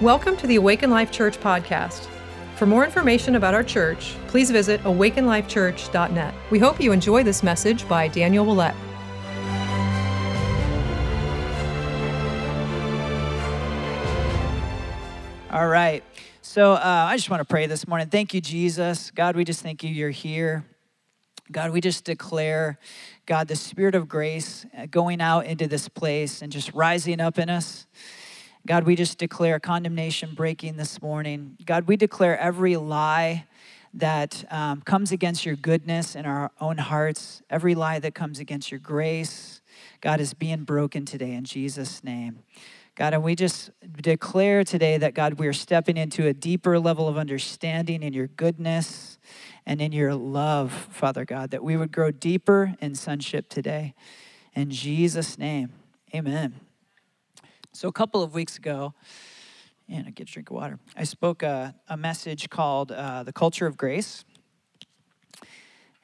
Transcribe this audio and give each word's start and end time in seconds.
Welcome 0.00 0.38
to 0.38 0.46
the 0.46 0.56
Awaken 0.56 0.88
Life 0.88 1.12
Church 1.12 1.38
podcast. 1.38 2.06
For 2.56 2.64
more 2.64 2.86
information 2.86 3.34
about 3.34 3.52
our 3.52 3.62
church, 3.62 4.14
please 4.28 4.50
visit 4.50 4.82
awakenlifechurch.net. 4.84 6.34
We 6.48 6.58
hope 6.58 6.80
you 6.80 6.92
enjoy 6.92 7.22
this 7.22 7.42
message 7.42 7.86
by 7.86 8.08
Daniel 8.08 8.46
Willett. 8.46 8.74
All 15.50 15.68
right. 15.68 16.02
So 16.40 16.72
uh, 16.72 16.80
I 16.82 17.14
just 17.18 17.28
want 17.28 17.42
to 17.42 17.44
pray 17.44 17.66
this 17.66 17.86
morning. 17.86 18.08
Thank 18.08 18.32
you, 18.32 18.40
Jesus. 18.40 19.10
God, 19.10 19.36
we 19.36 19.44
just 19.44 19.60
thank 19.60 19.84
you 19.84 19.90
you're 19.90 20.08
here. 20.08 20.64
God, 21.52 21.72
we 21.72 21.82
just 21.82 22.04
declare, 22.04 22.78
God, 23.26 23.48
the 23.48 23.56
spirit 23.56 23.94
of 23.94 24.08
grace 24.08 24.64
uh, 24.78 24.86
going 24.86 25.20
out 25.20 25.44
into 25.44 25.66
this 25.66 25.90
place 25.90 26.40
and 26.40 26.50
just 26.50 26.72
rising 26.72 27.20
up 27.20 27.38
in 27.38 27.50
us. 27.50 27.86
God, 28.66 28.84
we 28.84 28.94
just 28.94 29.16
declare 29.16 29.58
condemnation 29.58 30.34
breaking 30.34 30.76
this 30.76 31.00
morning. 31.00 31.56
God, 31.64 31.88
we 31.88 31.96
declare 31.96 32.38
every 32.38 32.76
lie 32.76 33.46
that 33.94 34.44
um, 34.52 34.82
comes 34.82 35.12
against 35.12 35.46
your 35.46 35.56
goodness 35.56 36.14
in 36.14 36.26
our 36.26 36.50
own 36.60 36.76
hearts, 36.76 37.42
every 37.48 37.74
lie 37.74 37.98
that 37.98 38.14
comes 38.14 38.38
against 38.38 38.70
your 38.70 38.78
grace, 38.78 39.62
God, 40.02 40.20
is 40.20 40.34
being 40.34 40.64
broken 40.64 41.06
today 41.06 41.32
in 41.32 41.44
Jesus' 41.44 42.04
name. 42.04 42.40
God, 42.96 43.14
and 43.14 43.22
we 43.22 43.34
just 43.34 43.70
declare 44.02 44.62
today 44.62 44.98
that, 44.98 45.14
God, 45.14 45.34
we 45.34 45.46
are 45.46 45.54
stepping 45.54 45.96
into 45.96 46.26
a 46.26 46.34
deeper 46.34 46.78
level 46.78 47.08
of 47.08 47.16
understanding 47.16 48.02
in 48.02 48.12
your 48.12 48.26
goodness 48.26 49.18
and 49.64 49.80
in 49.80 49.90
your 49.90 50.14
love, 50.14 50.70
Father 50.90 51.24
God, 51.24 51.50
that 51.50 51.64
we 51.64 51.78
would 51.78 51.92
grow 51.92 52.10
deeper 52.10 52.74
in 52.80 52.94
sonship 52.94 53.48
today. 53.48 53.94
In 54.54 54.70
Jesus' 54.70 55.38
name, 55.38 55.72
amen. 56.14 56.60
So, 57.72 57.86
a 57.88 57.92
couple 57.92 58.22
of 58.22 58.34
weeks 58.34 58.58
ago, 58.58 58.94
and 59.88 60.06
I 60.06 60.10
get 60.10 60.28
a 60.28 60.32
drink 60.32 60.50
of 60.50 60.56
water, 60.56 60.78
I 60.96 61.04
spoke 61.04 61.44
a, 61.44 61.74
a 61.88 61.96
message 61.96 62.50
called 62.50 62.90
uh, 62.90 63.22
The 63.22 63.32
Culture 63.32 63.66
of 63.66 63.76
Grace. 63.76 64.24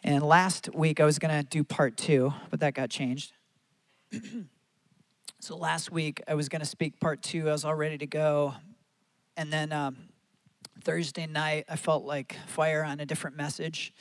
And 0.05 0.23
last 0.23 0.73
week 0.73 1.01
I 1.01 1.05
was 1.05 1.19
going 1.19 1.37
to 1.37 1.43
do 1.43 1.65
part 1.65 1.97
two, 1.97 2.33
but 2.51 2.61
that 2.61 2.75
got 2.75 2.89
changed. 2.89 3.33
so, 5.41 5.57
last 5.57 5.91
week 5.91 6.23
I 6.29 6.35
was 6.35 6.49
going 6.49 6.61
to 6.61 6.67
speak 6.67 7.01
part 7.01 7.21
two. 7.23 7.49
I 7.49 7.53
was 7.53 7.65
all 7.65 7.75
ready 7.75 7.99
to 7.99 8.07
go. 8.07 8.55
And 9.37 9.53
then 9.53 9.73
um, 9.73 9.97
Thursday 10.85 11.27
night, 11.27 11.65
I 11.69 11.75
felt 11.75 12.05
like 12.05 12.37
fire 12.47 12.85
on 12.85 13.01
a 13.01 13.07
different 13.07 13.37
message 13.37 13.93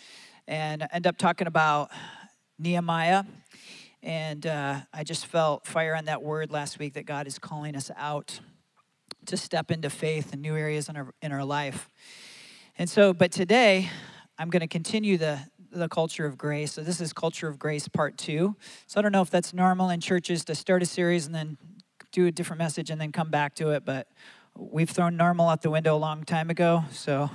and 0.48 0.84
I 0.84 0.88
ended 0.94 1.08
up 1.10 1.18
talking 1.18 1.48
about 1.48 1.90
Nehemiah 2.60 3.24
and 4.06 4.46
uh, 4.46 4.82
I 4.94 5.04
just 5.04 5.26
felt 5.26 5.66
fire 5.66 5.96
on 5.96 6.06
that 6.06 6.22
word 6.22 6.52
last 6.52 6.78
week 6.78 6.94
that 6.94 7.08
God 7.08 7.26
is 7.26 7.40
calling 7.40 7.76
us 7.76 7.90
out 7.98 8.40
to 9.26 9.36
step 9.36 9.72
into 9.72 9.90
faith 9.90 10.32
in 10.32 10.42
new 10.42 10.56
areas 10.56 10.88
in 10.88 10.96
our, 10.96 11.12
in 11.24 11.32
our 11.32 11.44
life. 11.44 11.90
And 12.78 12.88
so, 12.88 13.14
but 13.14 13.32
today, 13.32 13.90
I'm 14.38 14.52
going 14.52 14.60
to 14.60 14.68
continue 14.68 15.18
the, 15.18 15.40
the 15.72 15.90
culture 15.90 16.28
of 16.28 16.38
grace. 16.38 16.74
So, 16.74 16.84
this 16.84 17.02
is 17.02 17.14
Culture 17.14 17.48
of 17.48 17.58
Grace 17.58 17.88
Part 17.88 18.16
Two. 18.16 18.56
So, 18.86 19.00
I 19.00 19.02
don't 19.02 19.12
know 19.12 19.24
if 19.24 19.32
that's 19.32 19.56
normal 19.56 19.90
in 19.90 20.02
churches 20.02 20.46
to 20.46 20.56
start 20.56 20.84
a 20.84 20.86
series 20.86 21.26
and 21.26 21.34
then 21.34 21.58
do 22.12 22.28
a 22.28 22.32
different 22.32 22.60
message 22.60 22.92
and 22.92 23.02
then 23.02 23.12
come 23.12 23.32
back 23.32 23.56
to 23.56 23.72
it, 23.72 23.86
but 23.86 24.08
we've 24.56 24.90
thrown 24.90 25.18
normal 25.18 25.50
out 25.50 25.64
the 25.64 25.72
window 25.72 25.96
a 25.96 25.98
long 25.98 26.24
time 26.24 26.52
ago. 26.52 26.84
So, 26.92 27.32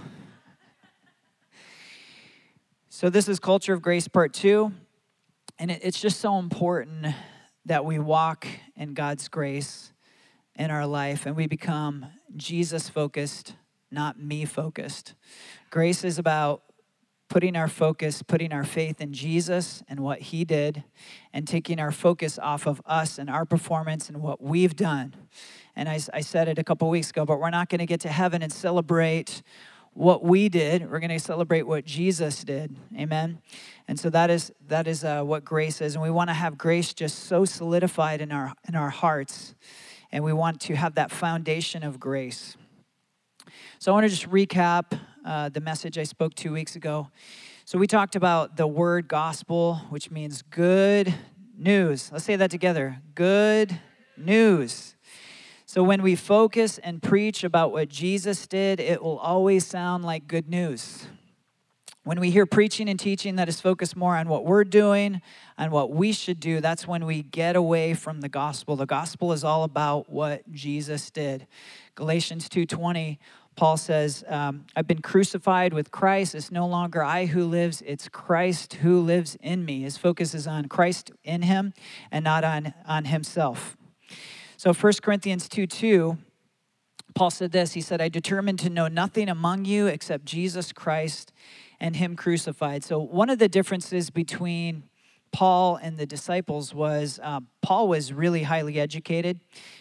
so 2.88 3.10
this 3.10 3.28
is 3.28 3.40
Culture 3.40 3.72
of 3.72 3.82
Grace 3.82 4.06
Part 4.06 4.32
Two. 4.32 4.72
And 5.60 5.70
it's 5.70 6.00
just 6.00 6.20
so 6.20 6.38
important 6.38 7.08
that 7.66 7.84
we 7.84 7.98
walk 7.98 8.46
in 8.76 8.94
God's 8.94 9.28
grace 9.28 9.92
in 10.54 10.70
our 10.70 10.86
life 10.86 11.26
and 11.26 11.36
we 11.36 11.46
become 11.46 12.06
Jesus 12.34 12.88
focused, 12.88 13.56
not 13.90 14.18
me 14.18 14.46
focused. 14.46 15.12
Grace 15.68 16.02
is 16.02 16.18
about 16.18 16.62
putting 17.28 17.56
our 17.56 17.68
focus, 17.68 18.22
putting 18.22 18.54
our 18.54 18.64
faith 18.64 19.02
in 19.02 19.12
Jesus 19.12 19.82
and 19.86 20.00
what 20.00 20.20
he 20.20 20.46
did, 20.46 20.82
and 21.30 21.46
taking 21.46 21.78
our 21.78 21.92
focus 21.92 22.38
off 22.38 22.66
of 22.66 22.80
us 22.86 23.18
and 23.18 23.28
our 23.28 23.44
performance 23.44 24.08
and 24.08 24.22
what 24.22 24.42
we've 24.42 24.74
done. 24.74 25.14
And 25.76 25.90
I, 25.90 26.00
I 26.14 26.22
said 26.22 26.48
it 26.48 26.58
a 26.58 26.64
couple 26.64 26.88
weeks 26.88 27.10
ago, 27.10 27.26
but 27.26 27.38
we're 27.38 27.50
not 27.50 27.68
going 27.68 27.80
to 27.80 27.86
get 27.86 28.00
to 28.00 28.08
heaven 28.08 28.40
and 28.40 28.50
celebrate 28.50 29.42
what 29.94 30.22
we 30.22 30.48
did 30.48 30.90
we're 30.90 31.00
going 31.00 31.10
to 31.10 31.18
celebrate 31.18 31.62
what 31.62 31.84
jesus 31.84 32.44
did. 32.44 32.74
Amen? 32.96 33.40
And 33.88 33.98
so 33.98 34.08
that 34.10 34.30
is 34.30 34.52
that 34.68 34.86
is 34.86 35.04
uh, 35.04 35.22
what 35.22 35.44
grace 35.44 35.80
is 35.80 35.94
and 35.94 36.02
we 36.02 36.10
want 36.10 36.30
to 36.30 36.34
have 36.34 36.56
grace 36.56 36.94
just 36.94 37.24
so 37.24 37.44
solidified 37.44 38.20
in 38.20 38.30
our 38.30 38.54
in 38.68 38.76
our 38.76 38.90
hearts 38.90 39.54
and 40.12 40.24
we 40.24 40.32
want 40.32 40.60
to 40.62 40.74
have 40.74 40.94
that 40.94 41.10
foundation 41.10 41.82
of 41.82 41.98
grace. 41.98 42.56
So 43.78 43.90
i 43.90 43.94
want 43.94 44.04
to 44.04 44.10
just 44.10 44.30
recap 44.30 44.98
uh, 45.24 45.48
the 45.48 45.60
message 45.60 45.98
i 45.98 46.04
spoke 46.04 46.34
two 46.34 46.52
weeks 46.52 46.76
ago. 46.76 47.10
So 47.64 47.78
we 47.78 47.86
talked 47.86 48.16
about 48.16 48.56
the 48.56 48.66
word 48.66 49.08
gospel 49.08 49.76
which 49.90 50.10
means 50.10 50.42
good 50.42 51.12
news. 51.58 52.10
Let's 52.12 52.24
say 52.24 52.36
that 52.36 52.50
together. 52.50 53.02
Good 53.14 53.80
news 54.16 54.94
so 55.70 55.84
when 55.84 56.02
we 56.02 56.16
focus 56.16 56.78
and 56.78 57.00
preach 57.00 57.44
about 57.44 57.70
what 57.70 57.88
Jesus 57.88 58.48
did, 58.48 58.80
it 58.80 59.00
will 59.00 59.20
always 59.20 59.64
sound 59.64 60.04
like 60.04 60.26
good 60.26 60.48
news. 60.48 61.06
When 62.02 62.18
we 62.18 62.32
hear 62.32 62.44
preaching 62.44 62.88
and 62.88 62.98
teaching 62.98 63.36
that 63.36 63.48
is 63.48 63.60
focused 63.60 63.94
more 63.94 64.16
on 64.16 64.28
what 64.28 64.44
we're 64.44 64.64
doing 64.64 65.22
and 65.56 65.70
what 65.70 65.92
we 65.92 66.10
should 66.10 66.40
do, 66.40 66.60
that's 66.60 66.88
when 66.88 67.06
we 67.06 67.22
get 67.22 67.54
away 67.54 67.94
from 67.94 68.20
the 68.20 68.28
gospel. 68.28 68.74
The 68.74 68.84
gospel 68.84 69.32
is 69.32 69.44
all 69.44 69.62
about 69.62 70.10
what 70.10 70.42
Jesus 70.50 71.08
did. 71.08 71.46
Galatians 71.94 72.48
2:20 72.48 73.18
Paul 73.54 73.76
says, 73.76 74.24
um, 74.26 74.66
I've 74.74 74.88
been 74.88 75.02
crucified 75.02 75.72
with 75.72 75.92
Christ. 75.92 76.34
It's 76.34 76.50
no 76.50 76.66
longer 76.66 77.04
I 77.04 77.26
who 77.26 77.44
lives, 77.44 77.80
it's 77.86 78.08
Christ 78.08 78.74
who 78.74 79.00
lives 79.00 79.36
in 79.40 79.64
me. 79.64 79.82
His 79.82 79.96
focus 79.96 80.34
is 80.34 80.48
on 80.48 80.66
Christ 80.66 81.12
in 81.22 81.42
him 81.42 81.74
and 82.10 82.24
not 82.24 82.42
on, 82.42 82.74
on 82.86 83.04
himself. 83.04 83.76
So 84.60 84.74
1 84.74 84.92
Corinthians 85.00 85.48
2 85.48 85.66
2, 85.66 86.18
Paul 87.14 87.30
said 87.30 87.50
this 87.50 87.72
He 87.72 87.80
said, 87.80 88.02
I 88.02 88.10
determined 88.10 88.58
to 88.58 88.68
know 88.68 88.88
nothing 88.88 89.30
among 89.30 89.64
you 89.64 89.86
except 89.86 90.26
Jesus 90.26 90.70
Christ 90.70 91.32
and 91.80 91.96
Him 91.96 92.14
crucified. 92.14 92.84
So 92.84 92.98
one 92.98 93.30
of 93.30 93.38
the 93.38 93.48
differences 93.48 94.10
between 94.10 94.82
Paul 95.32 95.76
and 95.76 95.96
the 95.96 96.04
disciples 96.04 96.74
was 96.74 97.18
uh, 97.22 97.40
Paul 97.62 97.88
was 97.88 98.12
really 98.12 98.42
highly 98.42 98.78
educated. 98.78 99.40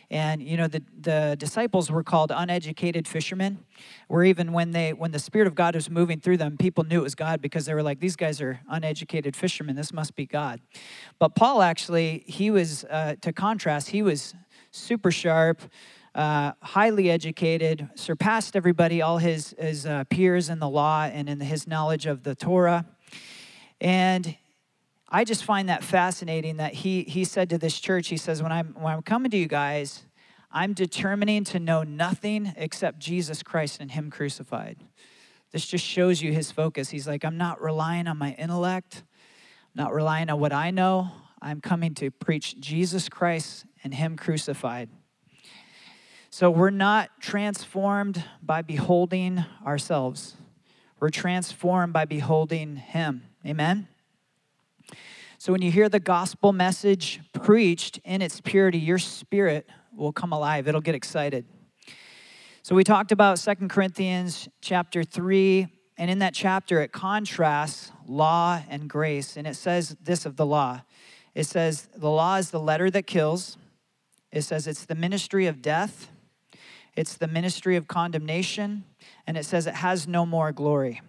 And 0.09 0.41
you 0.41 0.55
know 0.55 0.69
the, 0.69 0.81
the 0.97 1.35
disciples 1.37 1.91
were 1.91 2.03
called 2.03 2.31
uneducated 2.33 3.05
fishermen, 3.05 3.65
where 4.07 4.23
even 4.23 4.53
when 4.53 4.71
they 4.71 4.93
when 4.93 5.11
the 5.11 5.19
Spirit 5.19 5.47
of 5.47 5.55
God 5.55 5.75
was 5.75 5.89
moving 5.89 6.21
through 6.21 6.37
them, 6.37 6.55
people 6.55 6.85
knew 6.85 7.01
it 7.01 7.03
was 7.03 7.15
God 7.15 7.41
because 7.41 7.65
they 7.65 7.73
were 7.73 7.83
like, 7.83 7.99
these 7.99 8.15
guys 8.15 8.39
are 8.39 8.61
uneducated 8.69 9.35
fishermen. 9.35 9.75
This 9.75 9.91
must 9.91 10.15
be 10.15 10.25
God. 10.25 10.61
But 11.19 11.35
Paul 11.35 11.61
actually, 11.61 12.23
he 12.27 12.49
was 12.49 12.85
uh, 12.85 13.15
to 13.21 13.33
contrast, 13.33 13.89
he 13.89 14.01
was 14.01 14.35
super 14.71 15.11
sharp, 15.11 15.61
uh, 16.15 16.53
highly 16.61 17.09
educated, 17.09 17.89
surpassed 17.95 18.55
everybody, 18.55 19.01
all 19.01 19.17
his, 19.17 19.55
his 19.59 19.85
uh, 19.85 20.03
peers 20.05 20.49
in 20.49 20.59
the 20.59 20.69
law 20.69 21.03
and 21.03 21.29
in 21.29 21.39
his 21.39 21.67
knowledge 21.67 22.05
of 22.05 22.23
the 22.23 22.35
Torah. 22.35 22.85
And 23.79 24.35
I 25.07 25.23
just 25.23 25.43
find 25.43 25.69
that 25.69 25.83
fascinating 25.83 26.57
that 26.57 26.73
he, 26.73 27.03
he 27.03 27.23
said 27.23 27.49
to 27.49 27.57
this 27.57 27.79
church, 27.79 28.07
he 28.09 28.17
says, 28.17 28.43
when 28.43 28.51
I'm, 28.51 28.75
when 28.79 28.93
I'm 28.93 29.01
coming 29.01 29.31
to 29.31 29.37
you 29.37 29.47
guys, 29.47 30.05
I'm 30.51 30.73
determining 30.73 31.43
to 31.45 31.59
know 31.59 31.83
nothing 31.83 32.53
except 32.57 32.99
Jesus 32.99 33.43
Christ 33.43 33.79
and 33.79 33.91
Him 33.91 34.09
crucified. 34.09 34.77
This 35.51 35.65
just 35.65 35.85
shows 35.85 36.21
you 36.21 36.31
his 36.31 36.51
focus. 36.51 36.89
He's 36.89 37.07
like, 37.07 37.23
I'm 37.23 37.37
not 37.37 37.61
relying 37.61 38.07
on 38.07 38.17
my 38.17 38.33
intellect, 38.33 39.03
I'm 39.75 39.83
not 39.83 39.93
relying 39.93 40.29
on 40.29 40.39
what 40.39 40.53
I 40.53 40.71
know. 40.71 41.11
I'm 41.41 41.61
coming 41.61 41.93
to 41.95 42.11
preach 42.11 42.59
Jesus 42.59 43.09
Christ 43.09 43.65
and 43.83 43.93
Him 43.93 44.17
crucified. 44.17 44.89
So 46.29 46.51
we're 46.51 46.69
not 46.69 47.09
transformed 47.19 48.23
by 48.41 48.61
beholding 48.61 49.43
ourselves, 49.65 50.35
we're 50.99 51.09
transformed 51.09 51.93
by 51.93 52.05
beholding 52.05 52.75
Him. 52.75 53.23
Amen? 53.45 53.87
So 55.37 55.53
when 55.53 55.61
you 55.61 55.71
hear 55.71 55.87
the 55.87 56.01
gospel 56.01 56.51
message 56.51 57.21
preached 57.31 57.99
in 58.03 58.21
its 58.21 58.41
purity, 58.41 58.77
your 58.77 58.97
spirit 58.97 59.69
will 59.95 60.11
come 60.11 60.33
alive, 60.33 60.67
it'll 60.67 60.81
get 60.81 60.95
excited. 60.95 61.45
So 62.61 62.75
we 62.75 62.83
talked 62.83 63.13
about 63.13 63.39
Second 63.39 63.69
Corinthians 63.69 64.49
chapter 64.59 65.03
3, 65.03 65.67
and 65.97 66.11
in 66.11 66.19
that 66.19 66.33
chapter 66.33 66.81
it 66.81 66.91
contrasts 66.91 67.91
law 68.05 68.61
and 68.69 68.89
grace. 68.89 69.37
And 69.37 69.47
it 69.47 69.55
says 69.55 69.95
this 70.01 70.25
of 70.25 70.35
the 70.35 70.45
law 70.45 70.81
it 71.35 71.45
says, 71.45 71.87
The 71.95 72.09
law 72.09 72.35
is 72.35 72.51
the 72.51 72.59
letter 72.59 72.89
that 72.91 73.07
kills, 73.07 73.57
it 74.31 74.41
says 74.41 74.67
it's 74.67 74.85
the 74.85 74.95
ministry 74.95 75.47
of 75.47 75.61
death, 75.61 76.09
it's 76.95 77.15
the 77.15 77.27
ministry 77.27 77.75
of 77.75 77.87
condemnation, 77.87 78.83
and 79.25 79.37
it 79.37 79.45
says 79.45 79.67
it 79.67 79.75
has 79.75 80.07
no 80.07 80.25
more 80.25 80.51
glory. 80.51 81.01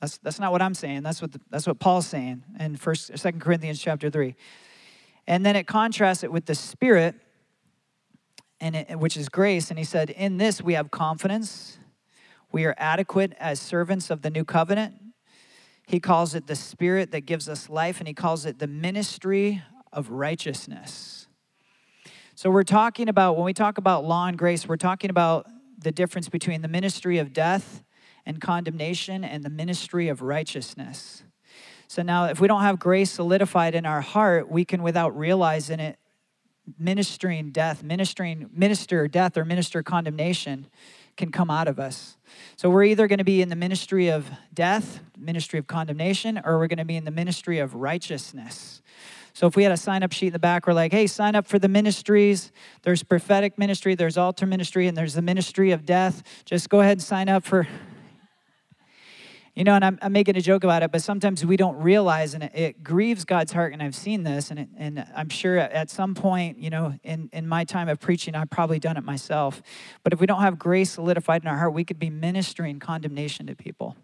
That's, 0.00 0.16
that's 0.18 0.40
not 0.40 0.50
what 0.50 0.62
I'm 0.62 0.74
saying. 0.74 1.02
That's 1.02 1.20
what, 1.20 1.32
the, 1.32 1.40
that's 1.50 1.66
what 1.66 1.78
Paul's 1.78 2.06
saying 2.06 2.42
in 2.58 2.76
First, 2.76 3.16
Second 3.18 3.40
Corinthians 3.40 3.78
chapter 3.80 4.08
3. 4.08 4.34
And 5.26 5.44
then 5.44 5.56
it 5.56 5.66
contrasts 5.66 6.24
it 6.24 6.32
with 6.32 6.46
the 6.46 6.54
Spirit, 6.54 7.14
and 8.60 8.74
it, 8.76 8.98
which 8.98 9.16
is 9.16 9.28
grace. 9.28 9.70
And 9.70 9.78
he 9.78 9.84
said, 9.84 10.10
In 10.10 10.38
this 10.38 10.62
we 10.62 10.74
have 10.74 10.90
confidence. 10.90 11.78
We 12.50 12.64
are 12.64 12.74
adequate 12.78 13.34
as 13.38 13.60
servants 13.60 14.10
of 14.10 14.22
the 14.22 14.30
new 14.30 14.44
covenant. 14.44 14.94
He 15.90 15.98
calls 15.98 16.36
it 16.36 16.46
the 16.46 16.54
spirit 16.54 17.10
that 17.10 17.22
gives 17.22 17.48
us 17.48 17.68
life, 17.68 17.98
and 17.98 18.06
he 18.06 18.14
calls 18.14 18.46
it 18.46 18.60
the 18.60 18.68
ministry 18.68 19.60
of 19.92 20.08
righteousness. 20.08 21.26
So 22.36 22.48
we're 22.48 22.62
talking 22.62 23.08
about, 23.08 23.34
when 23.34 23.44
we 23.44 23.52
talk 23.52 23.76
about 23.76 24.04
law 24.04 24.28
and 24.28 24.38
grace, 24.38 24.68
we're 24.68 24.76
talking 24.76 25.10
about 25.10 25.48
the 25.76 25.90
difference 25.90 26.28
between 26.28 26.62
the 26.62 26.68
ministry 26.68 27.18
of 27.18 27.32
death 27.32 27.82
and 28.24 28.40
condemnation 28.40 29.24
and 29.24 29.42
the 29.42 29.50
ministry 29.50 30.06
of 30.06 30.22
righteousness. 30.22 31.24
So 31.88 32.02
now, 32.02 32.26
if 32.26 32.40
we 32.40 32.46
don't 32.46 32.62
have 32.62 32.78
grace 32.78 33.10
solidified 33.10 33.74
in 33.74 33.84
our 33.84 34.00
heart, 34.00 34.48
we 34.48 34.64
can, 34.64 34.84
without 34.84 35.18
realizing 35.18 35.80
it, 35.80 35.98
ministering 36.78 37.50
death, 37.50 37.82
ministering, 37.82 38.48
minister 38.52 39.08
death 39.08 39.36
or 39.36 39.44
minister 39.44 39.82
condemnation 39.82 40.68
can 41.20 41.30
come 41.30 41.50
out 41.50 41.68
of 41.68 41.78
us. 41.78 42.16
So 42.56 42.70
we're 42.70 42.84
either 42.84 43.06
going 43.06 43.18
to 43.18 43.24
be 43.24 43.42
in 43.42 43.50
the 43.50 43.56
ministry 43.56 44.08
of 44.08 44.30
death, 44.54 45.00
ministry 45.18 45.58
of 45.58 45.66
condemnation, 45.66 46.40
or 46.42 46.58
we're 46.58 46.66
going 46.66 46.78
to 46.78 46.84
be 46.84 46.96
in 46.96 47.04
the 47.04 47.10
ministry 47.10 47.58
of 47.58 47.74
righteousness. 47.74 48.80
So 49.34 49.46
if 49.46 49.54
we 49.54 49.62
had 49.62 49.70
a 49.70 49.76
sign 49.76 50.02
up 50.02 50.12
sheet 50.12 50.28
in 50.28 50.32
the 50.32 50.38
back, 50.38 50.66
we're 50.66 50.72
like, 50.72 50.92
hey, 50.92 51.06
sign 51.06 51.36
up 51.36 51.46
for 51.46 51.58
the 51.58 51.68
ministries. 51.68 52.50
There's 52.82 53.02
prophetic 53.02 53.58
ministry, 53.58 53.94
there's 53.94 54.16
altar 54.16 54.46
ministry, 54.46 54.86
and 54.88 54.96
there's 54.96 55.12
the 55.14 55.22
ministry 55.22 55.70
of 55.72 55.84
death. 55.84 56.22
Just 56.46 56.70
go 56.70 56.80
ahead 56.80 56.92
and 56.92 57.02
sign 57.02 57.28
up 57.28 57.44
for 57.44 57.68
you 59.60 59.64
know, 59.64 59.74
and 59.74 59.84
I'm, 59.84 59.98
I'm, 60.00 60.12
making 60.12 60.38
a 60.38 60.40
joke 60.40 60.64
about 60.64 60.82
it, 60.82 60.90
but 60.90 61.02
sometimes 61.02 61.44
we 61.44 61.58
don't 61.58 61.76
realize, 61.76 62.32
and 62.32 62.44
it, 62.44 62.52
it 62.54 62.82
grieves 62.82 63.26
God's 63.26 63.52
heart. 63.52 63.74
And 63.74 63.82
I've 63.82 63.94
seen 63.94 64.22
this, 64.22 64.50
and, 64.50 64.60
it, 64.60 64.68
and 64.74 65.06
I'm 65.14 65.28
sure 65.28 65.58
at 65.58 65.90
some 65.90 66.14
point, 66.14 66.56
you 66.58 66.70
know, 66.70 66.94
in, 67.04 67.28
in 67.30 67.46
my 67.46 67.64
time 67.64 67.86
of 67.90 68.00
preaching, 68.00 68.34
I've 68.34 68.48
probably 68.48 68.78
done 68.78 68.96
it 68.96 69.04
myself. 69.04 69.60
But 70.02 70.14
if 70.14 70.20
we 70.20 70.26
don't 70.26 70.40
have 70.40 70.58
grace 70.58 70.92
solidified 70.92 71.42
in 71.42 71.48
our 71.48 71.58
heart, 71.58 71.74
we 71.74 71.84
could 71.84 71.98
be 71.98 72.08
ministering 72.08 72.78
condemnation 72.78 73.48
to 73.48 73.54
people 73.54 73.96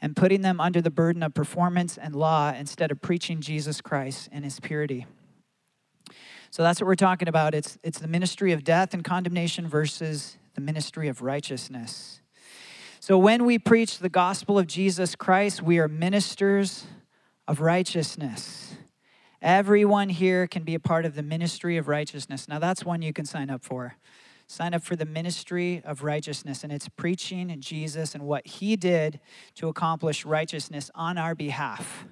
and 0.00 0.16
putting 0.16 0.40
them 0.40 0.62
under 0.62 0.80
the 0.80 0.90
burden 0.90 1.22
of 1.22 1.34
performance 1.34 1.98
and 1.98 2.16
law 2.16 2.50
instead 2.50 2.90
of 2.90 3.02
preaching 3.02 3.42
Jesus 3.42 3.82
Christ 3.82 4.30
and 4.32 4.44
his 4.44 4.60
purity. 4.60 5.04
So 6.48 6.62
that's 6.62 6.80
what 6.80 6.86
we're 6.86 6.94
talking 6.94 7.28
about. 7.28 7.54
It's, 7.54 7.76
it's 7.82 7.98
the 7.98 8.08
ministry 8.08 8.52
of 8.52 8.64
death 8.64 8.94
and 8.94 9.04
condemnation 9.04 9.68
versus 9.68 10.38
the 10.54 10.62
ministry 10.62 11.08
of 11.08 11.20
righteousness. 11.20 12.21
So 13.02 13.18
when 13.18 13.46
we 13.46 13.58
preach 13.58 13.98
the 13.98 14.08
gospel 14.08 14.60
of 14.60 14.68
Jesus 14.68 15.16
Christ, 15.16 15.60
we 15.60 15.80
are 15.80 15.88
ministers 15.88 16.86
of 17.48 17.60
righteousness. 17.60 18.76
Everyone 19.42 20.08
here 20.08 20.46
can 20.46 20.62
be 20.62 20.76
a 20.76 20.78
part 20.78 21.04
of 21.04 21.16
the 21.16 21.22
ministry 21.24 21.76
of 21.76 21.88
righteousness. 21.88 22.46
Now, 22.46 22.60
that's 22.60 22.84
one 22.84 23.02
you 23.02 23.12
can 23.12 23.24
sign 23.24 23.50
up 23.50 23.64
for. 23.64 23.96
Sign 24.46 24.72
up 24.72 24.84
for 24.84 24.94
the 24.94 25.04
ministry 25.04 25.82
of 25.84 26.04
righteousness, 26.04 26.62
and 26.62 26.72
it's 26.72 26.88
preaching 26.88 27.56
Jesus 27.58 28.14
and 28.14 28.22
what 28.22 28.46
he 28.46 28.76
did 28.76 29.18
to 29.56 29.66
accomplish 29.66 30.24
righteousness 30.24 30.88
on 30.94 31.18
our 31.18 31.34
behalf. 31.34 32.06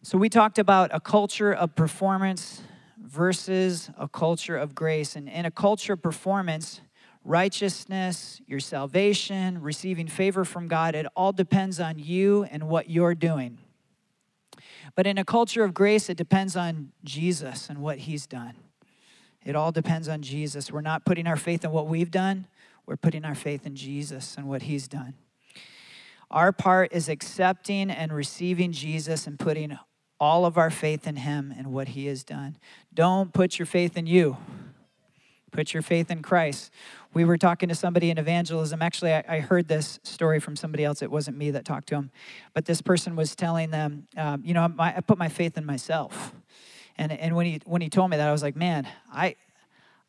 So, 0.00 0.16
we 0.16 0.28
talked 0.28 0.60
about 0.60 0.90
a 0.92 1.00
culture 1.00 1.52
of 1.52 1.74
performance 1.74 2.62
versus 3.04 3.90
a 3.98 4.06
culture 4.06 4.56
of 4.56 4.76
grace. 4.76 5.16
And 5.16 5.28
in 5.28 5.44
a 5.44 5.50
culture 5.50 5.94
of 5.94 6.02
performance, 6.02 6.82
righteousness, 7.26 8.40
your 8.46 8.60
salvation, 8.60 9.60
receiving 9.60 10.06
favor 10.06 10.44
from 10.44 10.68
God, 10.68 10.94
it 10.94 11.06
all 11.16 11.32
depends 11.32 11.80
on 11.80 11.98
you 11.98 12.44
and 12.44 12.68
what 12.68 12.88
you're 12.88 13.14
doing. 13.14 13.58
But 14.94 15.06
in 15.06 15.18
a 15.18 15.24
culture 15.24 15.64
of 15.64 15.74
grace, 15.74 16.08
it 16.08 16.16
depends 16.16 16.56
on 16.56 16.92
Jesus 17.04 17.68
and 17.68 17.80
what 17.80 17.98
he's 17.98 18.26
done. 18.26 18.54
It 19.44 19.56
all 19.56 19.72
depends 19.72 20.08
on 20.08 20.22
Jesus. 20.22 20.70
We're 20.70 20.80
not 20.80 21.04
putting 21.04 21.26
our 21.26 21.36
faith 21.36 21.64
in 21.64 21.72
what 21.72 21.88
we've 21.88 22.10
done, 22.10 22.46
we're 22.86 22.96
putting 22.96 23.24
our 23.24 23.34
faith 23.34 23.66
in 23.66 23.74
Jesus 23.74 24.36
and 24.36 24.48
what 24.48 24.62
he's 24.62 24.86
done. 24.86 25.14
Our 26.30 26.52
part 26.52 26.92
is 26.92 27.08
accepting 27.08 27.90
and 27.90 28.12
receiving 28.12 28.70
Jesus 28.72 29.26
and 29.26 29.38
putting 29.38 29.76
all 30.20 30.46
of 30.46 30.56
our 30.56 30.70
faith 30.70 31.06
in 31.06 31.16
him 31.16 31.52
and 31.56 31.72
what 31.72 31.88
he 31.88 32.06
has 32.06 32.24
done. 32.24 32.56
Don't 32.94 33.32
put 33.32 33.58
your 33.58 33.66
faith 33.66 33.96
in 33.96 34.06
you. 34.06 34.36
Put 35.52 35.72
your 35.72 35.82
faith 35.82 36.10
in 36.10 36.22
Christ. 36.22 36.70
We 37.16 37.24
were 37.24 37.38
talking 37.38 37.70
to 37.70 37.74
somebody 37.74 38.10
in 38.10 38.18
evangelism. 38.18 38.82
Actually, 38.82 39.14
I, 39.14 39.24
I 39.26 39.40
heard 39.40 39.68
this 39.68 39.98
story 40.02 40.38
from 40.38 40.54
somebody 40.54 40.84
else. 40.84 41.00
It 41.00 41.10
wasn't 41.10 41.38
me 41.38 41.50
that 41.52 41.64
talked 41.64 41.88
to 41.88 41.94
him. 41.94 42.10
But 42.52 42.66
this 42.66 42.82
person 42.82 43.16
was 43.16 43.34
telling 43.34 43.70
them, 43.70 44.06
um, 44.18 44.42
you 44.44 44.52
know, 44.52 44.70
I 44.78 45.00
put 45.00 45.16
my 45.16 45.30
faith 45.30 45.56
in 45.56 45.64
myself. 45.64 46.34
And, 46.98 47.10
and 47.10 47.34
when, 47.34 47.46
he, 47.46 47.62
when 47.64 47.80
he 47.80 47.88
told 47.88 48.10
me 48.10 48.18
that, 48.18 48.28
I 48.28 48.32
was 48.32 48.42
like, 48.42 48.54
man, 48.54 48.86
I, 49.10 49.36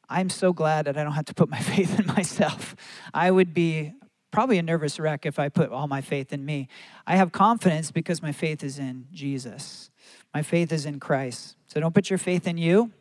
I'm 0.09 0.30
so 0.30 0.51
glad 0.51 0.83
that 0.88 0.98
I 0.98 1.06
don't 1.06 1.13
have 1.13 1.24
to 1.27 1.33
put 1.33 1.48
my 1.48 1.59
faith 1.62 1.98
in 1.98 2.07
myself. 2.07 2.75
I 3.13 3.31
would 3.31 3.54
be 3.54 3.94
probably 4.30 4.57
a 4.57 4.62
nervous 4.62 5.00
wreck 5.00 5.25
if 5.25 5.39
I 5.39 5.48
put 5.48 5.71
all 5.71 5.88
my 5.88 6.01
faith 6.01 6.33
in 6.33 6.44
me. 6.44 6.68
I 7.06 7.15
have 7.15 7.31
confidence 7.31 7.89
because 7.89 8.21
my 8.21 8.33
faith 8.33 8.65
is 8.65 8.80
in 8.80 9.07
Jesus. 9.13 9.92
My 10.33 10.42
faith 10.42 10.74
is 10.74 10.86
in 10.86 11.00
Christ. 11.00 11.56
So 11.68 11.80
don't 11.80 11.95
put 11.95 12.09
your 12.09 12.19
faith 12.19 12.45
in 12.45 12.57
you, 12.57 12.92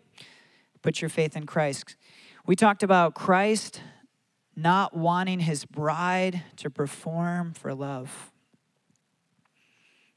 put 0.80 1.00
your 1.00 1.10
faith 1.10 1.36
in 1.36 1.44
Christ. 1.44 1.96
We 2.46 2.54
talked 2.54 2.84
about 2.84 3.16
Christ 3.16 3.80
not 4.56 4.96
wanting 4.96 5.40
his 5.40 5.66
bride 5.66 6.42
to 6.56 6.70
perform 6.70 7.52
for 7.52 7.74
love. 7.74 8.32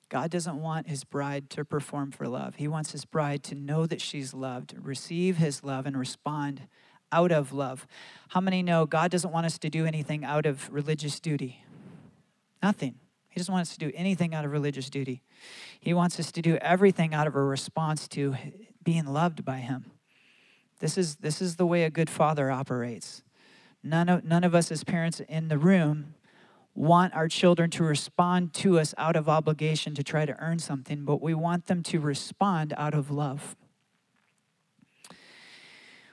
God 0.07 0.31
doesn't 0.31 0.59
want 0.59 0.87
his 0.87 1.03
bride 1.03 1.49
to 1.51 1.63
perform 1.63 2.11
for 2.11 2.27
love. 2.27 2.55
He 2.55 2.67
wants 2.67 2.93
his 2.93 3.05
bride 3.05 3.43
to 3.43 3.55
know 3.55 3.85
that 3.85 4.01
she's 4.01 4.33
loved, 4.33 4.73
receive 4.81 5.37
his 5.37 5.63
love, 5.63 5.85
and 5.85 5.99
respond 5.99 6.63
out 7.11 7.31
of 7.31 7.53
love. 7.53 7.85
How 8.29 8.41
many 8.41 8.63
know 8.63 8.85
God 8.85 9.11
doesn't 9.11 9.31
want 9.31 9.45
us 9.45 9.59
to 9.59 9.69
do 9.69 9.85
anything 9.85 10.23
out 10.23 10.45
of 10.45 10.71
religious 10.71 11.19
duty? 11.19 11.63
Nothing. 12.63 12.95
He 13.29 13.39
doesn't 13.39 13.53
want 13.53 13.61
us 13.61 13.73
to 13.73 13.79
do 13.79 13.91
anything 13.93 14.33
out 14.33 14.45
of 14.45 14.51
religious 14.51 14.89
duty. 14.89 15.21
He 15.79 15.93
wants 15.93 16.19
us 16.19 16.31
to 16.31 16.41
do 16.41 16.57
everything 16.57 17.13
out 17.13 17.27
of 17.27 17.35
a 17.35 17.43
response 17.43 18.07
to 18.09 18.35
being 18.83 19.05
loved 19.05 19.45
by 19.45 19.57
him. 19.57 19.91
This 20.79 20.97
is, 20.97 21.17
this 21.17 21.41
is 21.41 21.57
the 21.57 21.67
way 21.67 21.83
a 21.83 21.89
good 21.89 22.09
father 22.09 22.49
operates. 22.49 23.21
None 23.83 24.09
of, 24.09 24.23
none 24.23 24.43
of 24.43 24.53
us, 24.53 24.71
as 24.71 24.83
parents 24.83 25.21
in 25.21 25.47
the 25.47 25.57
room, 25.57 26.15
want 26.75 27.13
our 27.13 27.27
children 27.27 27.69
to 27.71 27.83
respond 27.83 28.53
to 28.53 28.79
us 28.79 28.93
out 28.97 29.15
of 29.15 29.27
obligation 29.27 29.95
to 29.95 30.03
try 30.03 30.25
to 30.25 30.37
earn 30.39 30.59
something, 30.59 31.03
but 31.05 31.21
we 31.21 31.33
want 31.33 31.67
them 31.67 31.83
to 31.83 31.99
respond 31.99 32.73
out 32.77 32.93
of 32.93 33.09
love. 33.11 33.55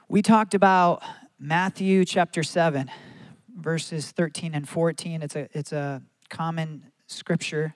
We 0.08 0.22
talked 0.22 0.54
about 0.54 1.02
Matthew 1.38 2.04
chapter 2.04 2.42
7, 2.42 2.90
verses 3.56 4.12
13 4.12 4.54
and 4.54 4.68
14. 4.68 5.22
It's 5.22 5.36
a, 5.36 5.48
it's 5.52 5.72
a 5.72 6.02
common 6.28 6.84
scripture 7.06 7.74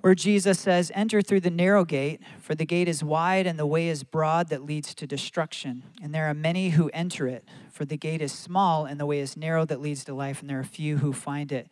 where 0.00 0.14
Jesus 0.14 0.58
says, 0.58 0.92
Enter 0.94 1.22
through 1.22 1.40
the 1.40 1.50
narrow 1.50 1.84
gate, 1.84 2.20
for 2.40 2.54
the 2.54 2.64
gate 2.64 2.88
is 2.88 3.02
wide 3.02 3.46
and 3.46 3.58
the 3.58 3.66
way 3.66 3.88
is 3.88 4.04
broad 4.04 4.48
that 4.48 4.64
leads 4.64 4.94
to 4.94 5.06
destruction. 5.06 5.82
And 6.02 6.14
there 6.14 6.26
are 6.26 6.34
many 6.34 6.70
who 6.70 6.90
enter 6.92 7.26
it, 7.26 7.44
for 7.72 7.84
the 7.84 7.96
gate 7.96 8.22
is 8.22 8.32
small 8.32 8.86
and 8.86 8.98
the 8.98 9.06
way 9.06 9.20
is 9.20 9.36
narrow 9.36 9.64
that 9.66 9.80
leads 9.80 10.04
to 10.04 10.14
life, 10.14 10.40
and 10.40 10.48
there 10.48 10.60
are 10.60 10.64
few 10.64 10.98
who 10.98 11.12
find 11.12 11.52
it. 11.52 11.68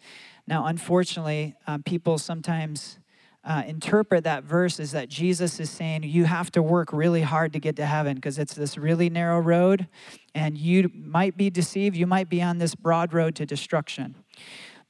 Now, 0.46 0.66
unfortunately, 0.66 1.54
um, 1.66 1.82
people 1.82 2.18
sometimes 2.18 2.98
uh, 3.46 3.62
interpret 3.64 4.24
that 4.24 4.42
verse 4.42 4.80
as 4.80 4.90
that 4.90 5.08
Jesus 5.08 5.60
is 5.60 5.70
saying 5.70 6.02
you 6.02 6.24
have 6.24 6.50
to 6.50 6.62
work 6.62 6.92
really 6.92 7.22
hard 7.22 7.52
to 7.52 7.60
get 7.60 7.76
to 7.76 7.86
heaven 7.86 8.16
because 8.16 8.38
it's 8.38 8.54
this 8.54 8.76
really 8.76 9.08
narrow 9.08 9.38
road, 9.38 9.86
and 10.34 10.58
you 10.58 10.90
might 10.92 11.36
be 11.36 11.48
deceived. 11.48 11.96
You 11.96 12.08
might 12.08 12.28
be 12.28 12.42
on 12.42 12.58
this 12.58 12.74
broad 12.74 13.14
road 13.14 13.36
to 13.36 13.46
destruction. 13.46 14.16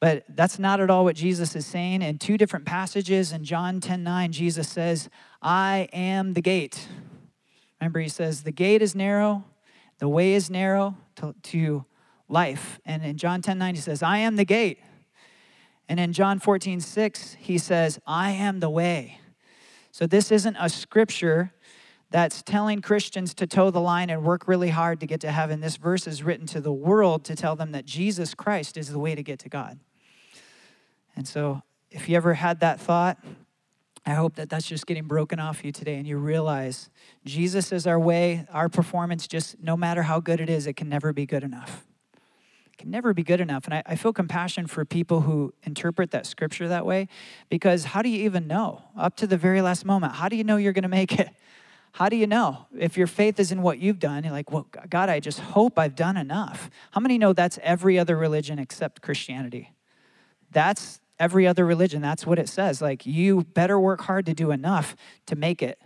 But 0.01 0.25
that's 0.29 0.59
not 0.59 0.81
at 0.81 0.91
all 0.91 1.05
what 1.05 1.17
Jesus 1.17 1.57
is 1.57 1.65
saying. 1.65 2.03
In 2.03 2.19
two 2.19 2.37
different 2.37 2.67
passages 2.67 3.33
in 3.33 3.45
John 3.45 3.81
10 3.81 4.03
9, 4.03 4.33
Jesus 4.33 4.69
says, 4.69 5.09
I 5.41 5.89
am 5.93 6.35
the 6.35 6.43
gate. 6.43 6.89
Remember, 7.81 8.01
he 8.01 8.09
says, 8.09 8.43
The 8.43 8.53
gate 8.53 8.83
is 8.83 8.95
narrow, 8.95 9.45
the 9.99 10.09
way 10.09 10.35
is 10.35 10.51
narrow 10.51 10.97
to, 11.17 11.35
to 11.45 11.85
life. 12.29 12.79
And 12.85 13.05
in 13.05 13.17
John 13.17 13.41
10 13.41 13.59
9, 13.59 13.75
he 13.75 13.81
says, 13.81 14.03
I 14.03 14.19
am 14.19 14.37
the 14.37 14.45
gate. 14.45 14.81
And 15.89 15.99
in 15.99 16.13
John 16.13 16.41
14 16.41 16.81
6, 16.81 17.37
he 17.39 17.57
says, 17.57 17.99
I 18.07 18.33
am 18.33 18.61
the 18.61 18.71
way. 18.71 19.21
So 19.93 20.07
this 20.07 20.31
isn't 20.31 20.57
a 20.61 20.69
scripture 20.69 21.53
that's 22.11 22.43
telling 22.43 22.81
Christians 22.81 23.35
to 23.35 23.47
toe 23.47 23.71
the 23.71 23.81
line 23.81 24.11
and 24.11 24.23
work 24.23 24.47
really 24.47 24.71
hard 24.71 25.01
to 25.01 25.07
get 25.07 25.21
to 25.23 25.33
heaven. 25.33 25.61
This 25.61 25.77
verse 25.77 26.07
is 26.07 26.23
written 26.23 26.47
to 26.47 26.61
the 26.61 26.73
world 26.73 27.25
to 27.25 27.35
tell 27.35 27.57
them 27.57 27.73
that 27.73 27.85
Jesus 27.85 28.35
Christ 28.35 28.77
is 28.77 28.91
the 28.91 28.99
way 28.99 29.15
to 29.15 29.23
get 29.23 29.39
to 29.41 29.49
God. 29.49 29.81
And 31.17 31.27
so, 31.27 31.63
if 31.91 32.09
you 32.09 32.17
ever 32.17 32.35
had 32.35 32.61
that 32.61 32.79
thought, 32.81 33.19
I 34.05 34.15
hope 34.15 34.37
that 34.37 34.49
that's 34.49 34.67
just 34.67 34.87
getting 34.87 35.07
broken 35.07 35.41
off 35.41 35.65
you 35.65 35.73
today 35.73 35.97
and 35.97 36.07
you 36.07 36.17
realize 36.17 36.91
Jesus 37.25 37.73
is 37.73 37.89
our 37.89 37.99
way. 37.99 38.47
Our 38.53 38.69
performance, 38.69 39.27
just 39.27 39.61
no 39.61 39.77
matter 39.77 40.03
how 40.03 40.21
good 40.21 40.41
it 40.41 40.49
is, 40.49 40.69
it 40.69 40.75
can 40.75 40.89
never 40.89 41.13
be 41.13 41.27
good 41.27 41.43
enough. 41.43 41.85
It 42.67 42.79
can 42.79 42.91
never 42.91 43.13
be 43.15 43.25
good 43.25 43.41
enough. 43.41 43.65
And 43.65 43.75
I, 43.75 43.83
I 43.85 43.97
feel 43.97 44.13
compassion 44.13 44.69
for 44.69 44.85
people 44.85 45.23
who 45.23 45.53
interpret 45.65 46.13
that 46.13 46.25
scripture 46.25 46.69
that 46.69 46.87
way 46.87 47.09
because 47.49 47.85
how 47.85 48.03
do 48.03 48.09
you 48.09 48.25
even 48.25 48.47
know? 48.47 48.85
Up 48.97 49.17
to 49.17 49.27
the 49.27 49.37
very 49.37 49.61
last 49.61 49.85
moment, 49.85 50.13
how 50.13 50.29
do 50.29 50.37
you 50.37 50.45
know 50.45 50.57
you're 50.57 50.73
going 50.73 50.83
to 50.83 50.89
make 50.89 51.19
it? 51.19 51.31
How 51.97 52.11
do 52.11 52.17
you 52.17 52.27
know? 52.27 52.67
If 52.79 52.99
your 52.99 53.07
faith 53.07 53.41
is 53.41 53.51
in 53.51 53.63
what 53.63 53.79
you've 53.79 53.99
done, 53.99 54.23
you're 54.23 54.31
like, 54.31 54.53
well, 54.53 54.67
God, 54.91 55.09
I 55.09 55.19
just 55.19 55.41
hope 55.41 55.79
I've 55.79 55.97
done 55.97 56.19
enough. 56.19 56.69
How 56.91 57.01
many 57.01 57.17
know 57.17 57.33
that's 57.33 57.59
every 57.63 57.99
other 57.99 58.19
religion 58.19 58.59
except 58.59 59.01
Christianity? 59.01 59.73
That's 60.51 61.01
every 61.19 61.47
other 61.47 61.65
religion. 61.65 62.03
That's 62.03 62.27
what 62.27 62.39
it 62.39 62.51
says. 62.51 62.83
Like, 62.83 63.07
you 63.07 63.45
better 63.45 63.81
work 63.81 64.03
hard 64.03 64.27
to 64.27 64.35
do 64.35 64.51
enough 64.51 64.95
to 65.25 65.37
make 65.37 65.63
it. 65.63 65.81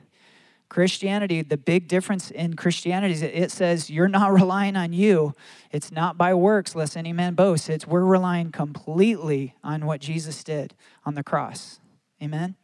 Christianity, 0.69 1.43
the 1.43 1.57
big 1.57 1.87
difference 1.87 2.33
in 2.33 2.55
Christianity 2.55 3.14
is 3.14 3.23
it 3.23 3.52
says 3.52 3.88
you're 3.88 4.09
not 4.09 4.33
relying 4.40 4.75
on 4.75 4.93
you. 4.93 5.33
It's 5.71 5.93
not 5.93 6.19
by 6.19 6.35
works, 6.35 6.75
lest 6.75 6.97
any 6.97 7.12
man 7.12 7.35
boast. 7.35 7.71
It's 7.71 7.87
we're 7.87 8.02
relying 8.02 8.50
completely 8.50 9.55
on 9.62 9.87
what 9.87 10.00
Jesus 10.00 10.43
did 10.43 10.75
on 11.05 11.14
the 11.14 11.23
cross. 11.23 11.79
Amen? 12.21 12.57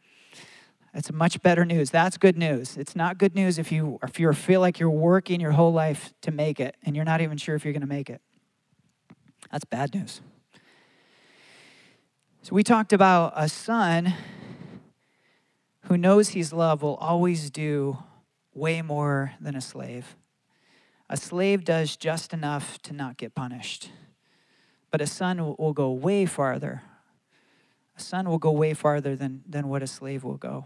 That's 0.97 1.13
much 1.13 1.43
better 1.43 1.63
news. 1.63 1.91
That's 1.91 2.17
good 2.17 2.39
news. 2.39 2.75
It's 2.75 2.95
not 2.95 3.19
good 3.19 3.35
news 3.35 3.59
if 3.59 3.71
you 3.71 3.99
if 4.01 4.19
you 4.19 4.33
feel 4.33 4.61
like 4.61 4.79
you're 4.79 4.89
working 4.89 5.39
your 5.39 5.51
whole 5.51 5.71
life 5.71 6.11
to 6.21 6.31
make 6.31 6.59
it 6.59 6.75
and 6.81 6.95
you're 6.95 7.05
not 7.05 7.21
even 7.21 7.37
sure 7.37 7.53
if 7.53 7.63
you're 7.63 7.71
going 7.71 7.81
to 7.81 7.87
make 7.87 8.09
it. 8.09 8.19
That's 9.51 9.63
bad 9.63 9.93
news. 9.93 10.21
So 12.41 12.55
we 12.55 12.63
talked 12.63 12.93
about 12.93 13.31
a 13.35 13.47
son 13.47 14.15
who 15.81 15.99
knows 15.99 16.29
he's 16.29 16.51
loved 16.51 16.81
will 16.81 16.95
always 16.95 17.51
do 17.51 17.99
way 18.55 18.81
more 18.81 19.33
than 19.39 19.55
a 19.55 19.61
slave. 19.61 20.15
A 21.11 21.15
slave 21.15 21.63
does 21.63 21.95
just 21.95 22.33
enough 22.33 22.81
to 22.81 22.93
not 22.93 23.17
get 23.17 23.35
punished. 23.35 23.91
But 24.89 25.01
a 25.01 25.05
son 25.05 25.55
will, 25.59 25.73
go 25.73 25.91
way 25.91 26.25
farther. 26.25 26.81
A 27.95 28.01
son 28.01 28.27
will 28.27 28.39
go 28.39 28.51
way 28.51 28.73
farther 28.73 29.15
than, 29.15 29.43
than 29.47 29.67
what 29.67 29.83
a 29.83 29.87
slave 29.87 30.23
will 30.23 30.37
go 30.37 30.65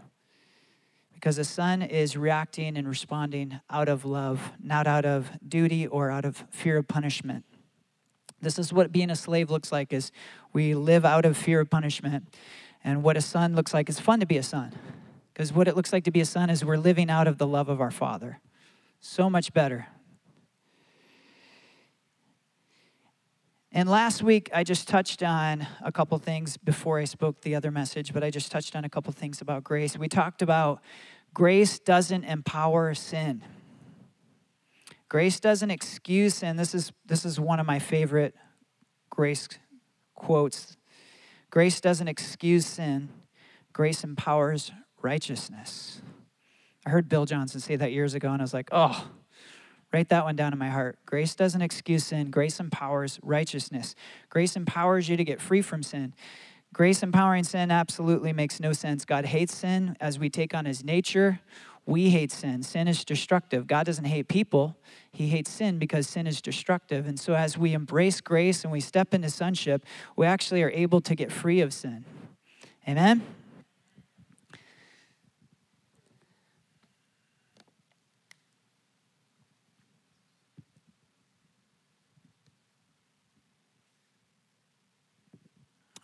because 1.22 1.38
a 1.38 1.44
son 1.44 1.82
is 1.82 2.16
reacting 2.16 2.76
and 2.76 2.88
responding 2.88 3.60
out 3.70 3.88
of 3.88 4.04
love, 4.04 4.50
not 4.60 4.88
out 4.88 5.04
of 5.04 5.30
duty 5.48 5.86
or 5.86 6.10
out 6.10 6.24
of 6.24 6.42
fear 6.50 6.78
of 6.78 6.88
punishment. 6.88 7.44
This 8.40 8.58
is 8.58 8.72
what 8.72 8.90
being 8.90 9.08
a 9.08 9.14
slave 9.14 9.48
looks 9.48 9.70
like 9.70 9.92
is 9.92 10.10
we 10.52 10.74
live 10.74 11.04
out 11.04 11.24
of 11.24 11.36
fear 11.36 11.60
of 11.60 11.70
punishment. 11.70 12.34
And 12.82 13.04
what 13.04 13.16
a 13.16 13.20
son 13.20 13.54
looks 13.54 13.72
like 13.72 13.88
is 13.88 14.00
fun 14.00 14.18
to 14.18 14.26
be 14.26 14.36
a 14.36 14.42
son. 14.42 14.72
Because 15.32 15.52
what 15.52 15.68
it 15.68 15.76
looks 15.76 15.92
like 15.92 16.02
to 16.04 16.10
be 16.10 16.20
a 16.20 16.24
son 16.24 16.50
is 16.50 16.64
we're 16.64 16.76
living 16.76 17.08
out 17.08 17.28
of 17.28 17.38
the 17.38 17.46
love 17.46 17.68
of 17.68 17.80
our 17.80 17.92
father. 17.92 18.40
So 18.98 19.30
much 19.30 19.54
better. 19.54 19.86
And 23.74 23.88
last 23.88 24.22
week, 24.22 24.50
I 24.52 24.64
just 24.64 24.86
touched 24.86 25.22
on 25.22 25.66
a 25.82 25.90
couple 25.90 26.18
things 26.18 26.58
before 26.58 26.98
I 26.98 27.04
spoke 27.04 27.40
the 27.40 27.54
other 27.54 27.70
message, 27.70 28.12
but 28.12 28.22
I 28.22 28.30
just 28.30 28.52
touched 28.52 28.76
on 28.76 28.84
a 28.84 28.88
couple 28.90 29.10
things 29.14 29.40
about 29.40 29.64
grace. 29.64 29.96
We 29.96 30.08
talked 30.08 30.42
about 30.42 30.82
grace 31.32 31.78
doesn't 31.78 32.24
empower 32.24 32.92
sin. 32.92 33.42
Grace 35.08 35.40
doesn't 35.40 35.70
excuse 35.70 36.34
sin. 36.34 36.56
This 36.56 36.74
is, 36.74 36.92
this 37.06 37.24
is 37.24 37.40
one 37.40 37.60
of 37.60 37.66
my 37.66 37.78
favorite 37.78 38.34
grace 39.08 39.48
quotes. 40.14 40.76
Grace 41.50 41.80
doesn't 41.80 42.08
excuse 42.08 42.66
sin, 42.66 43.08
grace 43.72 44.04
empowers 44.04 44.70
righteousness. 45.00 46.02
I 46.84 46.90
heard 46.90 47.08
Bill 47.08 47.24
Johnson 47.24 47.60
say 47.60 47.76
that 47.76 47.92
years 47.92 48.14
ago, 48.14 48.32
and 48.32 48.40
I 48.40 48.44
was 48.44 48.54
like, 48.54 48.68
oh, 48.72 49.08
Write 49.92 50.08
that 50.08 50.24
one 50.24 50.36
down 50.36 50.52
in 50.52 50.58
my 50.58 50.70
heart. 50.70 50.98
Grace 51.04 51.34
doesn't 51.34 51.60
excuse 51.60 52.04
sin, 52.04 52.30
grace 52.30 52.58
empowers 52.58 53.20
righteousness. 53.22 53.94
Grace 54.30 54.56
empowers 54.56 55.08
you 55.08 55.16
to 55.16 55.24
get 55.24 55.40
free 55.40 55.62
from 55.62 55.82
sin. 55.82 56.14
Grace 56.72 57.02
empowering 57.02 57.44
sin 57.44 57.70
absolutely 57.70 58.32
makes 58.32 58.58
no 58.58 58.72
sense. 58.72 59.04
God 59.04 59.26
hates 59.26 59.54
sin 59.54 59.94
as 60.00 60.18
we 60.18 60.30
take 60.30 60.54
on 60.54 60.64
his 60.64 60.82
nature. 60.82 61.40
We 61.84 62.08
hate 62.08 62.32
sin. 62.32 62.62
Sin 62.62 62.88
is 62.88 63.04
destructive. 63.04 63.66
God 63.66 63.84
doesn't 63.84 64.04
hate 64.04 64.28
people, 64.28 64.76
he 65.12 65.28
hates 65.28 65.50
sin 65.50 65.78
because 65.78 66.08
sin 66.08 66.26
is 66.26 66.40
destructive. 66.40 67.06
And 67.06 67.20
so, 67.20 67.34
as 67.34 67.58
we 67.58 67.74
embrace 67.74 68.20
grace 68.22 68.62
and 68.62 68.72
we 68.72 68.80
step 68.80 69.12
into 69.12 69.28
sonship, 69.28 69.84
we 70.16 70.24
actually 70.24 70.62
are 70.62 70.70
able 70.70 71.00
to 71.02 71.14
get 71.14 71.30
free 71.30 71.60
of 71.60 71.74
sin. 71.74 72.04
Amen? 72.88 73.22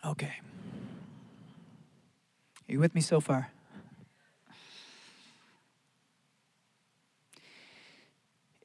Okay. 0.05 0.33
Are 2.67 2.71
you 2.71 2.79
with 2.79 2.95
me 2.95 3.01
so 3.01 3.19
far? 3.19 3.51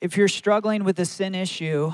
If 0.01 0.17
you're 0.17 0.29
struggling 0.29 0.85
with 0.85 0.99
a 0.99 1.07
sin 1.07 1.35
issue, 1.35 1.91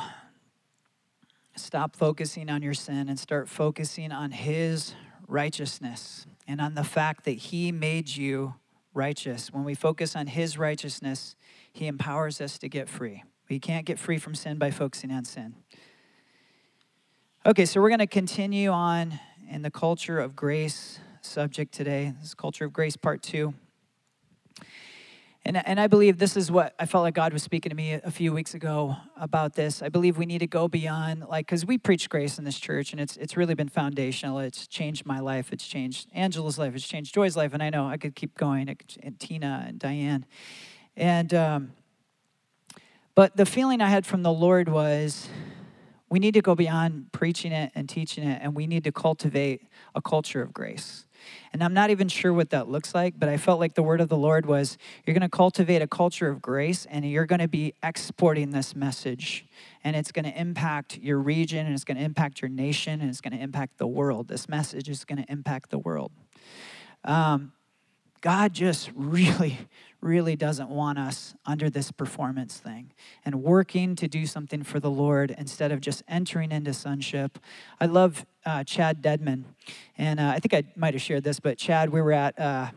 stop 1.54 1.94
focusing 1.94 2.50
on 2.50 2.62
your 2.62 2.74
sin 2.74 3.08
and 3.08 3.18
start 3.18 3.48
focusing 3.48 4.10
on 4.10 4.32
His 4.32 4.94
righteousness 5.28 6.26
and 6.48 6.60
on 6.60 6.74
the 6.74 6.82
fact 6.82 7.24
that 7.24 7.36
He 7.36 7.70
made 7.70 8.08
you 8.08 8.54
righteous. 8.92 9.52
When 9.52 9.62
we 9.62 9.74
focus 9.74 10.16
on 10.16 10.26
His 10.26 10.58
righteousness, 10.58 11.36
He 11.72 11.86
empowers 11.86 12.40
us 12.40 12.58
to 12.58 12.68
get 12.68 12.88
free. 12.88 13.22
We 13.48 13.60
can't 13.60 13.86
get 13.86 13.98
free 13.98 14.18
from 14.18 14.34
sin 14.34 14.58
by 14.58 14.72
focusing 14.72 15.12
on 15.12 15.24
sin. 15.24 15.54
Okay, 17.46 17.64
so 17.64 17.80
we're 17.80 17.88
going 17.88 18.00
to 18.00 18.06
continue 18.06 18.70
on 18.70 19.18
in 19.50 19.62
the 19.62 19.70
culture 19.70 20.18
of 20.18 20.36
grace 20.36 21.00
subject 21.22 21.74
today. 21.74 22.14
This 22.20 22.28
is 22.28 22.34
culture 22.34 22.64
of 22.64 22.72
grace 22.72 22.96
part 22.96 23.20
two. 23.20 23.54
And, 25.44 25.56
and 25.66 25.80
I 25.80 25.86
believe 25.86 26.18
this 26.18 26.36
is 26.36 26.52
what 26.52 26.74
I 26.78 26.86
felt 26.86 27.02
like 27.02 27.14
God 27.14 27.32
was 27.32 27.42
speaking 27.42 27.70
to 27.70 27.76
me 27.76 27.94
a 27.94 28.10
few 28.10 28.32
weeks 28.32 28.54
ago 28.54 28.96
about 29.16 29.54
this. 29.54 29.82
I 29.82 29.88
believe 29.88 30.18
we 30.18 30.26
need 30.26 30.40
to 30.40 30.46
go 30.46 30.68
beyond, 30.68 31.24
like, 31.28 31.46
because 31.46 31.64
we 31.64 31.78
preach 31.78 32.10
grace 32.10 32.38
in 32.38 32.44
this 32.44 32.60
church, 32.60 32.92
and 32.92 33.00
it's 33.00 33.16
it's 33.16 33.38
really 33.38 33.54
been 33.54 33.70
foundational. 33.70 34.38
It's 34.38 34.66
changed 34.66 35.06
my 35.06 35.18
life. 35.18 35.50
It's 35.50 35.66
changed 35.66 36.10
Angela's 36.14 36.58
life. 36.58 36.74
It's 36.74 36.86
changed 36.86 37.14
Joy's 37.14 37.36
life, 37.36 37.54
and 37.54 37.62
I 37.62 37.70
know 37.70 37.88
I 37.88 37.96
could 37.96 38.14
keep 38.14 38.36
going. 38.36 38.68
And 39.02 39.18
Tina 39.18 39.64
and 39.66 39.78
Diane, 39.78 40.26
and 40.94 41.32
um, 41.32 41.72
but 43.14 43.34
the 43.36 43.46
feeling 43.46 43.80
I 43.80 43.88
had 43.88 44.04
from 44.04 44.22
the 44.22 44.32
Lord 44.32 44.68
was 44.68 45.30
we 46.10 46.18
need 46.18 46.34
to 46.34 46.42
go 46.42 46.54
beyond 46.54 47.12
preaching 47.12 47.52
it 47.52 47.70
and 47.74 47.88
teaching 47.88 48.24
it, 48.24 48.40
and 48.42 48.54
we 48.54 48.66
need 48.66 48.84
to 48.84 48.92
cultivate 48.92 49.62
a 49.94 50.02
culture 50.02 50.42
of 50.42 50.52
grace. 50.52 51.06
And 51.52 51.62
I'm 51.62 51.74
not 51.74 51.90
even 51.90 52.08
sure 52.08 52.32
what 52.32 52.50
that 52.50 52.68
looks 52.68 52.94
like, 52.94 53.14
but 53.18 53.28
I 53.28 53.36
felt 53.36 53.60
like 53.60 53.74
the 53.74 53.82
word 53.82 54.00
of 54.00 54.08
the 54.08 54.16
Lord 54.16 54.46
was 54.46 54.76
you're 55.06 55.14
going 55.14 55.28
to 55.28 55.28
cultivate 55.28 55.82
a 55.82 55.86
culture 55.86 56.28
of 56.28 56.42
grace, 56.42 56.86
and 56.90 57.04
you're 57.04 57.26
going 57.26 57.40
to 57.40 57.48
be 57.48 57.74
exporting 57.82 58.50
this 58.50 58.74
message. 58.74 59.46
And 59.84 59.94
it's 59.94 60.10
going 60.10 60.24
to 60.24 60.38
impact 60.38 60.98
your 60.98 61.18
region, 61.18 61.66
and 61.66 61.74
it's 61.74 61.84
going 61.84 61.96
to 61.96 62.02
impact 62.02 62.42
your 62.42 62.48
nation, 62.48 63.00
and 63.00 63.08
it's 63.08 63.20
going 63.20 63.36
to 63.36 63.42
impact 63.42 63.78
the 63.78 63.86
world. 63.86 64.28
This 64.28 64.48
message 64.48 64.88
is 64.88 65.04
going 65.04 65.22
to 65.22 65.30
impact 65.30 65.70
the 65.70 65.78
world. 65.78 66.10
Um, 67.04 67.52
God 68.20 68.52
just 68.52 68.90
really, 68.94 69.58
really 70.00 70.36
doesn't 70.36 70.70
want 70.70 70.98
us 70.98 71.34
under 71.44 71.68
this 71.68 71.92
performance 71.92 72.58
thing 72.58 72.92
and 73.24 73.42
working 73.42 73.94
to 73.96 74.08
do 74.08 74.26
something 74.26 74.62
for 74.62 74.80
the 74.80 74.90
Lord 74.90 75.34
instead 75.36 75.72
of 75.72 75.80
just 75.80 76.02
entering 76.08 76.52
into 76.52 76.72
sonship. 76.72 77.38
I 77.80 77.86
love 77.86 78.24
uh, 78.46 78.64
Chad 78.64 79.02
Dedmon, 79.02 79.44
and 79.98 80.18
uh, 80.18 80.32
I 80.34 80.38
think 80.38 80.54
I 80.54 80.72
might 80.76 80.94
have 80.94 81.02
shared 81.02 81.24
this, 81.24 81.40
but 81.40 81.58
Chad, 81.58 81.90
we 81.90 82.00
were 82.00 82.12
at, 82.12 82.38
uh, 82.38 82.70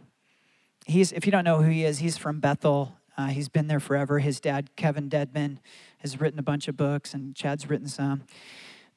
he's, 0.86 1.12
if 1.12 1.26
you 1.26 1.32
don't 1.32 1.46
know 1.46 1.62
who 1.62 1.70
he 1.70 1.86
is, 1.86 2.00
he's 2.00 2.18
from 2.18 2.40
Bethel. 2.40 2.98
Uh, 3.18 3.28
he's 3.28 3.48
been 3.48 3.68
there 3.68 3.80
forever. 3.80 4.20
His 4.20 4.40
dad, 4.40 4.76
Kevin 4.76 5.10
Dedmon, 5.10 5.60
has 6.00 6.20
written 6.20 6.40
a 6.40 6.44
bunch 6.44 6.68
of 6.68 6.76
books, 6.76 7.14
and 7.14 7.36
Chad's 7.36 7.70
written 7.70 7.88
some. 7.88 8.24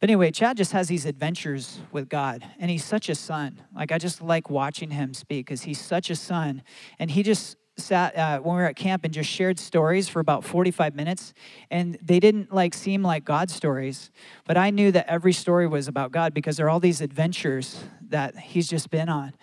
But 0.00 0.11
anyway, 0.11 0.30
Chad 0.30 0.56
just 0.56 0.73
has 0.73 0.88
these 0.88 1.06
adventures 1.06 1.80
with 1.90 2.09
God, 2.09 2.45
and 2.59 2.71
he's 2.71 2.85
such 2.85 3.09
a 3.09 3.14
son. 3.14 3.62
Like, 3.75 3.92
I 3.92 3.99
just 3.99 4.21
like 4.21 4.50
watching 4.50 4.90
him 4.90 5.14
speak 5.14 5.47
because 5.47 5.62
he's 5.62 5.80
such 5.80 6.11
a 6.11 6.16
son. 6.16 6.62
And 6.99 7.11
he 7.11 7.23
just 7.23 7.56
sat 7.78 8.16
uh, 8.16 8.38
when 8.38 8.56
we 8.56 8.62
were 8.62 8.68
at 8.68 8.76
camp 8.76 9.04
and 9.04 9.12
just 9.12 9.28
shared 9.28 9.59
stories 9.59 10.09
for 10.09 10.21
about 10.21 10.45
45 10.45 10.95
minutes 10.95 11.35
and 11.71 11.99
they 12.02 12.18
didn't 12.18 12.52
like 12.52 12.73
seem 12.73 13.02
like 13.02 13.25
god 13.25 13.50
stories 13.50 14.11
but 14.47 14.56
i 14.56 14.71
knew 14.71 14.90
that 14.90 15.06
every 15.09 15.33
story 15.33 15.66
was 15.66 15.87
about 15.87 16.11
god 16.11 16.33
because 16.33 16.56
there 16.56 16.66
are 16.66 16.71
all 16.71 16.80
these 16.80 17.02
adventures 17.02 17.85
that 18.09 18.37
he's 18.38 18.68
just 18.68 18.88
been 18.90 19.11
on 19.11 19.35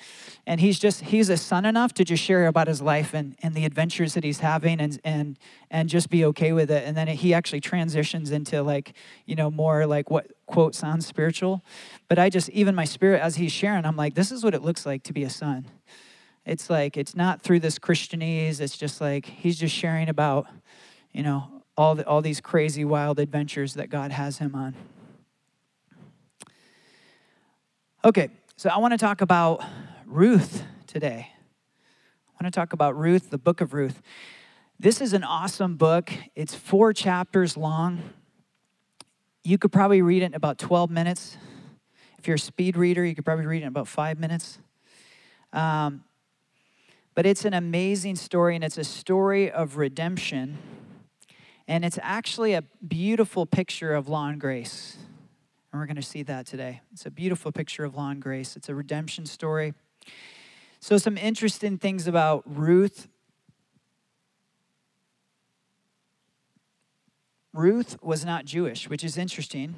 and 0.47 0.59
he's 0.59 0.79
just 0.79 1.01
he's 1.01 1.29
a 1.29 1.37
son 1.37 1.63
enough 1.63 1.93
to 1.93 2.03
just 2.03 2.23
share 2.23 2.47
about 2.47 2.67
his 2.67 2.81
life 2.81 3.13
and, 3.13 3.35
and 3.43 3.53
the 3.53 3.65
adventures 3.65 4.15
that 4.15 4.23
he's 4.23 4.39
having 4.39 4.79
and 4.79 4.99
and 5.03 5.37
and 5.69 5.89
just 5.89 6.09
be 6.09 6.25
okay 6.25 6.53
with 6.53 6.71
it 6.71 6.83
and 6.87 6.97
then 6.97 7.07
he 7.07 7.33
actually 7.35 7.61
transitions 7.61 8.31
into 8.31 8.63
like 8.63 8.93
you 9.25 9.35
know 9.35 9.51
more 9.51 9.85
like 9.85 10.09
what 10.09 10.31
quote 10.47 10.73
sounds 10.73 11.05
spiritual 11.05 11.61
but 12.07 12.17
i 12.17 12.29
just 12.29 12.49
even 12.49 12.73
my 12.73 12.85
spirit 12.85 13.21
as 13.21 13.35
he's 13.35 13.51
sharing 13.51 13.85
i'm 13.85 13.95
like 13.95 14.15
this 14.15 14.31
is 14.31 14.43
what 14.43 14.55
it 14.55 14.63
looks 14.63 14.87
like 14.87 15.03
to 15.03 15.13
be 15.13 15.23
a 15.23 15.29
son 15.29 15.65
it's 16.45 16.69
like, 16.69 16.97
it's 16.97 17.15
not 17.15 17.41
through 17.41 17.62
this 17.62 17.79
Christianese. 17.79 18.59
It's 18.59 18.77
just 18.77 19.00
like, 19.00 19.25
he's 19.25 19.57
just 19.57 19.73
sharing 19.73 20.09
about, 20.09 20.47
you 21.12 21.23
know, 21.23 21.63
all, 21.77 21.95
the, 21.95 22.05
all 22.07 22.21
these 22.21 22.41
crazy, 22.41 22.83
wild 22.83 23.19
adventures 23.19 23.75
that 23.75 23.89
God 23.89 24.12
has 24.12 24.39
him 24.39 24.53
on. 24.53 24.75
Okay, 28.05 28.29
so 28.57 28.69
I 28.69 28.77
want 28.77 28.91
to 28.91 28.97
talk 28.97 29.21
about 29.21 29.63
Ruth 30.05 30.63
today. 30.88 31.29
I 31.31 32.43
want 32.43 32.53
to 32.53 32.59
talk 32.59 32.73
about 32.73 32.97
Ruth, 32.97 33.29
the 33.29 33.38
book 33.38 33.62
of 33.62 33.73
Ruth. 33.73 34.01
This 34.77 35.00
is 35.00 35.13
an 35.13 35.23
awesome 35.23 35.77
book. 35.77 36.12
It's 36.35 36.53
four 36.53 36.91
chapters 36.91 37.55
long. 37.55 38.01
You 39.45 39.57
could 39.57 39.71
probably 39.71 40.01
read 40.01 40.23
it 40.23 40.27
in 40.27 40.33
about 40.33 40.57
12 40.57 40.91
minutes. 40.91 41.38
If 42.19 42.27
you're 42.27 42.35
a 42.35 42.39
speed 42.39 42.75
reader, 42.75 43.05
you 43.05 43.15
could 43.15 43.23
probably 43.23 43.45
read 43.45 43.59
it 43.59 43.63
in 43.63 43.69
about 43.69 43.88
five 43.88 44.19
minutes. 44.19 44.59
Um, 45.53 46.03
but 47.15 47.25
it's 47.25 47.46
an 47.46 47.53
amazing 47.53 48.15
story, 48.15 48.55
and 48.55 48.63
it's 48.63 48.77
a 48.77 48.84
story 48.84 49.51
of 49.51 49.77
redemption. 49.77 50.58
And 51.67 51.86
it's 51.86 52.00
actually 52.01 52.53
a 52.53 52.63
beautiful 52.86 53.46
picture 53.46 53.93
of 53.93 54.10
law 54.10 54.27
and 54.27 54.39
grace. 54.39 54.98
And 55.72 55.79
we're 55.79 55.86
going 55.86 55.96
to 55.96 56.01
see 56.01 56.24
that 56.24 56.46
today. 56.46 56.82
It's 56.91 57.05
a 57.05 57.12
beautiful 57.12 57.51
picture 57.51 57.84
of 57.84 57.96
law 57.96 58.10
and 58.10 58.22
grace. 58.22 58.55
It's 58.55 58.70
a 58.70 58.75
redemption 58.75 59.25
story. 59.25 59.74
So, 60.79 60.98
some 60.98 61.17
interesting 61.17 61.77
things 61.77 62.08
about 62.08 62.43
Ruth. 62.46 63.08
Ruth 67.53 67.98
was 68.01 68.25
not 68.25 68.46
Jewish, 68.46 68.89
which 68.89 69.03
is 69.03 69.17
interesting. 69.17 69.75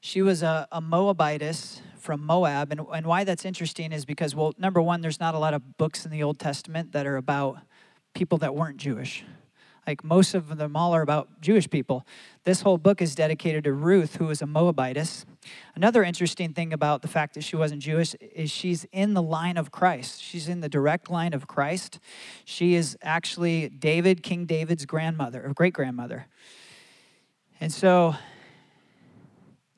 She 0.00 0.22
was 0.22 0.42
a, 0.42 0.66
a 0.72 0.80
Moabitess 0.80 1.80
from 2.04 2.24
Moab. 2.24 2.70
And, 2.70 2.82
and 2.92 3.06
why 3.06 3.24
that's 3.24 3.44
interesting 3.44 3.90
is 3.90 4.04
because, 4.04 4.34
well, 4.34 4.52
number 4.58 4.80
one, 4.80 5.00
there's 5.00 5.18
not 5.18 5.34
a 5.34 5.38
lot 5.38 5.54
of 5.54 5.78
books 5.78 6.04
in 6.04 6.10
the 6.10 6.22
Old 6.22 6.38
Testament 6.38 6.92
that 6.92 7.06
are 7.06 7.16
about 7.16 7.58
people 8.14 8.38
that 8.38 8.54
weren't 8.54 8.76
Jewish. 8.76 9.24
Like 9.86 10.04
most 10.04 10.34
of 10.34 10.56
them 10.56 10.76
all 10.76 10.94
are 10.94 11.02
about 11.02 11.40
Jewish 11.40 11.68
people. 11.68 12.06
This 12.44 12.62
whole 12.62 12.78
book 12.78 13.02
is 13.02 13.14
dedicated 13.14 13.64
to 13.64 13.72
Ruth, 13.72 14.16
who 14.16 14.30
is 14.30 14.40
a 14.40 14.46
Moabitess. 14.46 15.26
Another 15.74 16.02
interesting 16.02 16.52
thing 16.52 16.72
about 16.72 17.02
the 17.02 17.08
fact 17.08 17.34
that 17.34 17.42
she 17.42 17.56
wasn't 17.56 17.82
Jewish 17.82 18.14
is 18.14 18.50
she's 18.50 18.84
in 18.92 19.14
the 19.14 19.22
line 19.22 19.56
of 19.56 19.70
Christ. 19.70 20.22
She's 20.22 20.48
in 20.48 20.60
the 20.60 20.68
direct 20.68 21.10
line 21.10 21.34
of 21.34 21.46
Christ. 21.46 21.98
She 22.44 22.74
is 22.74 22.96
actually 23.02 23.68
David, 23.68 24.22
King 24.22 24.46
David's 24.46 24.86
grandmother, 24.86 25.44
or 25.44 25.52
great 25.52 25.74
grandmother. 25.74 26.26
And 27.60 27.72
so 27.72 28.14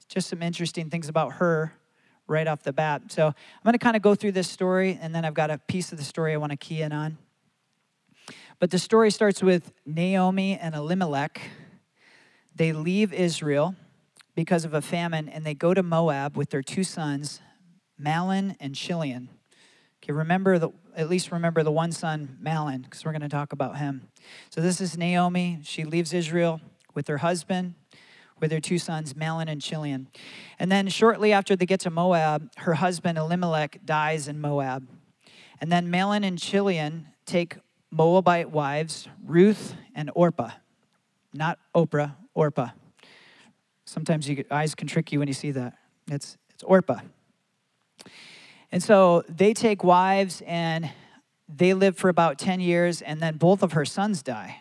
just 0.09 0.28
some 0.28 0.42
interesting 0.42 0.88
things 0.88 1.09
about 1.09 1.35
her 1.35 1.73
right 2.26 2.47
off 2.47 2.62
the 2.62 2.73
bat. 2.73 3.02
So 3.09 3.26
I'm 3.26 3.35
going 3.64 3.73
to 3.73 3.78
kind 3.78 3.97
of 3.97 4.02
go 4.02 4.14
through 4.14 4.33
this 4.33 4.49
story, 4.49 4.99
and 5.00 5.14
then 5.14 5.25
I've 5.25 5.35
got 5.35 5.50
a 5.50 5.59
piece 5.59 5.92
of 5.92 5.99
the 5.99 6.04
story 6.04 6.33
I 6.33 6.37
want 6.37 6.52
to 6.52 6.56
key 6.56 6.83
in 6.83 6.92
on. 6.92 7.18
But 8.59 8.71
the 8.71 8.78
story 8.78 9.11
starts 9.11 9.42
with 9.42 9.73
Naomi 9.85 10.59
and 10.59 10.75
Elimelech. 10.75 11.40
They 12.54 12.73
leave 12.73 13.12
Israel 13.12 13.75
because 14.35 14.64
of 14.64 14.75
a 14.75 14.83
famine, 14.83 15.28
and 15.28 15.45
they 15.45 15.54
go 15.54 15.75
to 15.75 15.83
Moab 15.83 16.37
with 16.37 16.50
their 16.50 16.62
two 16.62 16.85
sons, 16.85 17.40
Mahlon 18.00 18.56
and 18.61 18.75
Chilion. 18.75 19.28
Okay, 20.02 20.12
remember 20.12 20.59
the 20.59 20.71
at 20.95 21.11
least 21.11 21.30
remember 21.30 21.62
the 21.62 21.71
one 21.71 21.92
son, 21.92 22.38
Mahlon, 22.42 22.83
because 22.83 23.04
we're 23.04 23.12
going 23.12 23.21
to 23.21 23.28
talk 23.28 23.52
about 23.52 23.76
him. 23.76 24.09
So 24.49 24.62
this 24.62 24.80
is 24.80 24.97
Naomi. 24.97 25.59
She 25.62 25.85
leaves 25.85 26.14
Israel 26.14 26.61
with 26.95 27.06
her 27.09 27.18
husband 27.18 27.75
with 28.40 28.52
her 28.52 28.61
two 28.61 28.78
sons, 28.78 29.14
Mahlon 29.14 29.49
and 29.49 29.61
Chilion. 29.61 30.09
And 30.59 30.71
then 30.71 30.88
shortly 30.88 31.33
after 31.33 31.57
they 31.57 31.66
get 31.66 31.81
to 31.81 31.90
Moab, 31.90 32.50
her 32.59 32.75
husband 32.75 33.19
Elimelech 33.19 33.81
dies 33.85 34.28
in 34.28 34.40
Moab. 34.40 34.87
And 35.61 35.73
then 35.73 35.90
Mahlon 35.90 36.25
and 36.25 36.38
Chilion 36.38 37.09
take 37.25 37.57
Moabite 37.90 38.50
wives, 38.50 39.09
Ruth 39.25 39.75
and 39.95 40.11
Orpah. 40.14 40.50
Not 41.33 41.59
Oprah, 41.75 42.14
Orpah. 42.35 42.71
Sometimes 43.85 44.28
you, 44.28 44.45
eyes 44.50 44.75
can 44.75 44.88
trick 44.88 45.12
you 45.12 45.19
when 45.19 45.28
you 45.28 45.35
see 45.35 45.52
that. 45.52 45.75
It's, 46.11 46.37
it's 46.50 46.62
Orpah. 46.62 47.00
And 48.73 48.83
so 48.83 49.25
they 49.28 49.55
take 49.55 49.85
wives 49.85 50.43
and 50.47 50.90
they 51.49 51.75
live 51.75 51.97
for 51.97 52.09
about 52.09 52.38
10 52.38 52.61
years, 52.61 53.00
and 53.00 53.21
then 53.21 53.37
both 53.37 53.62
of 53.62 53.73
her 53.73 53.85
sons 53.85 54.23
die. 54.23 54.61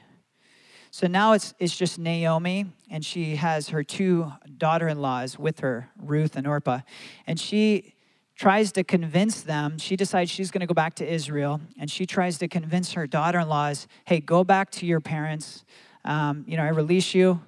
So 0.95 1.07
now 1.07 1.33
it's, 1.33 1.53
it's 1.59 1.75
just 1.75 1.99
Naomi, 1.99 2.67
and 2.89 3.03
she 3.03 3.35
has 3.35 3.67
her 3.67 3.83
two 3.83 4.31
daughter 4.57 4.87
in 4.87 5.01
laws 5.01 5.37
with 5.37 5.59
her, 5.59 5.89
Ruth 5.97 6.37
and 6.37 6.47
Orpah. 6.47 6.79
And 7.27 7.37
she 7.37 7.95
tries 8.37 8.71
to 8.71 8.83
convince 8.85 9.41
them, 9.41 9.77
she 9.77 9.97
decides 9.97 10.31
she's 10.31 10.51
going 10.51 10.61
to 10.61 10.65
go 10.65 10.73
back 10.73 10.95
to 10.95 11.05
Israel, 11.05 11.59
and 11.77 11.91
she 11.91 12.05
tries 12.05 12.37
to 12.37 12.47
convince 12.47 12.93
her 12.93 13.07
daughter 13.07 13.39
in 13.39 13.49
laws, 13.49 13.89
hey, 14.05 14.21
go 14.21 14.45
back 14.45 14.71
to 14.71 14.85
your 14.85 15.01
parents. 15.01 15.65
Um, 16.05 16.45
you 16.47 16.55
know, 16.55 16.63
I 16.63 16.69
release 16.69 17.13
you 17.13 17.41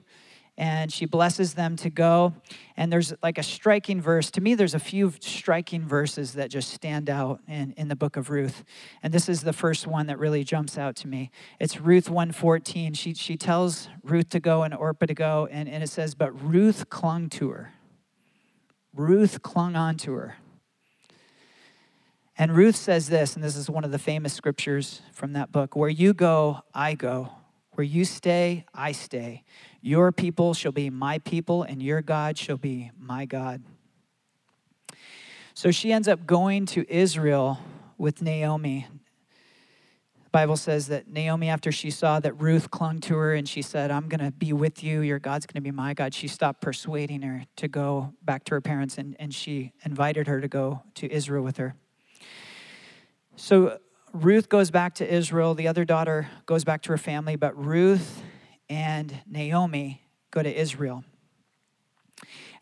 and 0.57 0.91
she 0.91 1.05
blesses 1.05 1.53
them 1.53 1.75
to 1.77 1.89
go. 1.89 2.33
And 2.75 2.91
there's 2.91 3.13
like 3.21 3.37
a 3.37 3.43
striking 3.43 4.01
verse. 4.01 4.31
To 4.31 4.41
me, 4.41 4.55
there's 4.55 4.73
a 4.73 4.79
few 4.79 5.13
striking 5.19 5.87
verses 5.87 6.33
that 6.33 6.49
just 6.49 6.71
stand 6.71 7.09
out 7.09 7.41
in, 7.47 7.73
in 7.77 7.87
the 7.87 7.95
book 7.95 8.17
of 8.17 8.29
Ruth. 8.29 8.63
And 9.03 9.13
this 9.13 9.29
is 9.29 9.41
the 9.41 9.53
first 9.53 9.85
one 9.85 10.07
that 10.07 10.17
really 10.17 10.43
jumps 10.43 10.77
out 10.77 10.95
to 10.97 11.07
me. 11.07 11.29
It's 11.59 11.79
Ruth 11.79 12.09
114. 12.09 12.95
She, 12.95 13.13
she 13.13 13.37
tells 13.37 13.89
Ruth 14.03 14.29
to 14.29 14.39
go 14.39 14.63
and 14.63 14.73
Orpah 14.73 15.05
to 15.05 15.13
go, 15.13 15.47
and, 15.51 15.69
and 15.69 15.83
it 15.83 15.89
says, 15.89 16.15
But 16.15 16.31
Ruth 16.41 16.89
clung 16.89 17.29
to 17.29 17.49
her. 17.49 17.73
Ruth 18.93 19.43
clung 19.43 19.75
on 19.75 19.95
to 19.97 20.13
her. 20.13 20.37
And 22.39 22.55
Ruth 22.55 22.75
says 22.75 23.09
this, 23.09 23.35
and 23.35 23.43
this 23.43 23.55
is 23.55 23.67
one 23.67 23.83
of 23.83 23.91
the 23.91 23.97
famous 23.97 24.31
scriptures 24.31 25.01
from 25.11 25.33
that 25.33 25.51
book 25.51 25.75
Where 25.75 25.89
you 25.89 26.13
go, 26.13 26.61
I 26.73 26.93
go. 26.93 27.31
Where 27.77 27.85
you 27.85 28.05
stay, 28.05 28.65
I 28.73 28.91
stay. 28.91 29.43
Your 29.81 30.11
people 30.11 30.55
shall 30.55 30.71
be 30.71 30.89
my 30.89 31.19
people, 31.19 31.61
and 31.61 31.79
your 31.79 32.01
God 32.01 32.35
shall 32.35 32.57
be 32.57 32.89
my 32.99 33.25
God. 33.25 33.61
So 35.53 35.69
she 35.69 35.91
ends 35.93 36.07
up 36.07 36.25
going 36.25 36.65
to 36.65 36.91
Israel 36.91 37.59
with 37.99 38.19
Naomi. 38.19 38.87
The 40.23 40.29
Bible 40.31 40.57
says 40.57 40.87
that 40.87 41.07
Naomi, 41.07 41.49
after 41.49 41.71
she 41.71 41.91
saw 41.91 42.19
that 42.19 42.33
Ruth 42.41 42.71
clung 42.71 42.99
to 43.01 43.15
her 43.15 43.35
and 43.35 43.47
she 43.47 43.61
said, 43.61 43.91
I'm 43.91 44.09
going 44.09 44.25
to 44.25 44.31
be 44.31 44.53
with 44.53 44.83
you, 44.83 45.01
your 45.01 45.19
God's 45.19 45.45
going 45.45 45.61
to 45.61 45.61
be 45.61 45.69
my 45.69 45.93
God, 45.93 46.15
she 46.15 46.27
stopped 46.27 46.61
persuading 46.61 47.21
her 47.21 47.45
to 47.57 47.67
go 47.67 48.11
back 48.23 48.43
to 48.45 48.55
her 48.55 48.61
parents 48.61 48.97
and, 48.97 49.15
and 49.19 49.31
she 49.31 49.71
invited 49.85 50.25
her 50.25 50.41
to 50.41 50.47
go 50.47 50.81
to 50.95 51.11
Israel 51.13 51.43
with 51.43 51.57
her. 51.57 51.75
So 53.35 53.77
Ruth 54.23 54.49
goes 54.49 54.71
back 54.71 54.95
to 54.95 55.07
Israel. 55.07 55.53
The 55.53 55.67
other 55.67 55.85
daughter 55.85 56.27
goes 56.47 56.63
back 56.63 56.81
to 56.83 56.89
her 56.89 56.97
family, 56.97 57.35
but 57.35 57.55
Ruth 57.55 58.23
and 58.67 59.21
Naomi 59.27 60.01
go 60.31 60.41
to 60.41 60.59
Israel. 60.59 61.03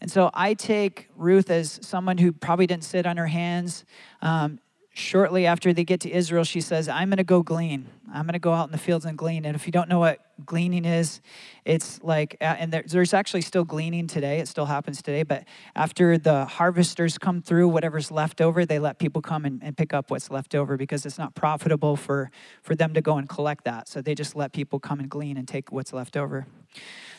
And 0.02 0.12
so 0.12 0.30
I 0.34 0.54
take 0.54 1.08
Ruth 1.15 1.50
as 1.50 1.80
someone 1.82 2.18
who 2.18 2.34
probably 2.34 2.68
didn't 2.68 2.84
sit 2.84 3.06
on 3.06 3.15
her 3.15 3.28
hands. 3.28 3.86
Um, 4.22 4.60
shortly 4.95 5.45
after 5.45 5.73
they 5.73 5.84
get 5.84 5.99
to 5.99 6.10
Israel, 6.10 6.45
she 6.45 6.62
says, 6.62 6.88
I'm 6.88 7.10
going 7.10 7.17
to 7.17 7.25
go 7.25 7.43
glean. 7.43 7.89
I'm 8.13 8.23
going 8.23 8.34
to 8.34 8.39
go 8.39 8.53
out 8.53 8.69
in 8.69 8.71
the 8.71 8.77
fields 8.77 9.03
and 9.03 9.17
glean. 9.17 9.43
And 9.43 9.53
if 9.53 9.65
you 9.65 9.71
don't 9.73 9.89
know 9.89 9.99
what 9.99 10.19
gleaning 10.45 10.86
is, 10.86 11.19
it's 11.65 12.01
like, 12.01 12.38
uh, 12.39 12.55
and 12.58 12.71
there's 12.71 13.13
actually 13.13 13.41
still 13.41 13.65
gleaning 13.65 14.08
today. 14.08 14.39
It 14.39 14.47
still 14.47 14.67
happens 14.67 15.01
today. 15.01 15.23
But 15.23 15.43
after 15.75 16.17
the 16.17 16.45
harvesters 16.45 17.17
come 17.17 17.41
through, 17.41 17.67
whatever's 17.67 18.10
left 18.10 18.39
over, 18.39 18.65
they 18.65 18.79
let 18.79 18.97
people 18.97 19.21
come 19.21 19.43
and, 19.43 19.62
and 19.62 19.75
pick 19.75 19.93
up 19.93 20.10
what's 20.10 20.31
left 20.31 20.55
over 20.55 20.77
because 20.77 21.05
it's 21.05 21.17
not 21.17 21.36
profitable 21.36 21.97
for, 21.97 22.31
for 22.62 22.73
them 22.73 22.93
to 22.93 23.01
go 23.01 23.17
and 23.17 23.27
collect 23.27 23.65
that. 23.65 23.89
So 23.89 24.01
they 24.01 24.15
just 24.15 24.34
let 24.34 24.53
people 24.53 24.79
come 24.79 25.01
and 25.01 25.10
glean 25.10 25.36
and 25.36 25.45
take 25.45 25.73
what's 25.73 25.91
left 25.91 26.15
over. 26.15 26.47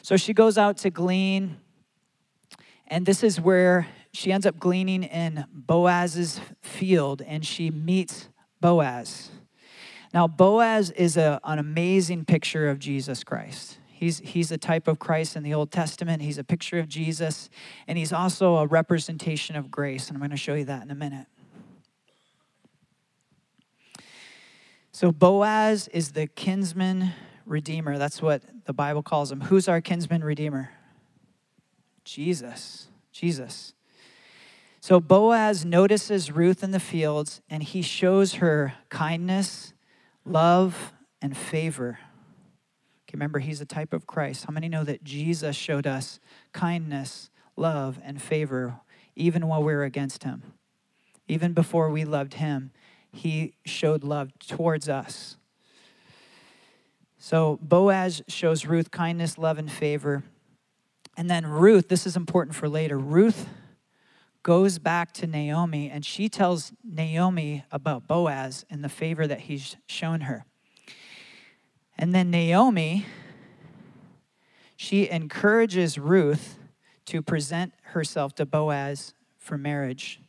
So 0.00 0.16
she 0.16 0.32
goes 0.32 0.56
out 0.56 0.78
to 0.78 0.88
glean. 0.88 1.58
And 2.88 3.04
this 3.04 3.22
is 3.22 3.38
where 3.38 3.86
she 4.16 4.32
ends 4.32 4.46
up 4.46 4.58
gleaning 4.58 5.02
in 5.02 5.44
Boaz's 5.52 6.40
field 6.62 7.20
and 7.20 7.44
she 7.44 7.70
meets 7.70 8.30
Boaz. 8.62 9.30
Now, 10.14 10.26
Boaz 10.26 10.90
is 10.90 11.18
a, 11.18 11.38
an 11.44 11.58
amazing 11.58 12.24
picture 12.24 12.70
of 12.70 12.78
Jesus 12.78 13.22
Christ. 13.22 13.78
He's, 13.88 14.20
he's 14.20 14.50
a 14.50 14.56
type 14.56 14.88
of 14.88 14.98
Christ 14.98 15.36
in 15.36 15.42
the 15.42 15.52
Old 15.52 15.70
Testament. 15.70 16.22
He's 16.22 16.38
a 16.38 16.44
picture 16.44 16.78
of 16.78 16.88
Jesus, 16.88 17.50
and 17.86 17.98
he's 17.98 18.12
also 18.12 18.56
a 18.56 18.66
representation 18.66 19.54
of 19.54 19.70
grace. 19.70 20.08
And 20.08 20.16
I'm 20.16 20.20
going 20.20 20.30
to 20.30 20.36
show 20.38 20.54
you 20.54 20.64
that 20.64 20.82
in 20.82 20.90
a 20.90 20.94
minute. 20.94 21.26
So, 24.92 25.12
Boaz 25.12 25.88
is 25.88 26.12
the 26.12 26.26
kinsman 26.26 27.12
redeemer. 27.44 27.98
That's 27.98 28.22
what 28.22 28.42
the 28.64 28.72
Bible 28.72 29.02
calls 29.02 29.30
him. 29.30 29.42
Who's 29.42 29.68
our 29.68 29.82
kinsman 29.82 30.24
redeemer? 30.24 30.70
Jesus. 32.04 32.88
Jesus. 33.12 33.74
So 34.86 35.00
Boaz 35.00 35.64
notices 35.64 36.30
Ruth 36.30 36.62
in 36.62 36.70
the 36.70 36.78
fields 36.78 37.40
and 37.50 37.60
he 37.60 37.82
shows 37.82 38.34
her 38.34 38.74
kindness, 38.88 39.74
love, 40.24 40.92
and 41.20 41.36
favor. 41.36 41.98
Okay, 43.02 43.14
remember, 43.14 43.40
he's 43.40 43.60
a 43.60 43.66
type 43.66 43.92
of 43.92 44.06
Christ. 44.06 44.44
How 44.44 44.52
many 44.52 44.68
know 44.68 44.84
that 44.84 45.02
Jesus 45.02 45.56
showed 45.56 45.88
us 45.88 46.20
kindness, 46.52 47.30
love, 47.56 47.98
and 48.04 48.22
favor 48.22 48.78
even 49.16 49.48
while 49.48 49.60
we 49.60 49.74
were 49.74 49.82
against 49.82 50.22
him? 50.22 50.52
Even 51.26 51.52
before 51.52 51.90
we 51.90 52.04
loved 52.04 52.34
him, 52.34 52.70
he 53.10 53.54
showed 53.64 54.04
love 54.04 54.38
towards 54.38 54.88
us. 54.88 55.36
So 57.18 57.58
Boaz 57.60 58.22
shows 58.28 58.66
Ruth 58.66 58.92
kindness, 58.92 59.36
love, 59.36 59.58
and 59.58 59.68
favor. 59.68 60.22
And 61.16 61.28
then 61.28 61.44
Ruth, 61.44 61.88
this 61.88 62.06
is 62.06 62.14
important 62.14 62.54
for 62.54 62.68
later. 62.68 62.96
Ruth 62.96 63.48
goes 64.46 64.78
back 64.78 65.10
to 65.10 65.26
Naomi 65.26 65.90
and 65.90 66.06
she 66.06 66.28
tells 66.28 66.70
Naomi 66.84 67.64
about 67.72 68.06
Boaz 68.06 68.64
and 68.70 68.84
the 68.84 68.88
favor 68.88 69.26
that 69.26 69.40
he's 69.40 69.74
shown 69.88 70.20
her. 70.20 70.44
And 71.98 72.14
then 72.14 72.30
Naomi, 72.30 73.06
she 74.76 75.10
encourages 75.10 75.98
Ruth 75.98 76.60
to 77.06 77.22
present 77.22 77.72
herself 77.82 78.36
to 78.36 78.46
Boaz 78.46 79.14
for 79.36 79.58
marriage. 79.58 80.20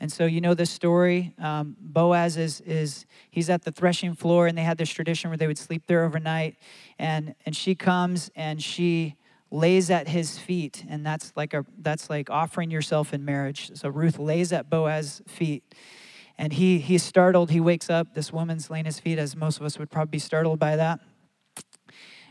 And 0.00 0.10
so 0.10 0.24
you 0.26 0.40
know 0.40 0.54
the 0.54 0.66
story. 0.66 1.32
Um, 1.38 1.76
Boaz 1.78 2.36
is 2.36 2.60
is 2.62 3.06
he's 3.30 3.48
at 3.48 3.62
the 3.62 3.70
threshing 3.70 4.16
floor, 4.16 4.48
and 4.48 4.58
they 4.58 4.64
had 4.64 4.78
this 4.78 4.90
tradition 4.90 5.30
where 5.30 5.36
they 5.36 5.46
would 5.46 5.58
sleep 5.58 5.86
there 5.86 6.04
overnight. 6.04 6.56
And 6.98 7.36
and 7.46 7.54
she 7.54 7.76
comes 7.76 8.32
and 8.34 8.60
she 8.60 9.14
lays 9.54 9.90
at 9.90 10.08
his 10.08 10.38
feet, 10.38 10.84
and 10.88 11.06
that's 11.06 11.32
like 11.36 11.54
a 11.54 11.64
that's 11.78 12.10
like 12.10 12.28
offering 12.28 12.70
yourself 12.70 13.14
in 13.14 13.24
marriage. 13.24 13.70
So 13.74 13.88
Ruth 13.88 14.18
lays 14.18 14.52
at 14.52 14.68
Boaz's 14.68 15.22
feet, 15.26 15.62
and 16.36 16.52
he 16.52 16.78
he's 16.78 17.02
startled. 17.02 17.50
He 17.50 17.60
wakes 17.60 17.88
up. 17.88 18.14
This 18.14 18.32
woman's 18.32 18.68
laying 18.68 18.84
his 18.84 18.98
feet, 18.98 19.18
as 19.18 19.36
most 19.36 19.58
of 19.60 19.64
us 19.64 19.78
would 19.78 19.90
probably 19.90 20.10
be 20.10 20.18
startled 20.18 20.58
by 20.58 20.76
that. 20.76 21.00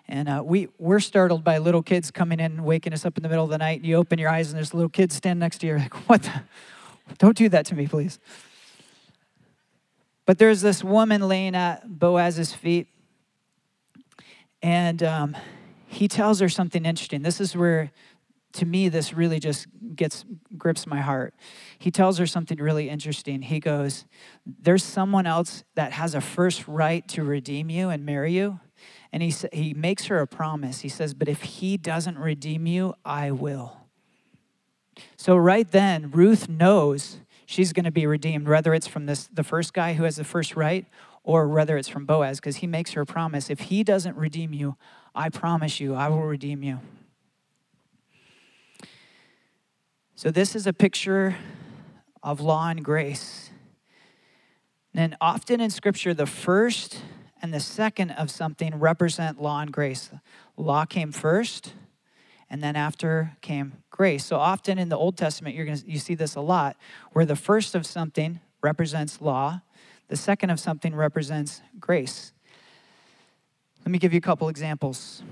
And 0.06 0.28
uh, 0.28 0.44
we, 0.46 0.68
we're 0.78 1.00
startled 1.00 1.46
by 1.46 1.60
little 1.60 1.82
kids 1.82 2.12
coming 2.12 2.42
in 2.42 2.52
and 2.52 2.66
waking 2.66 2.92
us 2.92 3.06
up 3.06 3.16
in 3.16 3.24
the 3.24 3.30
middle 3.30 3.46
of 3.46 3.50
the 3.50 3.58
night. 3.58 3.80
And 3.80 3.86
you 3.86 3.96
open 3.96 4.20
your 4.20 4.30
eyes 4.30 4.50
and 4.50 4.58
there's 4.58 4.74
a 4.74 4.76
little 4.76 4.90
kid 4.90 5.14
standing 5.14 5.40
next 5.40 5.60
to 5.60 5.66
you. 5.66 5.72
You're 5.72 5.80
like, 5.80 6.10
what 6.10 6.24
the? 6.24 6.44
Don't 7.20 7.38
do 7.38 7.48
that 7.50 7.66
to 7.68 7.76
me, 7.76 7.88
please. 7.88 8.20
But 10.26 10.40
there's 10.40 10.62
this 10.62 10.84
woman 10.84 11.22
laying 11.28 11.56
at 11.56 11.88
Boaz's 11.88 12.54
feet. 12.54 12.88
And 14.62 15.02
um, 15.04 15.38
he 15.94 16.08
tells 16.08 16.40
her 16.40 16.50
something 16.50 16.86
interesting. 16.86 17.22
This 17.22 17.40
is 17.40 17.56
where, 17.56 17.92
to 18.54 18.66
me, 18.66 18.90
this 18.90 19.14
really 19.14 19.40
just 19.40 19.68
gets 19.96 20.26
grips 20.58 20.88
my 20.88 21.02
heart. 21.02 21.34
He 21.78 21.92
tells 21.92 22.18
her 22.18 22.26
something 22.26 22.58
really 22.58 22.90
interesting. 22.90 23.44
He 23.44 23.60
goes, 23.60 24.06
There's 24.46 24.84
someone 24.84 25.28
else 25.28 25.64
that 25.76 25.94
has 25.94 26.16
a 26.16 26.22
first 26.22 26.68
right 26.68 27.08
to 27.10 27.24
redeem 27.24 27.70
you 27.70 27.90
and 27.90 28.06
marry 28.06 28.34
you. 28.34 28.60
And 29.12 29.22
he, 29.22 29.34
he 29.54 29.74
makes 29.74 30.08
her 30.08 30.20
a 30.20 30.28
promise. 30.28 30.82
He 30.82 30.90
says, 30.90 31.14
But 31.14 31.30
if 31.30 31.44
he 31.44 31.78
doesn't 31.78 32.18
redeem 32.18 32.66
you, 32.66 32.96
I 33.06 33.32
will. 33.32 33.78
So, 35.16 35.36
right 35.36 35.70
then, 35.70 36.12
Ruth 36.12 36.50
knows 36.50 37.18
she's 37.46 37.74
going 37.74 37.86
to 37.86 37.92
be 37.92 38.06
redeemed, 38.06 38.48
whether 38.48 38.74
it's 38.74 38.88
from 38.88 39.06
this, 39.06 39.28
the 39.32 39.44
first 39.44 39.74
guy 39.74 39.94
who 39.94 40.04
has 40.04 40.16
the 40.16 40.24
first 40.24 40.56
right 40.56 40.86
or 41.24 41.48
whether 41.48 41.78
it's 41.78 41.88
from 41.88 42.06
Boaz, 42.06 42.40
because 42.40 42.58
he 42.58 42.68
makes 42.68 42.92
her 42.92 43.02
a 43.02 43.06
promise. 43.06 43.50
If 43.50 43.62
he 43.62 43.84
doesn't 43.84 44.18
redeem 44.18 44.54
you, 44.54 44.76
I 45.16 45.30
promise 45.30 45.80
you, 45.80 45.96
I 45.96 46.10
will 46.10 46.24
redeem 46.24 46.64
you. 46.64 46.80
So, 50.16 50.32
this 50.32 50.56
is 50.56 50.68
a 50.68 50.74
picture 50.74 51.36
of 52.22 52.40
law 52.40 52.70
and 52.70 52.84
grace. 52.84 53.50
And 54.94 55.18
often 55.20 55.60
in 55.60 55.70
Scripture, 55.70 56.14
the 56.14 56.26
first 56.28 57.02
and 57.42 57.54
the 57.54 57.60
second 57.60 58.12
of 58.12 58.32
something 58.32 58.80
represent 58.80 59.42
law 59.42 59.60
and 59.60 59.72
grace. 59.72 60.12
Law 60.56 60.86
came 60.86 61.12
first, 61.12 61.74
and 62.50 62.64
then 62.64 62.76
after 62.76 63.36
came 63.42 63.84
grace. 63.90 64.24
So 64.24 64.38
often 64.38 64.78
in 64.78 64.90
the 64.90 64.98
Old 64.98 65.18
Testament, 65.18 65.56
you're 65.56 65.66
gonna 65.66 65.82
you 65.86 66.00
see 66.00 66.16
this 66.16 66.36
a 66.36 66.42
lot, 66.42 66.78
where 67.12 67.26
the 67.26 67.36
first 67.36 67.76
of 67.76 67.86
something 67.86 68.40
represents 68.62 69.20
law, 69.20 69.62
the 70.14 70.18
second 70.18 70.52
of 70.52 70.60
something 70.60 70.94
represents 70.94 71.64
grace. 71.80 72.34
Let 73.80 73.90
me 73.90 73.98
give 73.98 74.14
you 74.14 74.20
a 74.20 74.22
couple 74.22 74.48
examples. 74.48 75.24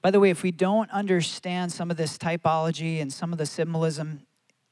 By 0.00 0.10
the 0.10 0.18
way, 0.18 0.30
if 0.30 0.42
we 0.42 0.50
don't 0.50 0.90
understand 0.92 1.70
some 1.70 1.90
of 1.90 1.98
this 1.98 2.16
typology 2.16 3.02
and 3.02 3.12
some 3.12 3.32
of 3.32 3.38
the 3.38 3.44
symbolism 3.44 4.22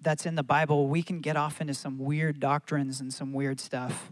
that's 0.00 0.24
in 0.24 0.36
the 0.36 0.42
Bible, 0.42 0.88
we 0.88 1.02
can 1.02 1.20
get 1.20 1.36
off 1.36 1.60
into 1.60 1.74
some 1.74 1.98
weird 1.98 2.40
doctrines 2.40 2.98
and 2.98 3.12
some 3.12 3.34
weird 3.34 3.60
stuff. 3.60 4.10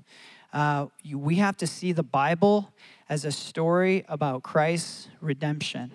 Uh, 0.53 0.89
we 1.11 1.37
have 1.37 1.57
to 1.57 1.67
see 1.67 1.93
the 1.93 2.03
Bible 2.03 2.71
as 3.09 3.25
a 3.25 3.33
story 3.33 4.05
about 4.11 4.43
Christ's 4.43 5.09
redemption, 5.23 5.91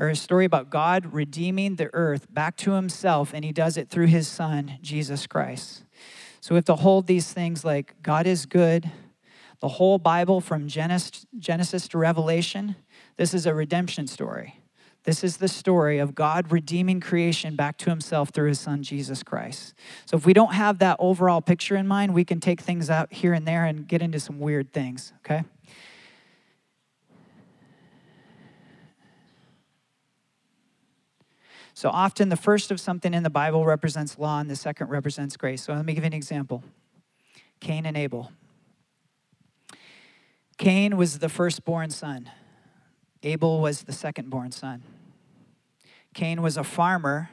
or 0.00 0.08
a 0.08 0.16
story 0.16 0.44
about 0.44 0.68
God 0.70 1.12
redeeming 1.12 1.76
the 1.76 1.90
earth 1.94 2.26
back 2.34 2.56
to 2.56 2.72
himself, 2.72 3.32
and 3.32 3.44
he 3.44 3.52
does 3.52 3.76
it 3.76 3.88
through 3.88 4.06
his 4.06 4.26
Son, 4.26 4.80
Jesus 4.82 5.28
Christ. 5.28 5.84
So 6.40 6.54
we 6.54 6.58
have 6.58 6.64
to 6.66 6.76
hold 6.76 7.06
these 7.06 7.32
things 7.32 7.64
like 7.64 7.94
God 8.02 8.26
is 8.26 8.46
good. 8.46 8.90
The 9.60 9.68
whole 9.68 9.98
Bible 9.98 10.40
from 10.40 10.68
Genesis, 10.68 11.26
Genesis 11.38 11.88
to 11.88 11.98
Revelation, 11.98 12.76
this 13.16 13.32
is 13.32 13.46
a 13.46 13.54
redemption 13.54 14.06
story. 14.06 14.60
This 15.04 15.22
is 15.22 15.36
the 15.36 15.48
story 15.48 15.98
of 15.98 16.16
God 16.16 16.50
redeeming 16.50 17.00
creation 17.00 17.54
back 17.54 17.78
to 17.78 17.90
himself 17.90 18.30
through 18.30 18.48
his 18.48 18.58
son, 18.58 18.82
Jesus 18.82 19.22
Christ. 19.22 19.74
So, 20.04 20.16
if 20.16 20.26
we 20.26 20.32
don't 20.32 20.52
have 20.52 20.80
that 20.80 20.96
overall 20.98 21.40
picture 21.40 21.76
in 21.76 21.86
mind, 21.86 22.12
we 22.12 22.24
can 22.24 22.40
take 22.40 22.60
things 22.60 22.90
out 22.90 23.12
here 23.12 23.32
and 23.32 23.46
there 23.46 23.64
and 23.64 23.86
get 23.86 24.02
into 24.02 24.18
some 24.18 24.40
weird 24.40 24.72
things, 24.72 25.12
okay? 25.18 25.44
So, 31.76 31.90
often 31.90 32.30
the 32.30 32.36
first 32.36 32.70
of 32.70 32.80
something 32.80 33.12
in 33.12 33.22
the 33.22 33.28
Bible 33.28 33.66
represents 33.66 34.18
law 34.18 34.40
and 34.40 34.48
the 34.48 34.56
second 34.56 34.88
represents 34.88 35.36
grace. 35.36 35.62
So, 35.62 35.74
let 35.74 35.84
me 35.84 35.92
give 35.92 36.04
you 36.04 36.08
an 36.08 36.14
example 36.14 36.64
Cain 37.60 37.84
and 37.84 37.98
Abel. 37.98 38.32
Cain 40.56 40.96
was 40.96 41.18
the 41.18 41.28
firstborn 41.28 41.90
son. 41.90 42.30
Abel 43.22 43.60
was 43.60 43.82
the 43.82 43.92
second-born 43.92 44.52
son. 44.52 44.84
Cain 46.14 46.40
was 46.40 46.56
a 46.56 46.64
farmer, 46.64 47.28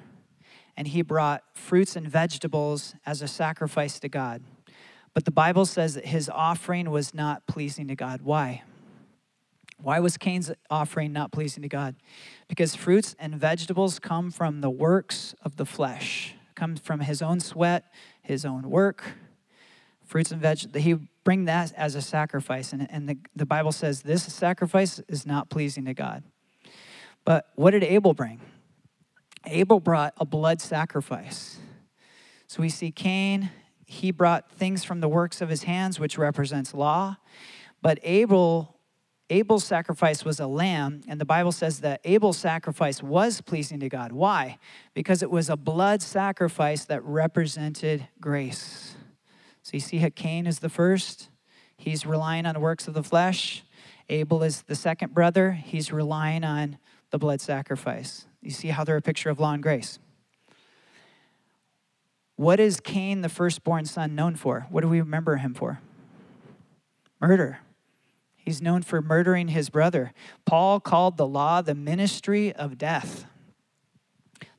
and 0.75 0.89
he 0.89 1.01
brought 1.01 1.43
fruits 1.53 1.95
and 1.95 2.05
vegetables 2.05 2.95
as 3.05 3.21
a 3.21 3.29
sacrifice 3.29 3.97
to 4.01 4.09
God. 4.09 4.43
But 5.13 5.23
the 5.23 5.31
Bible 5.31 5.65
says 5.65 5.93
that 5.93 6.07
his 6.07 6.27
offering 6.27 6.89
was 6.89 7.13
not 7.13 7.47
pleasing 7.47 7.87
to 7.87 7.95
God. 7.95 8.23
Why? 8.23 8.63
Why 9.83 9.99
was 9.99 10.17
Cain's 10.17 10.49
offering 10.69 11.11
not 11.11 11.33
pleasing 11.33 11.61
to 11.61 11.67
God? 11.67 11.95
Because 12.47 12.73
fruits 12.73 13.17
and 13.19 13.35
vegetables 13.35 13.99
come 13.99 14.31
from 14.31 14.61
the 14.61 14.69
works 14.69 15.35
of 15.43 15.57
the 15.57 15.65
flesh, 15.65 16.35
come 16.55 16.77
from 16.77 17.01
his 17.01 17.21
own 17.21 17.41
sweat, 17.41 17.91
his 18.21 18.45
own 18.45 18.69
work. 18.69 19.03
Fruits 20.05 20.31
and 20.31 20.41
vegetables, 20.41 20.83
he 20.83 20.93
bring 21.25 21.45
that 21.45 21.73
as 21.75 21.95
a 21.95 22.01
sacrifice. 22.01 22.71
And, 22.71 22.87
and 22.89 23.09
the, 23.09 23.17
the 23.35 23.45
Bible 23.45 23.73
says 23.73 24.03
this 24.03 24.23
sacrifice 24.23 25.01
is 25.09 25.25
not 25.25 25.49
pleasing 25.49 25.83
to 25.85 25.93
God. 25.93 26.23
But 27.25 27.47
what 27.55 27.71
did 27.71 27.83
Abel 27.83 28.13
bring? 28.13 28.39
Abel 29.45 29.81
brought 29.81 30.13
a 30.15 30.23
blood 30.23 30.61
sacrifice. 30.61 31.59
So 32.47 32.61
we 32.61 32.69
see 32.69 32.91
Cain, 32.91 33.49
he 33.85 34.11
brought 34.11 34.49
things 34.49 34.85
from 34.85 35.01
the 35.01 35.09
works 35.09 35.41
of 35.41 35.49
his 35.49 35.63
hands, 35.63 35.99
which 35.99 36.17
represents 36.17 36.73
law. 36.73 37.17
But 37.81 37.99
Abel, 38.03 38.77
Abel's 39.29 39.63
sacrifice 39.63 40.25
was 40.25 40.39
a 40.39 40.47
lamb, 40.47 41.01
and 41.07 41.19
the 41.19 41.25
Bible 41.25 41.51
says 41.51 41.79
that 41.79 42.01
Abel's 42.03 42.37
sacrifice 42.37 43.01
was 43.01 43.41
pleasing 43.41 43.79
to 43.79 43.89
God. 43.89 44.11
Why? 44.11 44.57
Because 44.93 45.23
it 45.23 45.31
was 45.31 45.49
a 45.49 45.55
blood 45.55 46.01
sacrifice 46.01 46.85
that 46.85 47.03
represented 47.03 48.07
grace. 48.19 48.95
So 49.63 49.71
you 49.73 49.79
see 49.79 49.97
how 49.97 50.09
Cain 50.13 50.45
is 50.45 50.59
the 50.59 50.69
first. 50.69 51.29
He's 51.77 52.05
relying 52.05 52.45
on 52.45 52.53
the 52.53 52.59
works 52.59 52.87
of 52.87 52.93
the 52.93 53.03
flesh. 53.03 53.63
Abel 54.09 54.43
is 54.43 54.63
the 54.63 54.75
second 54.75 55.13
brother. 55.13 55.51
He's 55.51 55.91
relying 55.91 56.43
on 56.43 56.77
the 57.11 57.17
blood 57.17 57.39
sacrifice. 57.39 58.27
You 58.41 58.51
see 58.51 58.67
how 58.69 58.83
they're 58.83 58.97
a 58.97 59.01
picture 59.01 59.29
of 59.29 59.39
law 59.39 59.53
and 59.53 59.63
grace. 59.63 59.99
What 62.35 62.59
is 62.59 62.79
Cain, 62.79 63.21
the 63.21 63.29
firstborn 63.29 63.85
son, 63.85 64.15
known 64.15 64.35
for? 64.35 64.67
What 64.69 64.81
do 64.81 64.89
we 64.89 64.99
remember 64.99 65.37
him 65.37 65.53
for? 65.53 65.79
Murder. 67.21 67.59
He's 68.43 68.61
known 68.61 68.81
for 68.81 69.01
murdering 69.01 69.49
his 69.49 69.69
brother. 69.69 70.11
Paul 70.45 70.79
called 70.79 71.15
the 71.15 71.27
law 71.27 71.61
the 71.61 71.75
ministry 71.75 72.51
of 72.51 72.77
death. 72.77 73.25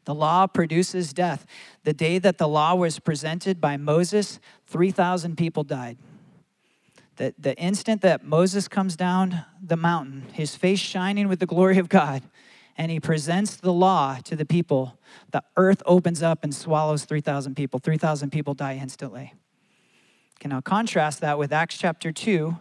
The 0.07 0.14
law 0.14 0.47
produces 0.47 1.12
death. 1.12 1.47
The 1.83 1.92
day 1.92 2.18
that 2.18 2.38
the 2.38 2.49
law 2.49 2.75
was 2.75 2.99
presented 2.99 3.61
by 3.61 3.77
Moses, 3.77 4.40
3,000 4.66 5.37
people 5.37 5.64
died. 5.64 5.99
The, 7.16 7.35
the 7.38 7.55
instant 7.57 8.01
that 8.01 8.25
Moses 8.25 8.68
comes 8.68 8.97
down 8.97 9.44
the 9.62 9.77
mountain, 9.77 10.25
his 10.33 10.57
face 10.57 10.81
shining 10.81 11.29
with 11.29 11.38
the 11.38 11.47
glory 11.47 11.79
of 11.79 11.88
God, 11.88 12.23
and 12.77 12.90
he 12.90 12.99
presents 12.99 13.57
the 13.57 13.73
law 13.73 14.18
to 14.25 14.35
the 14.35 14.44
people, 14.44 14.99
the 15.31 15.44
earth 15.57 15.83
opens 15.87 16.23
up 16.23 16.42
and 16.42 16.55
swallows 16.55 17.05
3,000 17.05 17.55
people. 17.55 17.79
3,000 17.79 18.31
people 18.31 18.55
die 18.55 18.79
instantly. 18.81 19.33
Can 20.40 20.51
now 20.51 20.61
contrast 20.61 21.20
that 21.20 21.38
with 21.38 21.53
Acts 21.53 21.79
chapter 21.79 22.11
2, 22.11 22.57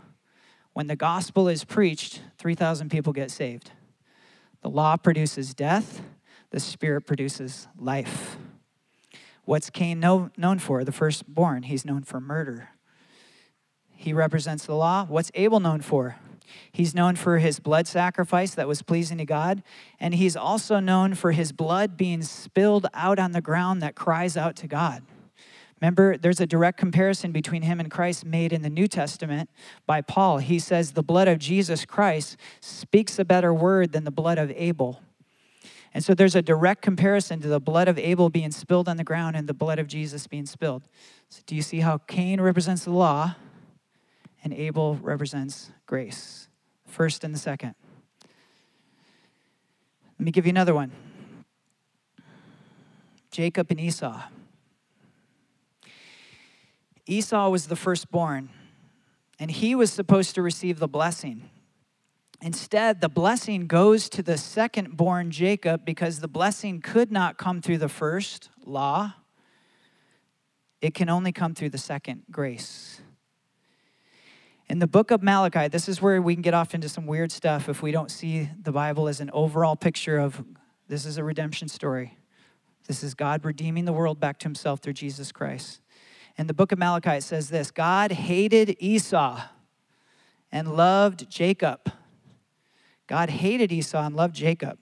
when 0.73 0.88
the 0.88 0.95
gospel 0.95 1.47
is 1.47 1.63
preached, 1.63 2.21
3,000 2.38 2.89
people 2.89 3.13
get 3.13 3.31
saved. 3.31 3.71
The 4.62 4.69
law 4.69 4.97
produces 4.97 5.53
death, 5.53 6.01
the 6.49 6.59
Spirit 6.59 7.01
produces 7.01 7.67
life. 7.77 8.38
What's 9.45 9.69
Cain 9.69 9.99
know, 9.99 10.29
known 10.38 10.59
for? 10.59 10.83
The 10.83 10.91
firstborn. 10.91 11.63
He's 11.63 11.86
known 11.86 12.03
for 12.03 12.21
murder. 12.21 12.69
He 13.89 14.13
represents 14.13 14.65
the 14.65 14.75
law. 14.75 15.05
What's 15.05 15.31
Abel 15.33 15.59
known 15.59 15.81
for? 15.81 16.17
He's 16.71 16.93
known 16.95 17.15
for 17.15 17.39
his 17.39 17.59
blood 17.59 17.88
sacrifice 17.88 18.55
that 18.55 18.67
was 18.67 18.81
pleasing 18.81 19.17
to 19.17 19.25
God. 19.25 19.63
And 19.99 20.13
he's 20.13 20.36
also 20.36 20.79
known 20.79 21.13
for 21.13 21.31
his 21.31 21.51
blood 21.51 21.97
being 21.97 22.21
spilled 22.21 22.88
out 22.93 23.19
on 23.19 23.31
the 23.31 23.41
ground 23.41 23.81
that 23.81 23.95
cries 23.95 24.38
out 24.38 24.55
to 24.57 24.67
God. 24.67 25.03
Remember, 25.81 26.17
there's 26.17 26.39
a 26.39 26.47
direct 26.47 26.77
comparison 26.77 27.31
between 27.31 27.63
him 27.63 27.79
and 27.79 27.91
Christ 27.91 28.25
made 28.25 28.53
in 28.53 28.62
the 28.62 28.69
New 28.69 28.88
Testament 28.88 29.49
by 29.86 30.01
Paul. 30.01 30.38
He 30.38 30.59
says 30.59 30.93
the 30.93 31.03
blood 31.03 31.27
of 31.27 31.39
Jesus 31.39 31.86
Christ 31.86 32.38
speaks 32.62 33.19
a 33.19 33.25
better 33.25 33.53
word 33.53 33.91
than 33.91 34.03
the 34.03 34.12
blood 34.12 34.38
of 34.38 34.51
Abel. 34.51 35.01
And 35.93 36.03
so 36.03 36.13
there's 36.13 36.36
a 36.36 36.41
direct 36.41 36.81
comparison 36.81 37.39
to 37.41 37.47
the 37.47 37.59
blood 37.59 37.88
of 37.88 37.99
Abel 37.99 38.29
being 38.29 38.51
spilled 38.51 38.89
on 38.89 38.97
the 38.97 39.03
ground 39.03 39.36
and 39.36 39.47
the 39.47 39.53
blood 39.53 39.77
of 39.77 39.88
Jesus 39.88 40.25
being 40.25 40.45
spilled. 40.45 40.83
So 41.29 41.41
do 41.45 41.55
you 41.55 41.62
see 41.62 41.81
how 41.81 41.99
Cain 41.99 42.41
represents 42.41 42.86
the 42.86 42.91
law 42.91 43.36
and 44.43 44.53
Abel 44.53 44.95
represents 45.01 45.71
grace? 45.86 46.47
First 46.88 47.23
and 47.23 47.33
the 47.33 47.39
second. 47.39 47.75
Let 50.17 50.25
me 50.25 50.31
give 50.31 50.45
you 50.45 50.51
another 50.51 50.73
one 50.73 50.91
Jacob 53.31 53.67
and 53.69 53.79
Esau. 53.79 54.21
Esau 57.05 57.49
was 57.49 57.67
the 57.67 57.75
firstborn, 57.75 58.49
and 59.39 59.51
he 59.51 59.75
was 59.75 59.91
supposed 59.91 60.35
to 60.35 60.41
receive 60.41 60.79
the 60.79 60.87
blessing. 60.87 61.49
Instead, 62.41 62.99
the 62.99 63.09
blessing 63.09 63.67
goes 63.67 64.09
to 64.09 64.21
the 64.21 64.37
second 64.37 64.97
born 64.97 65.31
Jacob 65.31 65.85
because 65.85 66.19
the 66.19 66.27
blessing 66.27 66.81
could 66.81 67.11
not 67.11 67.37
come 67.37 67.61
through 67.61 67.77
the 67.77 67.89
first 67.89 68.49
law. 68.65 69.13
It 70.81 70.93
can 70.93 71.09
only 71.09 71.31
come 71.31 71.53
through 71.53 71.69
the 71.69 71.77
second 71.77 72.23
grace. 72.29 73.01
In 74.67 74.79
the 74.79 74.87
book 74.87 75.11
of 75.11 75.21
Malachi, 75.21 75.67
this 75.67 75.87
is 75.87 76.01
where 76.01 76.21
we 76.21 76.35
can 76.35 76.41
get 76.41 76.53
off 76.53 76.73
into 76.73 76.89
some 76.89 77.05
weird 77.05 77.31
stuff 77.31 77.69
if 77.69 77.81
we 77.81 77.91
don't 77.91 78.11
see 78.11 78.49
the 78.61 78.71
Bible 78.71 79.07
as 79.07 79.19
an 79.19 79.29
overall 79.31 79.75
picture 79.75 80.17
of 80.17 80.43
this 80.87 81.05
is 81.05 81.17
a 81.17 81.23
redemption 81.23 81.67
story. 81.67 82.17
This 82.87 83.03
is 83.03 83.13
God 83.13 83.45
redeeming 83.45 83.85
the 83.85 83.93
world 83.93 84.19
back 84.19 84.39
to 84.39 84.45
himself 84.45 84.81
through 84.81 84.93
Jesus 84.93 85.31
Christ. 85.31 85.82
In 86.37 86.47
the 86.47 86.53
book 86.53 86.71
of 86.71 86.79
Malachi, 86.79 87.11
it 87.11 87.23
says 87.23 87.49
this 87.49 87.69
God 87.71 88.11
hated 88.11 88.75
Esau 88.79 89.41
and 90.51 90.75
loved 90.75 91.29
Jacob. 91.29 91.91
God 93.07 93.29
hated 93.29 93.71
Esau 93.71 94.03
and 94.03 94.15
loved 94.15 94.35
Jacob. 94.35 94.79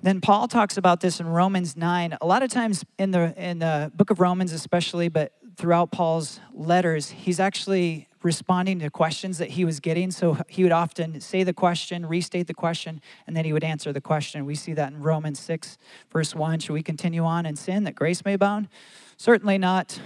Then 0.00 0.20
Paul 0.20 0.48
talks 0.48 0.76
about 0.76 1.00
this 1.00 1.20
in 1.20 1.26
Romans 1.26 1.76
9. 1.76 2.16
A 2.20 2.26
lot 2.26 2.42
of 2.42 2.50
times 2.50 2.84
in 2.98 3.10
the 3.10 3.34
in 3.36 3.58
the 3.58 3.90
book 3.94 4.10
of 4.10 4.20
Romans 4.20 4.52
especially, 4.52 5.08
but 5.08 5.32
throughout 5.56 5.92
Paul's 5.92 6.40
letters, 6.52 7.10
he's 7.10 7.40
actually 7.40 8.08
responding 8.22 8.78
to 8.78 8.90
questions 8.90 9.38
that 9.38 9.50
he 9.50 9.64
was 9.64 9.80
getting. 9.80 10.10
So 10.10 10.38
he 10.48 10.62
would 10.62 10.72
often 10.72 11.20
say 11.20 11.42
the 11.42 11.52
question, 11.52 12.06
restate 12.06 12.46
the 12.46 12.54
question, 12.54 13.00
and 13.26 13.36
then 13.36 13.44
he 13.44 13.52
would 13.52 13.64
answer 13.64 13.92
the 13.92 14.00
question. 14.00 14.44
We 14.46 14.54
see 14.54 14.72
that 14.74 14.92
in 14.92 15.00
Romans 15.00 15.38
6, 15.40 15.78
verse 16.10 16.34
1. 16.34 16.60
Should 16.60 16.72
we 16.72 16.82
continue 16.82 17.24
on 17.24 17.46
in 17.46 17.54
sin 17.56 17.84
that 17.84 17.94
grace 17.94 18.24
may 18.24 18.32
abound? 18.32 18.68
Certainly 19.16 19.58
not. 19.58 20.00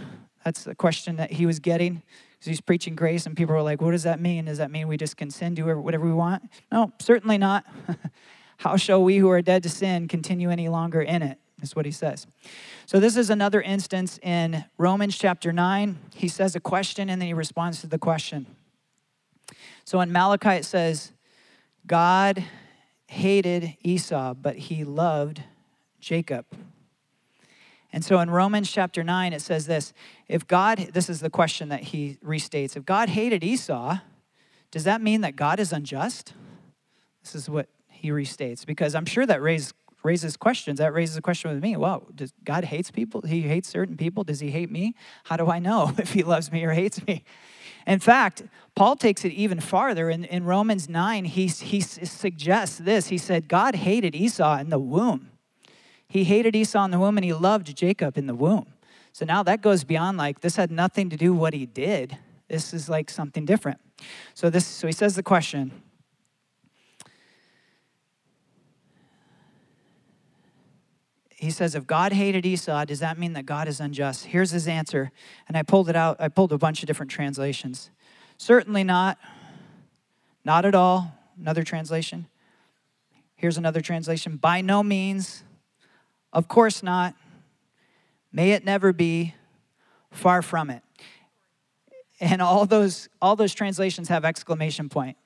That's 0.45 0.65
the 0.65 0.75
question 0.75 1.17
that 1.17 1.33
he 1.33 1.47
was 1.47 1.59
getting 1.59 2.03
because 2.33 2.47
he's 2.47 2.61
preaching 2.61 2.95
grace, 2.95 3.27
and 3.27 3.37
people 3.37 3.55
were 3.55 3.63
like, 3.63 3.81
What 3.81 3.91
does 3.91 4.05
that 4.05 4.21
mean? 4.21 4.45
Does 4.45 4.59
that 4.59 4.71
mean 4.71 4.89
we 4.89 4.97
just 4.97 5.17
can 5.17 5.31
sin, 5.31 5.55
do 5.55 5.65
whatever 5.79 6.07
we 6.07 6.13
want? 6.13 6.43
No, 6.71 6.93
certainly 7.01 7.39
not. 7.39 7.67
How 8.59 8.77
shall 8.77 9.03
we 9.03 9.19
who 9.19 9.31
are 9.31 9.43
dead 9.43 9.63
to 9.65 9.69
sin 9.69 10.09
continue 10.09 10.51
any 10.51 10.69
longer 10.69 11.01
in 11.01 11.23
it? 11.23 11.39
Is 11.61 11.75
what 11.75 11.87
he 11.87 11.91
says. 11.91 12.27
So, 12.87 13.01
this 13.01 13.17
is 13.17 13.31
another 13.31 13.61
instance 13.61 14.19
in 14.23 14.65
Romans 14.79 15.19
chapter 15.19 15.53
9. 15.53 15.99
He 16.15 16.29
says 16.29 16.55
a 16.55 16.61
question 16.61 17.11
and 17.11 17.21
then 17.21 17.27
he 17.27 17.35
responds 17.35 17.81
to 17.81 17.89
the 17.89 17.99
question. 17.99 18.47
So, 19.85 20.01
in 20.01 20.13
Malachi, 20.13 20.51
it 20.51 20.65
says, 20.65 21.13
God 21.87 22.45
hated 23.09 23.77
Esau, 23.83 24.35
but 24.35 24.57
he 24.57 24.85
loved 24.85 25.43
Jacob. 25.99 26.47
And 27.93 28.05
so 28.05 28.21
in 28.21 28.31
Romans 28.31 28.71
chapter 28.71 29.03
9, 29.03 29.33
it 29.33 29.41
says 29.41 29.67
this 29.67 29.93
If 30.29 30.47
God, 30.47 30.91
this 30.93 31.09
is 31.09 31.21
the 31.21 31.31
question 31.31 31.69
that 31.71 31.85
he 31.85 32.19
restates, 32.25 32.77
if 32.77 32.85
God 32.85 33.09
hated 33.09 33.43
Esau, 33.43 33.99
does 34.71 34.85
that 34.85 35.01
mean 35.01 35.23
that 35.23 35.37
God 35.37 35.59
is 35.59 35.73
unjust? 35.73 36.35
This 37.23 37.35
is 37.35 37.49
what 37.49 37.69
he 37.89 38.11
restates, 38.11 38.65
because 38.65 38.95
I'm 38.95 39.07
sure 39.07 39.27
that 39.27 39.43
raises 39.43 39.73
raises 40.03 40.37
questions. 40.37 40.79
That 40.79 40.93
raises 40.93 41.17
a 41.17 41.23
question 41.23 41.51
with 41.51 41.63
me. 41.63 41.77
Well, 41.77 42.07
does 42.15 42.33
God 42.45 42.65
hates 42.65 42.91
people? 42.91 43.23
He 43.23 43.43
hates 43.43 43.69
certain 43.69 43.97
people. 43.97 44.25
Does 44.25 44.41
he 44.41 44.51
hate 44.51 44.71
me? 44.71 44.95
How 45.25 45.37
do 45.37 45.49
I 45.49 45.59
know 45.59 45.93
if 45.99 46.13
he 46.13 46.23
loves 46.23 46.53
me 46.53 46.65
or 46.65 46.73
hates 46.73 47.05
me? 47.07 47.25
In 47.87 48.01
fact, 48.01 48.43
Paul 48.75 48.97
takes 48.97 49.25
it 49.25 49.33
even 49.33 49.61
farther. 49.61 50.11
In, 50.11 50.25
in 50.25 50.45
Romans 50.45 50.89
9, 50.89 51.25
he, 51.25 51.47
he 51.47 51.81
suggests 51.81 52.79
this. 52.79 53.09
He 53.09 53.19
said, 53.19 53.49
God 53.49 53.75
hated 53.75 54.15
Esau 54.15 54.59
in 54.59 54.69
the 54.69 54.79
womb. 54.79 55.31
He 56.09 56.25
hated 56.25 56.57
Esau 56.57 56.85
in 56.85 56.91
the 56.91 56.99
womb 56.99 57.19
and 57.19 57.25
he 57.25 57.33
loved 57.33 57.77
Jacob 57.77 58.17
in 58.17 58.27
the 58.27 58.35
womb. 58.35 58.73
So 59.13 59.25
now 59.25 59.43
that 59.43 59.61
goes 59.61 59.85
beyond 59.85 60.17
like 60.17 60.41
this 60.41 60.57
had 60.57 60.71
nothing 60.71 61.11
to 61.11 61.17
do 61.17 61.35
what 61.35 61.53
he 61.53 61.67
did. 61.67 62.17
This 62.49 62.73
is 62.73 62.89
like 62.89 63.11
something 63.11 63.45
different. 63.45 63.79
So 64.35 64.49
this 64.49 64.65
so 64.65 64.87
he 64.87 64.93
says 64.93 65.17
the 65.17 65.23
question. 65.23 65.83
He 71.39 71.53
says, 71.53 71.77
if 71.77 71.87
God 71.87 72.13
hated 72.13 72.45
Esau, 72.45 72.85
does 72.85 72.99
that 72.99 73.17
mean 73.17 73.35
that 73.35 73.47
God 73.47 73.69
is 73.69 73.79
unjust? 73.79 74.27
Here's 74.27 74.51
his 74.51 74.67
answer. 74.67 75.13
And 75.47 75.57
I 75.57 75.63
pulled 75.63 75.89
it 75.89 75.95
out, 75.95 76.17
I 76.19 76.27
pulled 76.27 76.53
a 76.53 76.59
bunch 76.59 76.83
of 76.83 76.89
different 76.89 77.13
translations. 77.13 77.91
Certainly 78.39 78.83
not. 78.83 79.19
Not 80.45 80.65
at 80.65 80.75
all. 80.75 81.13
Another 81.39 81.63
translation. 81.63 82.27
Here's 83.37 83.57
another 83.57 83.81
translation. 83.81 84.37
By 84.37 84.63
no 84.63 84.83
means. 84.83 85.45
Of 86.33 86.49
course 86.49 86.83
not. 86.83 87.15
May 88.33 88.53
it 88.53 88.65
never 88.65 88.93
be. 88.93 89.35
Far 90.11 90.43
from 90.43 90.71
it. 90.71 90.83
And 92.21 92.43
all 92.43 92.67
those 92.67 93.09
all 93.21 93.37
those 93.37 93.55
translations 93.55 94.09
have 94.09 94.25
exclamation 94.25 94.89
point. 94.89 95.17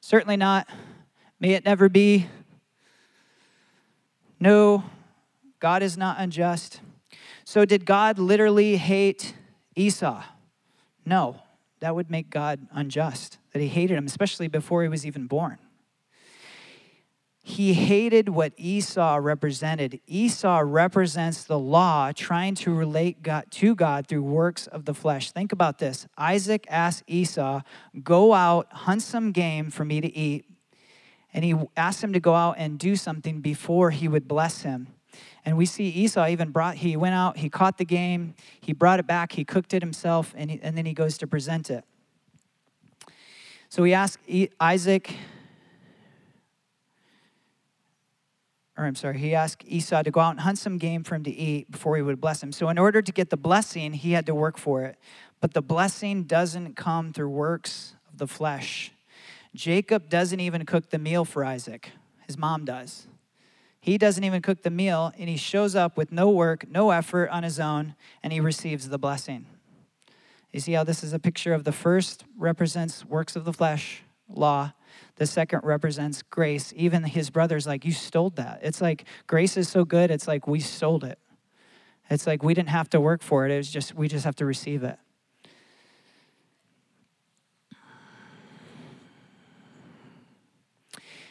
Certainly 0.00 0.36
not. 0.36 0.68
May 1.40 1.54
it 1.54 1.64
never 1.64 1.88
be. 1.88 2.26
No, 4.40 4.84
God 5.60 5.82
is 5.82 5.96
not 5.96 6.16
unjust. 6.18 6.80
So 7.44 7.64
did 7.64 7.86
God 7.86 8.18
literally 8.18 8.76
hate 8.76 9.34
Esau? 9.76 10.22
No. 11.06 11.40
That 11.78 11.96
would 11.96 12.10
make 12.10 12.30
God 12.30 12.66
unjust. 12.70 13.38
That 13.52 13.60
he 13.60 13.66
hated 13.66 13.96
him, 13.96 14.06
especially 14.06 14.46
before 14.46 14.82
he 14.84 14.88
was 14.88 15.04
even 15.04 15.26
born. 15.26 15.58
He 17.52 17.74
hated 17.74 18.30
what 18.30 18.54
Esau 18.56 19.18
represented. 19.20 20.00
Esau 20.06 20.62
represents 20.64 21.44
the 21.44 21.58
law 21.58 22.10
trying 22.10 22.54
to 22.54 22.72
relate 22.72 23.22
God, 23.22 23.44
to 23.50 23.74
God 23.74 24.06
through 24.06 24.22
works 24.22 24.66
of 24.68 24.86
the 24.86 24.94
flesh. 24.94 25.32
Think 25.32 25.52
about 25.52 25.78
this. 25.78 26.06
Isaac 26.16 26.64
asked 26.70 27.04
Esau, 27.06 27.60
Go 28.02 28.32
out, 28.32 28.72
hunt 28.72 29.02
some 29.02 29.32
game 29.32 29.70
for 29.70 29.84
me 29.84 30.00
to 30.00 30.16
eat. 30.16 30.46
And 31.34 31.44
he 31.44 31.54
asked 31.76 32.02
him 32.02 32.14
to 32.14 32.20
go 32.20 32.32
out 32.32 32.54
and 32.56 32.78
do 32.78 32.96
something 32.96 33.42
before 33.42 33.90
he 33.90 34.08
would 34.08 34.26
bless 34.26 34.62
him. 34.62 34.86
And 35.44 35.58
we 35.58 35.66
see 35.66 35.88
Esau 35.88 36.28
even 36.28 36.52
brought, 36.52 36.76
he 36.76 36.96
went 36.96 37.14
out, 37.14 37.36
he 37.36 37.50
caught 37.50 37.76
the 37.76 37.84
game, 37.84 38.34
he 38.62 38.72
brought 38.72 38.98
it 38.98 39.06
back, 39.06 39.32
he 39.32 39.44
cooked 39.44 39.74
it 39.74 39.82
himself, 39.82 40.32
and, 40.38 40.50
he, 40.50 40.60
and 40.62 40.74
then 40.74 40.86
he 40.86 40.94
goes 40.94 41.18
to 41.18 41.26
present 41.26 41.68
it. 41.68 41.84
So 43.68 43.84
he 43.84 43.92
asked 43.92 44.20
Isaac, 44.58 45.14
or 48.76 48.86
I'm 48.86 48.94
sorry, 48.94 49.18
he 49.18 49.34
asked 49.34 49.64
Esau 49.66 50.02
to 50.02 50.10
go 50.10 50.20
out 50.20 50.30
and 50.30 50.40
hunt 50.40 50.58
some 50.58 50.78
game 50.78 51.04
for 51.04 51.14
him 51.14 51.24
to 51.24 51.30
eat 51.30 51.70
before 51.70 51.96
he 51.96 52.02
would 52.02 52.20
bless 52.20 52.42
him. 52.42 52.52
So, 52.52 52.68
in 52.68 52.78
order 52.78 53.02
to 53.02 53.12
get 53.12 53.30
the 53.30 53.36
blessing, 53.36 53.92
he 53.92 54.12
had 54.12 54.26
to 54.26 54.34
work 54.34 54.56
for 54.56 54.84
it. 54.84 54.96
But 55.40 55.52
the 55.52 55.62
blessing 55.62 56.22
doesn't 56.22 56.76
come 56.76 57.12
through 57.12 57.28
works 57.28 57.94
of 58.10 58.18
the 58.18 58.26
flesh. 58.26 58.92
Jacob 59.54 60.08
doesn't 60.08 60.40
even 60.40 60.64
cook 60.64 60.90
the 60.90 60.98
meal 60.98 61.24
for 61.24 61.44
Isaac, 61.44 61.90
his 62.26 62.38
mom 62.38 62.64
does. 62.64 63.06
He 63.80 63.98
doesn't 63.98 64.22
even 64.22 64.42
cook 64.42 64.62
the 64.62 64.70
meal, 64.70 65.12
and 65.18 65.28
he 65.28 65.36
shows 65.36 65.74
up 65.74 65.96
with 65.96 66.12
no 66.12 66.30
work, 66.30 66.70
no 66.70 66.92
effort 66.92 67.28
on 67.30 67.42
his 67.42 67.58
own, 67.58 67.96
and 68.22 68.32
he 68.32 68.38
receives 68.38 68.88
the 68.88 68.98
blessing. 68.98 69.44
You 70.52 70.60
see 70.60 70.72
how 70.72 70.84
this 70.84 71.02
is 71.02 71.12
a 71.12 71.18
picture 71.18 71.52
of 71.52 71.64
the 71.64 71.72
first 71.72 72.24
represents 72.38 73.04
works 73.04 73.34
of 73.34 73.44
the 73.44 73.52
flesh, 73.52 74.02
law, 74.28 74.72
the 75.22 75.26
second 75.26 75.60
represents 75.62 76.20
grace. 76.20 76.72
Even 76.74 77.04
his 77.04 77.30
brother's 77.30 77.64
like, 77.64 77.84
You 77.84 77.92
stole 77.92 78.30
that. 78.30 78.58
It's 78.60 78.80
like 78.80 79.04
grace 79.28 79.56
is 79.56 79.68
so 79.68 79.84
good, 79.84 80.10
it's 80.10 80.26
like 80.26 80.48
we 80.48 80.58
stole 80.58 81.04
it. 81.04 81.16
It's 82.10 82.26
like 82.26 82.42
we 82.42 82.54
didn't 82.54 82.70
have 82.70 82.90
to 82.90 83.00
work 83.00 83.22
for 83.22 83.46
it. 83.46 83.52
It 83.52 83.56
was 83.56 83.70
just, 83.70 83.94
we 83.94 84.08
just 84.08 84.24
have 84.24 84.34
to 84.36 84.44
receive 84.44 84.82
it. 84.82 84.98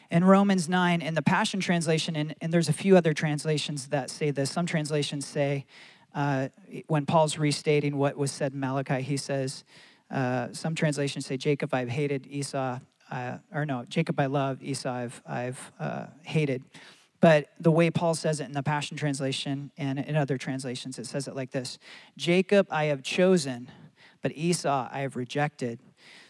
in 0.10 0.26
Romans 0.26 0.68
9, 0.68 1.02
in 1.02 1.14
the 1.14 1.22
Passion 1.22 1.62
Translation, 1.62 2.18
and, 2.18 2.36
and 2.42 2.54
there's 2.54 2.68
a 2.68 2.74
few 2.74 2.98
other 2.98 3.14
translations 3.14 3.88
that 3.88 4.10
say 4.10 4.30
this. 4.30 4.52
Some 4.52 4.66
translations 4.66 5.26
say, 5.26 5.66
uh, 6.14 6.50
when 6.88 7.06
Paul's 7.06 7.38
restating 7.38 7.98
what 7.98 8.18
was 8.18 8.30
said 8.30 8.52
in 8.52 8.60
Malachi, 8.60 9.02
he 9.02 9.16
says, 9.16 9.64
uh, 10.10 10.50
some 10.52 10.76
translations 10.76 11.26
say, 11.26 11.38
Jacob 11.38 11.74
I've 11.74 11.88
hated, 11.88 12.28
Esau 12.28 12.80
uh, 13.12 13.38
or 13.54 13.66
no, 13.66 13.86
Jacob 13.90 14.20
I 14.20 14.28
loved, 14.28 14.64
Esau 14.64 14.92
I've, 14.92 15.22
I've 15.28 15.72
uh, 15.80 16.06
hated. 16.24 16.64
But 17.20 17.50
the 17.60 17.72
way 17.72 17.92
Paul 17.92 18.16
says 18.16 18.40
it 18.40 18.46
in 18.46 18.54
the 18.54 18.64
Passion 18.64 18.98
Translation 18.98 19.72
and 19.78 20.00
in 20.00 20.16
other 20.16 20.38
translations, 20.38 20.98
it 20.98 21.06
says 21.06 21.28
it 21.28 21.36
like 21.36 21.52
this 21.52 21.78
Jacob 22.18 22.68
I 22.72 22.86
have 22.86 23.04
chosen, 23.04 23.70
but 24.22 24.32
Esau 24.36 24.90
I 24.92 25.02
have 25.02 25.16
rejected. 25.16 25.80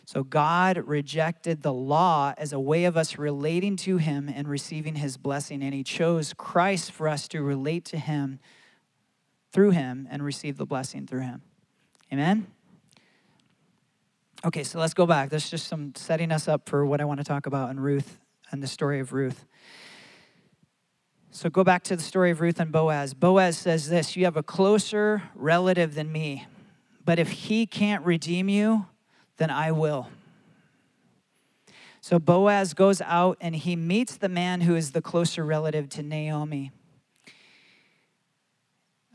So 0.05 0.23
God 0.23 0.77
rejected 0.77 1.61
the 1.61 1.71
law 1.71 2.33
as 2.37 2.51
a 2.51 2.59
way 2.59 2.83
of 2.83 2.97
us 2.97 3.17
relating 3.17 3.77
to 3.77 3.97
him 3.97 4.29
and 4.33 4.47
receiving 4.47 4.95
his 4.95 5.15
blessing. 5.15 5.63
And 5.63 5.73
he 5.73 5.83
chose 5.83 6.33
Christ 6.33 6.91
for 6.91 7.07
us 7.07 7.29
to 7.29 7.41
relate 7.41 7.85
to 7.85 7.97
him 7.97 8.39
through 9.53 9.71
him 9.71 10.07
and 10.11 10.21
receive 10.23 10.57
the 10.57 10.65
blessing 10.65 11.07
through 11.07 11.21
him. 11.21 11.43
Amen? 12.11 12.47
Okay, 14.43 14.63
so 14.63 14.79
let's 14.79 14.95
go 14.95 15.05
back. 15.05 15.29
That's 15.29 15.51
just 15.51 15.67
some 15.67 15.93
setting 15.95 16.31
us 16.31 16.47
up 16.47 16.67
for 16.67 16.83
what 16.83 16.99
I 16.99 17.05
want 17.05 17.19
to 17.19 17.23
talk 17.23 17.45
about 17.45 17.69
in 17.69 17.79
Ruth 17.79 18.17
and 18.49 18.63
the 18.63 18.67
story 18.67 18.99
of 18.99 19.13
Ruth. 19.13 19.45
So 21.29 21.47
go 21.47 21.63
back 21.63 21.83
to 21.83 21.95
the 21.95 22.01
story 22.01 22.31
of 22.31 22.41
Ruth 22.41 22.59
and 22.59 22.71
Boaz. 22.71 23.13
Boaz 23.13 23.55
says 23.55 23.87
this 23.87 24.17
You 24.17 24.25
have 24.25 24.37
a 24.37 24.43
closer 24.43 25.21
relative 25.35 25.93
than 25.93 26.11
me, 26.11 26.47
but 27.05 27.19
if 27.19 27.29
he 27.29 27.67
can't 27.67 28.03
redeem 28.03 28.49
you, 28.49 28.87
then 29.37 29.51
I 29.51 29.71
will. 29.71 30.09
So 32.01 32.17
Boaz 32.17 32.73
goes 32.73 32.99
out 33.01 33.37
and 33.41 33.55
he 33.55 33.75
meets 33.75 34.17
the 34.17 34.27
man 34.27 34.61
who 34.61 34.75
is 34.75 34.91
the 34.91 35.03
closer 35.03 35.45
relative 35.45 35.87
to 35.89 36.01
Naomi, 36.01 36.71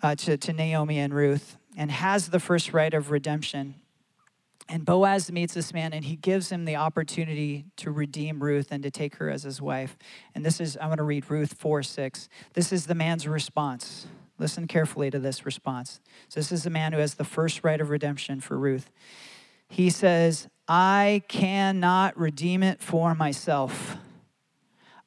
uh, 0.05 0.15
to, 0.15 0.37
to 0.37 0.53
Naomi 0.53 1.01
and 1.01 1.13
Ruth, 1.13 1.57
and 1.77 1.91
has 1.91 2.29
the 2.29 2.39
first 2.39 2.73
right 2.73 2.95
of 2.95 3.11
redemption. 3.11 3.75
And 4.69 4.85
Boaz 4.85 5.31
meets 5.31 5.55
this 5.55 5.73
man 5.73 5.93
and 5.93 6.05
he 6.05 6.17
gives 6.17 6.51
him 6.51 6.65
the 6.65 6.77
opportunity 6.77 7.67
to 7.77 7.91
redeem 7.91 8.43
Ruth 8.43 8.69
and 8.71 8.83
to 8.83 8.91
take 8.91 9.17
her 9.17 9.31
as 9.31 9.45
his 9.45 9.63
wife. 9.63 9.97
And 10.35 10.45
this 10.45 10.61
is, 10.61 10.77
I'm 10.81 10.89
going 10.89 10.97
to 10.99 11.05
read 11.05 11.31
Ruth 11.31 11.55
4 11.55 11.83
6. 11.83 12.29
This 12.55 12.73
is 12.73 12.87
the 12.87 12.95
man's 12.95 13.29
response. 13.29 14.07
Listen 14.39 14.67
carefully 14.67 15.11
to 15.11 15.19
this 15.19 15.47
response. 15.47 16.01
So, 16.29 16.41
this 16.41 16.53
is 16.53 16.65
the 16.65 16.71
man 16.71 16.93
who 16.93 16.99
has 16.99 17.15
the 17.15 17.25
first 17.25 17.65
right 17.65 17.81
of 17.81 17.91
redemption 17.91 18.41
for 18.41 18.59
Ruth. 18.59 18.91
He 19.69 19.89
says, 19.89 20.49
I 20.69 21.23
cannot 21.29 22.17
redeem 22.19 22.63
it 22.63 22.81
for 22.81 23.15
myself. 23.15 23.97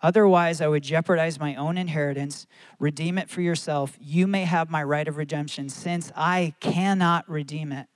Otherwise, 0.01 0.61
I 0.61 0.67
would 0.67 0.83
jeopardize 0.83 1.39
my 1.39 1.55
own 1.55 1.77
inheritance. 1.77 2.47
Redeem 2.79 3.17
it 3.17 3.29
for 3.29 3.41
yourself. 3.41 3.97
You 3.99 4.27
may 4.27 4.45
have 4.45 4.69
my 4.69 4.81
right 4.81 5.07
of 5.07 5.17
redemption 5.17 5.69
since 5.69 6.11
I 6.15 6.53
cannot 6.61 7.29
redeem 7.29 7.71
it. 7.71 7.87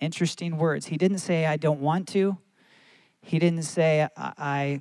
Interesting 0.00 0.56
words. 0.56 0.86
He 0.86 0.96
didn't 0.96 1.18
say, 1.18 1.46
I 1.46 1.56
don't 1.56 1.80
want 1.80 2.08
to. 2.08 2.38
He 3.22 3.38
didn't 3.38 3.64
say, 3.64 4.08
I, 4.16 4.80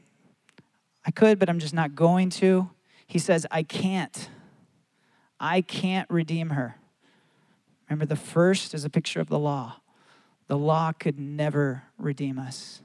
I, 1.06 1.12
could, 1.12 1.40
but 1.40 1.50
I'm 1.50 1.60
just 1.60 1.74
not 1.74 1.94
going 1.94 2.30
to. 2.32 2.70
He 3.06 3.20
says, 3.20 3.46
I 3.52 3.64
can't. 3.64 4.30
I 5.40 5.62
can't 5.62 6.10
redeem 6.10 6.52
her. 6.52 6.78
Remember, 7.90 8.06
the 8.06 8.16
first 8.16 8.74
is 8.74 8.86
a 8.86 8.90
picture 8.90 9.20
of 9.20 9.28
the 9.28 9.40
law. 9.40 9.78
The 10.48 10.58
law 10.58 10.92
could 10.92 11.20
never 11.20 11.84
redeem 11.98 12.40
us. 12.40 12.82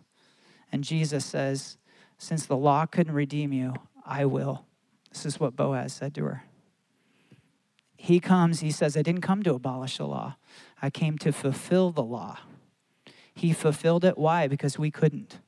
And 0.72 0.82
Jesus 0.82 1.24
says, 1.24 1.76
Since 2.18 2.46
the 2.46 2.56
law 2.56 2.86
couldn't 2.86 3.14
redeem 3.14 3.52
you, 3.52 3.74
I 4.04 4.24
will. 4.24 4.64
This 5.10 5.24
is 5.24 5.38
what 5.38 5.54
Boaz 5.54 5.92
said 5.92 6.14
to 6.16 6.24
her. 6.24 6.44
He 8.04 8.20
comes, 8.20 8.60
he 8.60 8.70
says, 8.70 8.98
I 8.98 9.02
didn't 9.02 9.22
come 9.22 9.42
to 9.44 9.54
abolish 9.54 9.96
the 9.96 10.06
law, 10.06 10.36
I 10.82 10.90
came 10.90 11.16
to 11.18 11.32
fulfill 11.32 11.90
the 11.90 12.02
law. 12.02 12.36
He 13.34 13.54
fulfilled 13.54 14.04
it. 14.04 14.18
Why? 14.18 14.46
Because 14.46 14.78
we 14.78 14.90
couldn't. 14.90 15.38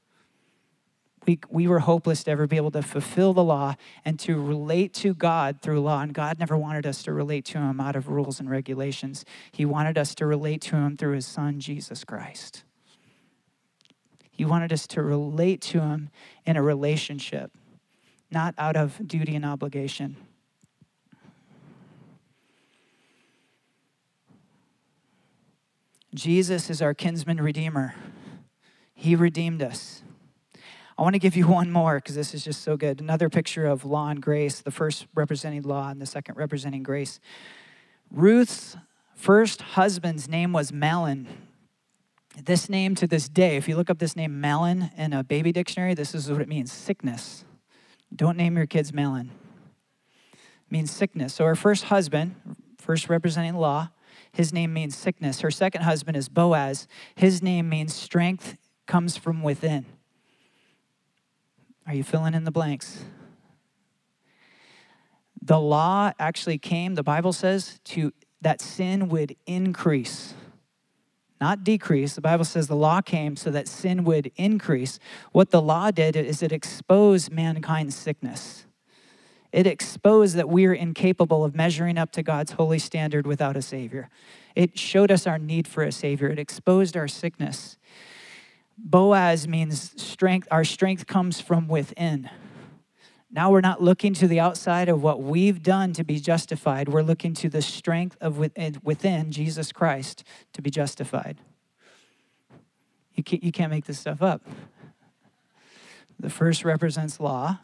We, 1.26 1.38
we 1.50 1.68
were 1.68 1.80
hopeless 1.80 2.24
to 2.24 2.30
ever 2.30 2.46
be 2.46 2.56
able 2.56 2.70
to 2.70 2.80
fulfill 2.80 3.34
the 3.34 3.44
law 3.44 3.74
and 4.06 4.18
to 4.20 4.40
relate 4.40 4.94
to 4.94 5.12
God 5.12 5.60
through 5.60 5.82
law. 5.82 6.00
And 6.00 6.14
God 6.14 6.38
never 6.38 6.56
wanted 6.56 6.86
us 6.86 7.02
to 7.02 7.12
relate 7.12 7.44
to 7.46 7.58
Him 7.58 7.78
out 7.78 7.94
of 7.94 8.08
rules 8.08 8.40
and 8.40 8.48
regulations. 8.48 9.26
He 9.52 9.66
wanted 9.66 9.98
us 9.98 10.14
to 10.14 10.24
relate 10.24 10.62
to 10.62 10.76
Him 10.76 10.96
through 10.96 11.16
His 11.16 11.26
Son, 11.26 11.60
Jesus 11.60 12.04
Christ. 12.04 12.64
He 14.30 14.46
wanted 14.46 14.72
us 14.72 14.86
to 14.86 15.02
relate 15.02 15.60
to 15.60 15.82
Him 15.82 16.08
in 16.46 16.56
a 16.56 16.62
relationship, 16.62 17.52
not 18.30 18.54
out 18.56 18.76
of 18.76 19.06
duty 19.06 19.36
and 19.36 19.44
obligation. 19.44 20.16
Jesus 26.16 26.70
is 26.70 26.80
our 26.80 26.94
kinsman 26.94 27.42
redeemer. 27.42 27.94
He 28.94 29.14
redeemed 29.14 29.62
us. 29.62 30.02
I 30.96 31.02
want 31.02 31.14
to 31.14 31.18
give 31.18 31.36
you 31.36 31.46
one 31.46 31.70
more 31.70 31.96
because 31.96 32.14
this 32.14 32.32
is 32.32 32.42
just 32.42 32.62
so 32.62 32.78
good. 32.78 33.02
Another 33.02 33.28
picture 33.28 33.66
of 33.66 33.84
law 33.84 34.08
and 34.08 34.22
grace, 34.22 34.60
the 34.60 34.70
first 34.70 35.06
representing 35.14 35.62
law 35.62 35.90
and 35.90 36.00
the 36.00 36.06
second 36.06 36.36
representing 36.36 36.82
grace. 36.82 37.20
Ruth's 38.10 38.78
first 39.14 39.60
husband's 39.60 40.26
name 40.26 40.54
was 40.54 40.72
Mahlon. 40.72 41.26
This 42.42 42.70
name 42.70 42.94
to 42.94 43.06
this 43.06 43.28
day, 43.28 43.56
if 43.56 43.68
you 43.68 43.76
look 43.76 43.90
up 43.90 43.98
this 43.98 44.16
name 44.16 44.40
Mahlon 44.42 44.90
in 44.96 45.12
a 45.12 45.22
baby 45.22 45.52
dictionary, 45.52 45.92
this 45.92 46.14
is 46.14 46.30
what 46.30 46.40
it 46.40 46.48
means 46.48 46.72
sickness. 46.72 47.44
Don't 48.14 48.38
name 48.38 48.56
your 48.56 48.66
kids 48.66 48.90
Mahlon. 48.90 49.28
It 50.32 50.70
means 50.70 50.90
sickness. 50.90 51.34
So 51.34 51.44
her 51.44 51.54
first 51.54 51.84
husband, 51.84 52.36
first 52.78 53.10
representing 53.10 53.54
law, 53.56 53.90
his 54.32 54.52
name 54.52 54.72
means 54.72 54.96
sickness. 54.96 55.40
Her 55.40 55.50
second 55.50 55.82
husband 55.82 56.16
is 56.16 56.28
Boaz. 56.28 56.86
His 57.14 57.42
name 57.42 57.68
means 57.68 57.94
strength 57.94 58.56
comes 58.86 59.16
from 59.16 59.42
within. 59.42 59.86
Are 61.86 61.94
you 61.94 62.04
filling 62.04 62.34
in 62.34 62.44
the 62.44 62.50
blanks? 62.50 63.04
The 65.40 65.60
law 65.60 66.12
actually 66.18 66.58
came, 66.58 66.96
the 66.96 67.02
Bible 67.02 67.32
says, 67.32 67.80
to 67.84 68.12
that 68.40 68.60
sin 68.60 69.08
would 69.08 69.36
increase, 69.46 70.34
not 71.40 71.64
decrease. 71.64 72.14
The 72.14 72.20
Bible 72.20 72.44
says 72.44 72.66
the 72.66 72.76
law 72.76 73.00
came 73.00 73.36
so 73.36 73.50
that 73.50 73.68
sin 73.68 74.04
would 74.04 74.32
increase. 74.36 74.98
What 75.32 75.50
the 75.50 75.62
law 75.62 75.90
did 75.90 76.16
is 76.16 76.42
it 76.42 76.52
exposed 76.52 77.30
mankind's 77.30 77.96
sickness 77.96 78.65
it 79.56 79.66
exposed 79.66 80.36
that 80.36 80.50
we're 80.50 80.74
incapable 80.74 81.42
of 81.42 81.54
measuring 81.54 81.96
up 81.96 82.12
to 82.12 82.22
God's 82.22 82.52
holy 82.52 82.78
standard 82.78 83.26
without 83.26 83.56
a 83.56 83.62
Savior. 83.62 84.10
It 84.54 84.78
showed 84.78 85.10
us 85.10 85.26
our 85.26 85.38
need 85.38 85.66
for 85.66 85.82
a 85.82 85.90
Savior. 85.90 86.28
It 86.28 86.38
exposed 86.38 86.94
our 86.94 87.08
sickness. 87.08 87.78
Boaz 88.76 89.48
means 89.48 89.98
strength. 90.00 90.46
Our 90.50 90.62
strength 90.62 91.06
comes 91.06 91.40
from 91.40 91.68
within. 91.68 92.28
Now 93.30 93.50
we're 93.50 93.62
not 93.62 93.82
looking 93.82 94.12
to 94.14 94.28
the 94.28 94.38
outside 94.38 94.90
of 94.90 95.02
what 95.02 95.22
we've 95.22 95.62
done 95.62 95.94
to 95.94 96.04
be 96.04 96.20
justified. 96.20 96.90
We're 96.90 97.00
looking 97.00 97.32
to 97.34 97.48
the 97.48 97.62
strength 97.62 98.18
of 98.20 98.36
within 98.36 99.32
Jesus 99.32 99.72
Christ 99.72 100.22
to 100.52 100.60
be 100.60 100.68
justified. 100.68 101.38
You 103.14 103.22
can't, 103.22 103.42
you 103.42 103.52
can't 103.52 103.70
make 103.70 103.86
this 103.86 103.98
stuff 103.98 104.20
up. 104.20 104.42
The 106.20 106.28
first 106.28 106.62
represents 106.62 107.18
law, 107.18 107.60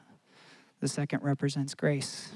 the 0.83 0.88
second 0.88 1.23
represents 1.23 1.77
grace. 1.77 2.33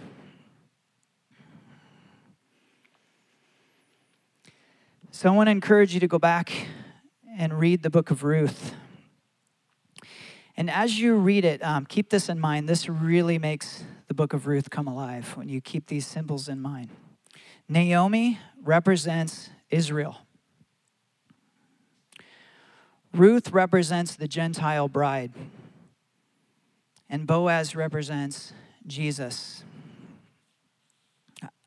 So 5.10 5.28
I 5.28 5.32
want 5.34 5.48
to 5.48 5.50
encourage 5.50 5.92
you 5.92 5.98
to 5.98 6.06
go 6.06 6.20
back 6.20 6.52
and 7.36 7.58
read 7.58 7.82
the 7.82 7.90
book 7.90 8.12
of 8.12 8.22
Ruth. 8.22 8.72
And 10.56 10.70
as 10.70 10.96
you 10.96 11.16
read 11.16 11.44
it, 11.44 11.60
um, 11.64 11.86
keep 11.86 12.10
this 12.10 12.28
in 12.28 12.38
mind. 12.38 12.68
This 12.68 12.88
really 12.88 13.36
makes 13.36 13.82
the 14.06 14.14
book 14.14 14.32
of 14.32 14.46
Ruth 14.46 14.70
come 14.70 14.86
alive 14.86 15.36
when 15.36 15.48
you 15.48 15.60
keep 15.60 15.88
these 15.88 16.06
symbols 16.06 16.48
in 16.48 16.60
mind. 16.60 16.90
Naomi 17.68 18.38
represents 18.62 19.50
Israel. 19.70 20.18
Ruth 23.12 23.50
represents 23.50 24.14
the 24.14 24.28
Gentile 24.28 24.86
bride 24.86 25.32
and 27.08 27.26
Boaz 27.26 27.76
represents 27.76 28.52
Jesus. 28.86 29.64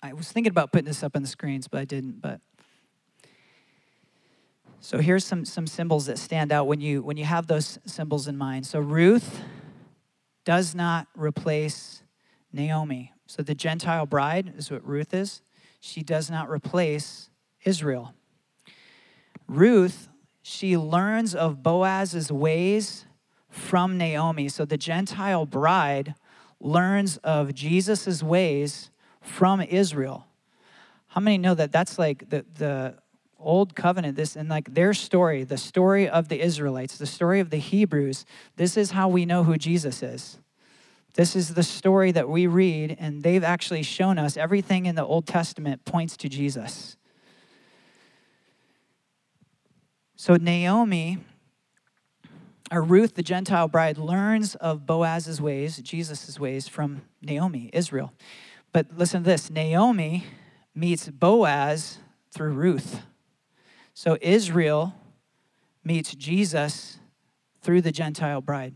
I 0.01 0.13
was 0.13 0.31
thinking 0.31 0.51
about 0.51 0.71
putting 0.71 0.85
this 0.85 1.03
up 1.03 1.15
on 1.15 1.21
the 1.21 1.27
screens, 1.27 1.67
but 1.67 1.79
I 1.81 1.85
didn't. 1.85 2.21
But 2.21 2.39
so 4.79 4.99
here's 4.99 5.25
some 5.25 5.45
some 5.45 5.67
symbols 5.67 6.05
that 6.05 6.17
stand 6.17 6.51
out 6.51 6.67
when 6.67 6.79
you 6.79 7.01
when 7.01 7.17
you 7.17 7.25
have 7.25 7.47
those 7.47 7.79
symbols 7.85 8.27
in 8.27 8.37
mind. 8.37 8.65
So 8.65 8.79
Ruth 8.79 9.41
does 10.45 10.73
not 10.73 11.07
replace 11.15 12.01
Naomi. 12.51 13.13
So 13.27 13.43
the 13.43 13.53
Gentile 13.53 14.05
bride 14.05 14.53
is 14.57 14.71
what 14.71 14.85
Ruth 14.87 15.13
is. 15.13 15.41
She 15.79 16.01
does 16.01 16.29
not 16.31 16.49
replace 16.49 17.29
Israel. 17.63 18.13
Ruth, 19.47 20.09
she 20.41 20.77
learns 20.77 21.35
of 21.35 21.61
Boaz's 21.61 22.31
ways 22.31 23.05
from 23.49 23.97
Naomi. 23.97 24.49
So 24.49 24.65
the 24.65 24.77
Gentile 24.77 25.45
bride 25.45 26.15
learns 26.59 27.17
of 27.17 27.53
Jesus' 27.53 28.21
ways 28.21 28.91
from 29.21 29.61
Israel. 29.61 30.25
How 31.07 31.21
many 31.21 31.37
know 31.37 31.55
that 31.55 31.71
that's 31.71 31.97
like 31.97 32.29
the, 32.29 32.45
the 32.55 32.95
old 33.39 33.75
covenant, 33.75 34.15
this 34.15 34.35
and 34.35 34.49
like 34.49 34.73
their 34.73 34.93
story, 34.93 35.43
the 35.43 35.57
story 35.57 36.07
of 36.07 36.27
the 36.27 36.41
Israelites, 36.41 36.97
the 36.97 37.05
story 37.05 37.39
of 37.39 37.49
the 37.49 37.57
Hebrews, 37.57 38.25
this 38.57 38.77
is 38.77 38.91
how 38.91 39.07
we 39.07 39.25
know 39.25 39.43
who 39.43 39.57
Jesus 39.57 40.03
is. 40.03 40.39
This 41.15 41.35
is 41.35 41.53
the 41.53 41.63
story 41.63 42.11
that 42.11 42.29
we 42.29 42.47
read, 42.47 42.95
and 42.99 43.23
they've 43.23 43.43
actually 43.43 43.83
shown 43.83 44.17
us 44.17 44.37
everything 44.37 44.85
in 44.85 44.95
the 44.95 45.03
Old 45.03 45.25
Testament 45.25 45.83
points 45.83 46.15
to 46.17 46.29
Jesus. 46.29 46.97
So, 50.15 50.35
Naomi, 50.35 51.19
or 52.71 52.81
Ruth, 52.81 53.15
the 53.15 53.23
Gentile 53.23 53.67
bride, 53.67 53.97
learns 53.97 54.55
of 54.55 54.85
Boaz's 54.85 55.41
ways, 55.41 55.77
Jesus' 55.77 56.39
ways, 56.39 56.67
from 56.67 57.01
Naomi, 57.21 57.69
Israel. 57.73 58.13
But 58.71 58.87
listen 58.95 59.23
to 59.23 59.29
this 59.29 59.49
Naomi 59.49 60.25
meets 60.75 61.09
Boaz 61.09 61.97
through 62.31 62.53
Ruth. 62.53 63.01
So, 63.93 64.17
Israel 64.21 64.93
meets 65.83 66.13
Jesus 66.13 66.99
through 67.61 67.81
the 67.81 67.91
Gentile 67.91 68.41
bride. 68.41 68.75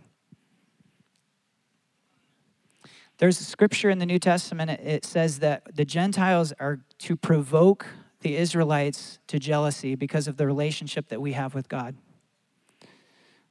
There's 3.19 3.39
a 3.39 3.45
scripture 3.45 3.89
in 3.89 3.99
the 3.99 4.05
New 4.05 4.19
Testament, 4.19 4.71
it 4.71 5.05
says 5.05 5.39
that 5.39 5.75
the 5.75 5.85
Gentiles 5.85 6.51
are 6.59 6.79
to 6.99 7.15
provoke 7.15 7.85
the 8.21 8.35
Israelites 8.35 9.19
to 9.27 9.37
jealousy 9.37 9.95
because 9.95 10.27
of 10.27 10.37
the 10.37 10.47
relationship 10.47 11.09
that 11.09 11.21
we 11.21 11.33
have 11.33 11.53
with 11.53 11.69
God. 11.69 11.95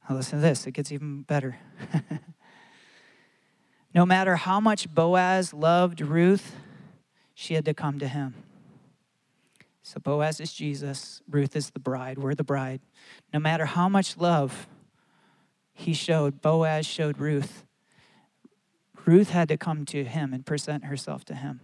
Now, 0.09 0.15
listen 0.15 0.39
to 0.39 0.41
this, 0.41 0.67
it 0.67 0.71
gets 0.71 0.91
even 0.91 1.21
better. 1.21 1.57
no 3.95 4.05
matter 4.05 4.35
how 4.35 4.59
much 4.59 4.93
Boaz 4.93 5.53
loved 5.53 6.01
Ruth, 6.01 6.55
she 7.33 7.53
had 7.53 7.65
to 7.65 7.73
come 7.73 7.99
to 7.99 8.07
him. 8.07 8.35
So 9.81 9.99
Boaz 9.99 10.39
is 10.39 10.53
Jesus, 10.53 11.21
Ruth 11.29 11.55
is 11.55 11.71
the 11.71 11.79
bride, 11.79 12.17
we're 12.17 12.35
the 12.35 12.43
bride. 12.43 12.81
No 13.33 13.39
matter 13.39 13.65
how 13.65 13.89
much 13.89 14.17
love 14.17 14.67
he 15.73 15.93
showed, 15.93 16.41
Boaz 16.41 16.85
showed 16.85 17.17
Ruth, 17.17 17.65
Ruth 19.05 19.29
had 19.29 19.49
to 19.49 19.57
come 19.57 19.85
to 19.85 20.05
him 20.05 20.33
and 20.33 20.45
present 20.45 20.85
herself 20.85 21.25
to 21.25 21.35
him. 21.35 21.61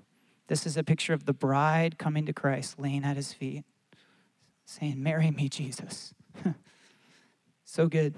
This 0.48 0.66
is 0.66 0.76
a 0.76 0.84
picture 0.84 1.14
of 1.14 1.26
the 1.26 1.34
bride 1.34 1.98
coming 1.98 2.26
to 2.26 2.34
Christ, 2.34 2.80
laying 2.80 3.04
at 3.04 3.16
his 3.16 3.32
feet, 3.32 3.64
saying, 4.66 5.02
Marry 5.02 5.32
me, 5.32 5.48
Jesus. 5.48 6.14
so 7.70 7.88
good. 7.88 8.16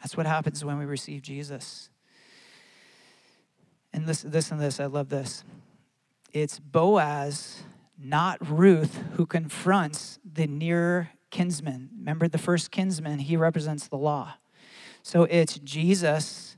That's 0.00 0.16
what 0.16 0.24
happens 0.24 0.64
when 0.64 0.78
we 0.78 0.86
receive 0.86 1.20
Jesus. 1.20 1.90
And 3.92 4.06
this, 4.06 4.22
this 4.22 4.50
and 4.50 4.58
this, 4.58 4.80
I 4.80 4.86
love 4.86 5.10
this. 5.10 5.44
It's 6.32 6.58
Boaz, 6.58 7.64
not 8.02 8.38
Ruth, 8.48 9.02
who 9.16 9.26
confronts 9.26 10.18
the 10.24 10.46
near 10.46 11.10
kinsman. 11.30 11.90
Remember 11.98 12.26
the 12.26 12.38
first 12.38 12.70
kinsman, 12.70 13.18
he 13.18 13.36
represents 13.36 13.86
the 13.86 13.98
law. 13.98 14.34
So 15.02 15.24
it's 15.24 15.58
Jesus, 15.58 16.56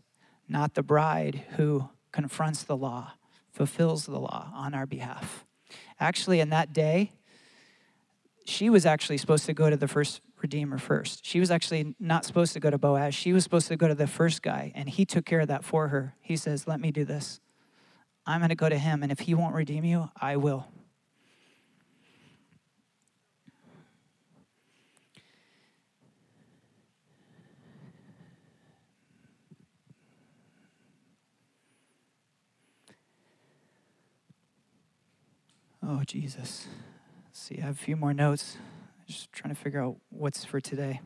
not 0.49 0.75
the 0.75 0.85
bride, 0.85 1.45
who 1.57 1.89
confronts 2.13 2.63
the 2.63 2.77
law, 2.77 3.15
fulfills 3.53 4.07
the 4.07 4.21
law 4.21 4.53
on 4.55 4.75
our 4.75 4.87
behalf. 4.87 5.45
Actually, 5.99 6.39
in 6.39 6.51
that 6.51 6.73
day, 6.73 7.15
she 8.45 8.69
was 8.71 8.85
actually 8.85 9.19
supposed 9.19 9.47
to 9.47 9.55
go 9.55 9.71
to 9.71 9.77
the 9.77 9.89
first 9.89 10.21
redeemer 10.41 10.79
first. 10.79 11.25
She 11.25 11.41
was 11.41 11.51
actually 11.51 11.95
not 11.99 12.25
supposed 12.25 12.53
to 12.53 12.61
go 12.61 12.71
to 12.71 12.79
Boaz. 12.79 13.15
She 13.15 13.33
was 13.33 13.43
supposed 13.43 13.69
to 13.69 13.77
go 13.77 13.89
to 13.89 13.95
the 13.95 14.07
first 14.07 14.43
guy, 14.43 14.73
and 14.75 14.89
he 14.89 15.05
took 15.05 15.25
care 15.25 15.41
of 15.41 15.49
that 15.49 15.65
for 15.65 15.89
her. 15.89 16.15
He 16.21 16.37
says, 16.37 16.67
Let 16.67 16.81
me 16.81 16.91
do 16.91 17.05
this. 17.05 17.41
I'm 18.27 18.41
going 18.41 18.51
to 18.51 18.55
go 18.55 18.69
to 18.69 18.79
him, 18.79 19.03
and 19.03 19.11
if 19.11 19.21
he 19.21 19.35
won't 19.35 19.55
redeem 19.55 19.85
you, 19.85 20.11
I 20.21 20.37
will. 20.37 20.67
Oh, 35.87 36.03
Jesus. 36.07 36.67
See, 37.37 37.59
I 37.59 37.63
have 37.63 37.75
a 37.75 37.79
few 37.79 37.97
more 37.97 38.15
notes. 38.15 38.59
Just 39.09 39.33
trying 39.33 39.53
to 39.53 39.61
figure 39.61 39.83
out 39.83 39.97
what's 40.09 40.45
for 40.45 40.61
today. 40.61 41.01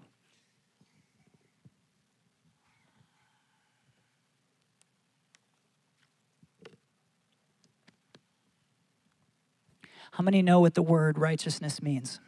How 10.12 10.22
many 10.22 10.42
know 10.42 10.60
what 10.60 10.74
the 10.74 10.82
word 10.82 11.18
righteousness 11.18 11.80
means? 11.80 12.20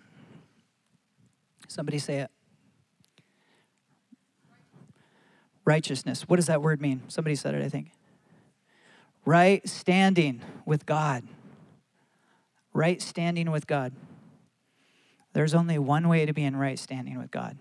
Somebody 1.68 1.98
say 1.98 2.20
it. 2.20 2.30
Righteousness. 5.66 6.22
What 6.26 6.36
does 6.36 6.46
that 6.46 6.62
word 6.62 6.80
mean? 6.80 7.02
Somebody 7.08 7.36
said 7.36 7.54
it, 7.54 7.62
I 7.62 7.68
think. 7.68 7.90
Right 9.26 9.68
standing 9.68 10.40
with 10.64 10.86
God 10.86 11.22
right 12.72 13.00
standing 13.00 13.50
with 13.50 13.66
God. 13.66 13.92
There's 15.32 15.54
only 15.54 15.78
one 15.78 16.08
way 16.08 16.26
to 16.26 16.32
be 16.32 16.44
in 16.44 16.56
right 16.56 16.78
standing 16.78 17.18
with 17.18 17.30
God. 17.30 17.58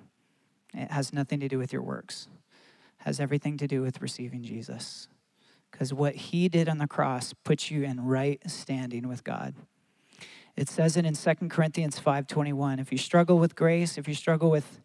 It 0.73 0.91
has 0.91 1.13
nothing 1.13 1.39
to 1.39 1.47
do 1.47 1.57
with 1.57 1.73
your 1.73 1.81
works. 1.81 2.27
It 2.99 3.03
has 3.05 3.19
everything 3.19 3.57
to 3.57 3.67
do 3.67 3.81
with 3.81 4.01
receiving 4.01 4.43
Jesus. 4.43 5.07
Cuz 5.71 5.93
what 5.93 6.15
he 6.15 6.49
did 6.49 6.67
on 6.67 6.79
the 6.79 6.87
cross 6.87 7.33
puts 7.33 7.69
you 7.69 7.83
in 7.83 8.05
right 8.05 8.41
standing 8.49 9.07
with 9.07 9.23
God. 9.23 9.53
It 10.55 10.67
says 10.67 10.97
it 10.97 11.05
in 11.05 11.15
2 11.15 11.49
Corinthians 11.49 11.99
5:21. 11.99 12.79
If 12.79 12.91
you 12.91 12.97
struggle 12.97 13.39
with 13.39 13.55
grace, 13.55 13.97
if 13.97 14.07
you 14.07 14.13
struggle 14.13 14.49
with 14.49 14.81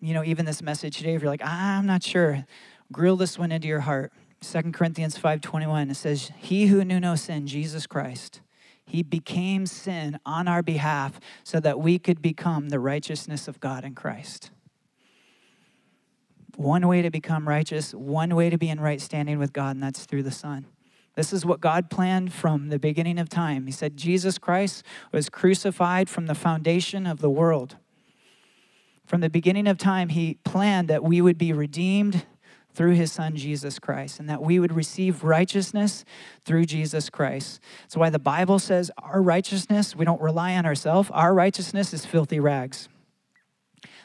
you 0.00 0.12
know 0.12 0.22
even 0.24 0.44
this 0.44 0.62
message 0.62 0.98
today 0.98 1.14
if 1.14 1.22
you're 1.22 1.30
like, 1.30 1.44
"I'm 1.44 1.86
not 1.86 2.02
sure," 2.02 2.44
grill 2.90 3.16
this 3.16 3.38
one 3.38 3.52
into 3.52 3.68
your 3.68 3.80
heart. 3.80 4.12
2 4.40 4.74
Corinthians 4.74 5.16
5:21 5.16 5.90
it 5.90 5.94
says, 5.94 6.30
"He 6.36 6.66
who 6.66 6.84
knew 6.84 7.00
no 7.00 7.14
sin, 7.14 7.46
Jesus 7.46 7.86
Christ, 7.86 8.40
he 8.92 9.02
became 9.02 9.64
sin 9.64 10.18
on 10.26 10.46
our 10.46 10.62
behalf 10.62 11.18
so 11.44 11.58
that 11.60 11.80
we 11.80 11.98
could 11.98 12.20
become 12.20 12.68
the 12.68 12.78
righteousness 12.78 13.48
of 13.48 13.58
God 13.58 13.84
in 13.84 13.94
Christ. 13.94 14.50
One 16.56 16.86
way 16.86 17.00
to 17.00 17.10
become 17.10 17.48
righteous, 17.48 17.94
one 17.94 18.34
way 18.34 18.50
to 18.50 18.58
be 18.58 18.68
in 18.68 18.78
right 18.80 19.00
standing 19.00 19.38
with 19.38 19.54
God, 19.54 19.76
and 19.76 19.82
that's 19.82 20.04
through 20.04 20.24
the 20.24 20.30
Son. 20.30 20.66
This 21.14 21.32
is 21.32 21.46
what 21.46 21.62
God 21.62 21.88
planned 21.88 22.34
from 22.34 22.68
the 22.68 22.78
beginning 22.78 23.18
of 23.18 23.30
time. 23.30 23.64
He 23.64 23.72
said 23.72 23.96
Jesus 23.96 24.36
Christ 24.36 24.84
was 25.10 25.30
crucified 25.30 26.10
from 26.10 26.26
the 26.26 26.34
foundation 26.34 27.06
of 27.06 27.20
the 27.20 27.30
world. 27.30 27.76
From 29.06 29.22
the 29.22 29.30
beginning 29.30 29.66
of 29.66 29.78
time, 29.78 30.10
He 30.10 30.34
planned 30.44 30.88
that 30.88 31.02
we 31.02 31.22
would 31.22 31.38
be 31.38 31.54
redeemed 31.54 32.26
through 32.74 32.92
his 32.92 33.12
son 33.12 33.36
Jesus 33.36 33.78
Christ, 33.78 34.18
and 34.18 34.28
that 34.28 34.42
we 34.42 34.58
would 34.58 34.72
receive 34.72 35.24
righteousness 35.24 36.04
through 36.44 36.64
Jesus 36.64 37.10
Christ. 37.10 37.60
That's 37.82 37.96
why 37.96 38.10
the 38.10 38.18
Bible 38.18 38.58
says 38.58 38.90
our 38.98 39.20
righteousness, 39.20 39.94
we 39.94 40.04
don't 40.04 40.20
rely 40.20 40.54
on 40.54 40.66
ourselves, 40.66 41.10
our 41.12 41.34
righteousness 41.34 41.92
is 41.92 42.06
filthy 42.06 42.40
rags. 42.40 42.88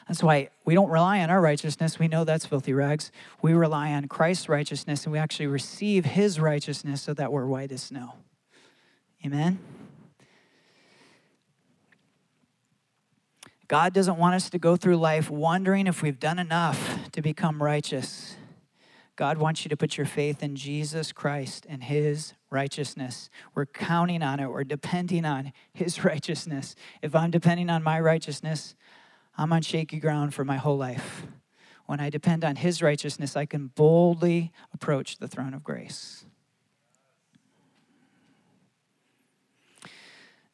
That's 0.06 0.22
why 0.22 0.48
we 0.64 0.74
don't 0.74 0.88
rely 0.88 1.20
on 1.20 1.28
our 1.28 1.40
righteousness. 1.40 1.98
We 1.98 2.08
know 2.08 2.24
that's 2.24 2.46
filthy 2.46 2.72
rags. 2.72 3.12
We 3.42 3.52
rely 3.52 3.92
on 3.92 4.08
Christ's 4.08 4.48
righteousness, 4.48 5.04
and 5.04 5.12
we 5.12 5.18
actually 5.18 5.48
receive 5.48 6.06
his 6.06 6.40
righteousness 6.40 7.02
so 7.02 7.12
that 7.14 7.30
we're 7.30 7.46
white 7.46 7.72
as 7.72 7.82
snow. 7.82 8.14
Amen? 9.24 9.58
God 13.68 13.92
doesn't 13.92 14.16
want 14.16 14.34
us 14.34 14.48
to 14.50 14.58
go 14.58 14.76
through 14.76 14.96
life 14.96 15.30
wondering 15.30 15.86
if 15.86 16.02
we've 16.02 16.18
done 16.18 16.38
enough 16.38 17.10
to 17.12 17.20
become 17.20 17.62
righteous. 17.62 18.34
God 19.18 19.38
wants 19.38 19.64
you 19.64 19.68
to 19.70 19.76
put 19.76 19.96
your 19.96 20.06
faith 20.06 20.44
in 20.44 20.54
Jesus 20.54 21.10
Christ 21.10 21.66
and 21.68 21.82
his 21.82 22.34
righteousness. 22.50 23.30
We're 23.52 23.66
counting 23.66 24.22
on 24.22 24.38
it, 24.38 24.48
we're 24.48 24.62
depending 24.62 25.24
on 25.24 25.52
his 25.72 26.04
righteousness. 26.04 26.76
If 27.02 27.16
I'm 27.16 27.32
depending 27.32 27.68
on 27.68 27.82
my 27.82 27.98
righteousness, 27.98 28.76
I'm 29.36 29.52
on 29.52 29.62
shaky 29.62 29.98
ground 29.98 30.34
for 30.34 30.44
my 30.44 30.56
whole 30.56 30.76
life. 30.76 31.26
When 31.86 31.98
I 31.98 32.10
depend 32.10 32.44
on 32.44 32.54
his 32.54 32.80
righteousness, 32.80 33.34
I 33.36 33.44
can 33.44 33.72
boldly 33.74 34.52
approach 34.72 35.16
the 35.18 35.26
throne 35.26 35.52
of 35.52 35.64
grace. 35.64 36.24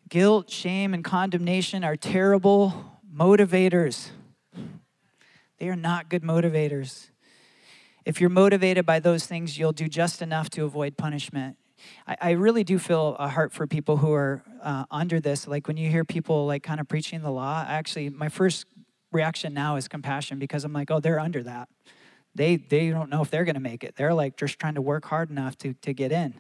Guilt, 0.09 0.49
shame, 0.49 0.95
and 0.95 1.05
condemnation 1.05 1.85
are 1.85 1.97
terrible 1.97 2.99
motivators. 3.15 4.09
They 5.59 5.69
are 5.69 5.77
not 5.77 6.09
good 6.09 6.23
motivators. 6.23 7.11
If 8.05 8.21
you're 8.21 8.31
motivated 8.31 8.85
by 8.85 9.01
those 9.01 9.27
things, 9.27 9.59
you'll 9.59 9.73
do 9.73 9.89
just 9.89 10.21
enough 10.21 10.51
to 10.51 10.65
avoid 10.65 10.97
punishment. 10.97 11.57
I, 12.07 12.17
I 12.21 12.31
really 12.33 12.65
do 12.65 12.79
feel 12.79 13.17
a 13.19 13.29
heart 13.29 13.53
for 13.53 13.67
people 13.67 13.97
who 13.97 14.13
are 14.13 14.43
uh, 14.63 14.85
under 14.91 15.21
this. 15.21 15.47
Like 15.47 15.69
when 15.69 15.77
you 15.77 15.89
hear 15.89 16.05
people 16.05 16.47
like 16.47 16.63
kind 16.63 16.81
of 16.81 16.89
preaching 16.89 17.23
the 17.23 17.31
law, 17.31 17.65
actually, 17.67 18.11
my 18.11 18.29
first 18.29 18.67
reaction 19.11 19.55
now 19.55 19.77
is 19.77 19.89
compassion 19.89 20.39
because 20.39 20.65
I'm 20.65 20.73
like, 20.73 20.91
oh, 20.91 21.01
they're 21.01 21.21
under 21.21 21.43
that. 21.45 21.69
They 22.35 22.57
they 22.57 22.91
don't 22.91 23.11
know 23.11 23.23
if 23.23 23.31
they're 23.31 23.45
going 23.45 23.55
to 23.55 23.61
make 23.61 23.85
it. 23.85 23.95
They're 23.97 24.15
like 24.15 24.37
just 24.37 24.59
trying 24.59 24.75
to 24.75 24.83
work 24.83 25.05
hard 25.07 25.31
enough 25.31 25.57
to 25.59 25.75
to 25.75 25.95
get 25.95 26.13
in. 26.13 26.35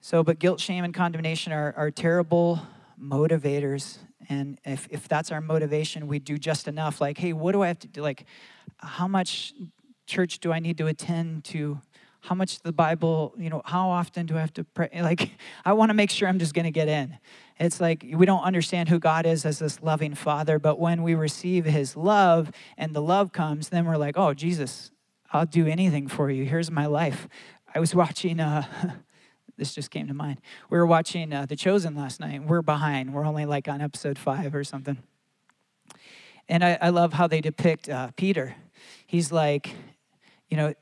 So, 0.00 0.24
but 0.24 0.40
guilt, 0.40 0.58
shame, 0.58 0.82
and 0.82 0.92
condemnation 0.92 1.52
are, 1.52 1.72
are 1.76 1.92
terrible 1.92 2.60
motivators. 3.00 3.98
And 4.28 4.58
if, 4.64 4.86
if 4.90 5.08
that's 5.08 5.30
our 5.32 5.40
motivation, 5.40 6.06
we 6.06 6.18
do 6.18 6.38
just 6.38 6.68
enough. 6.68 7.00
Like, 7.00 7.18
hey, 7.18 7.32
what 7.32 7.52
do 7.52 7.62
I 7.62 7.68
have 7.68 7.78
to 7.80 7.88
do? 7.88 8.02
Like, 8.02 8.24
how 8.78 9.08
much 9.08 9.54
church 10.06 10.38
do 10.40 10.52
I 10.52 10.58
need 10.58 10.78
to 10.78 10.86
attend 10.86 11.44
to? 11.44 11.80
How 12.20 12.36
much 12.36 12.60
the 12.60 12.72
Bible, 12.72 13.34
you 13.36 13.50
know, 13.50 13.62
how 13.64 13.88
often 13.88 14.26
do 14.26 14.36
I 14.36 14.40
have 14.40 14.52
to 14.54 14.64
pray? 14.64 14.88
Like, 15.02 15.30
I 15.64 15.72
want 15.72 15.90
to 15.90 15.94
make 15.94 16.10
sure 16.10 16.28
I'm 16.28 16.38
just 16.38 16.54
going 16.54 16.64
to 16.64 16.70
get 16.70 16.88
in. 16.88 17.18
It's 17.58 17.80
like 17.80 18.04
we 18.14 18.26
don't 18.26 18.42
understand 18.42 18.88
who 18.88 18.98
God 18.98 19.26
is 19.26 19.44
as 19.44 19.58
this 19.58 19.82
loving 19.82 20.14
Father, 20.14 20.58
but 20.58 20.78
when 20.78 21.02
we 21.02 21.14
receive 21.14 21.64
His 21.64 21.96
love 21.96 22.52
and 22.76 22.94
the 22.94 23.02
love 23.02 23.32
comes, 23.32 23.70
then 23.70 23.86
we're 23.86 23.96
like, 23.96 24.16
oh, 24.16 24.34
Jesus, 24.34 24.90
I'll 25.32 25.46
do 25.46 25.66
anything 25.66 26.06
for 26.06 26.30
you. 26.30 26.44
Here's 26.44 26.70
my 26.70 26.86
life. 26.86 27.28
I 27.74 27.80
was 27.80 27.94
watching, 28.02 28.38
uh, 28.38 28.64
this 29.56 29.74
just 29.74 29.90
came 29.90 30.06
to 30.08 30.14
mind. 30.14 30.40
We 30.70 30.78
were 30.78 30.86
watching 30.86 31.32
uh, 31.32 31.46
The 31.46 31.56
Chosen 31.56 31.94
last 31.94 32.20
night. 32.20 32.44
We're 32.44 32.62
behind. 32.62 33.12
We're 33.12 33.26
only 33.26 33.44
like 33.44 33.68
on 33.68 33.80
episode 33.80 34.18
five 34.18 34.54
or 34.54 34.64
something. 34.64 34.98
And 36.48 36.64
I, 36.64 36.78
I 36.80 36.88
love 36.88 37.12
how 37.12 37.26
they 37.26 37.40
depict 37.40 37.88
uh, 37.88 38.10
Peter. 38.16 38.56
He's 39.06 39.30
like, 39.30 39.74
you 40.48 40.56
know, 40.56 40.74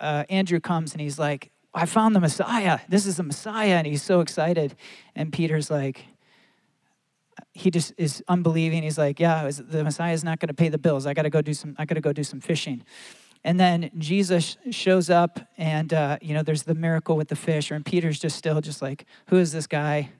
uh, 0.00 0.24
Andrew 0.28 0.60
comes 0.60 0.92
and 0.92 1.00
he's 1.00 1.18
like, 1.18 1.50
I 1.74 1.86
found 1.86 2.14
the 2.14 2.20
Messiah. 2.20 2.80
This 2.88 3.06
is 3.06 3.16
the 3.16 3.22
Messiah. 3.22 3.76
And 3.76 3.86
he's 3.86 4.02
so 4.02 4.20
excited. 4.20 4.74
And 5.14 5.32
Peter's 5.32 5.70
like, 5.70 6.04
he 7.52 7.70
just 7.70 7.92
is 7.96 8.22
unbelieving. 8.28 8.82
He's 8.82 8.98
like, 8.98 9.20
yeah, 9.20 9.50
the 9.50 9.84
Messiah 9.84 10.12
is 10.12 10.24
not 10.24 10.40
going 10.40 10.48
to 10.48 10.54
pay 10.54 10.68
the 10.68 10.78
bills. 10.78 11.06
I 11.06 11.14
got 11.14 11.22
to 11.22 11.30
go 11.30 11.42
do 11.42 11.54
some. 11.54 11.74
I 11.78 11.84
got 11.84 11.94
to 11.94 12.00
go 12.00 12.12
do 12.12 12.24
some 12.24 12.40
fishing. 12.40 12.84
And 13.44 13.60
then 13.60 13.90
Jesus 13.98 14.56
shows 14.70 15.10
up, 15.10 15.38
and 15.58 15.92
uh, 15.92 16.18
you 16.22 16.32
know, 16.32 16.42
there's 16.42 16.62
the 16.62 16.74
miracle 16.74 17.16
with 17.16 17.28
the 17.28 17.36
fish. 17.36 17.70
And 17.70 17.84
Peter's 17.84 18.18
just 18.18 18.36
still 18.36 18.60
just 18.60 18.80
like, 18.80 19.04
who 19.26 19.36
is 19.36 19.52
this 19.52 19.66
guy? 19.66 20.10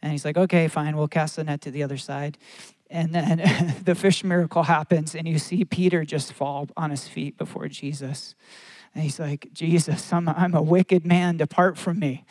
And 0.00 0.12
he's 0.12 0.24
like, 0.24 0.36
okay, 0.36 0.68
fine, 0.68 0.96
we'll 0.96 1.08
cast 1.08 1.36
the 1.36 1.44
net 1.44 1.60
to 1.62 1.70
the 1.72 1.82
other 1.82 1.96
side. 1.96 2.38
And 2.88 3.12
then 3.12 3.74
the 3.84 3.94
fish 3.94 4.22
miracle 4.22 4.62
happens, 4.62 5.14
and 5.14 5.26
you 5.26 5.38
see 5.38 5.64
Peter 5.64 6.04
just 6.04 6.32
fall 6.32 6.68
on 6.76 6.90
his 6.90 7.08
feet 7.08 7.36
before 7.36 7.68
Jesus. 7.68 8.34
And 8.94 9.02
he's 9.02 9.18
like, 9.18 9.48
Jesus, 9.52 10.12
I'm, 10.12 10.28
I'm 10.28 10.54
a 10.54 10.62
wicked 10.62 11.04
man, 11.04 11.36
depart 11.36 11.76
from 11.76 11.98
me. 11.98 12.24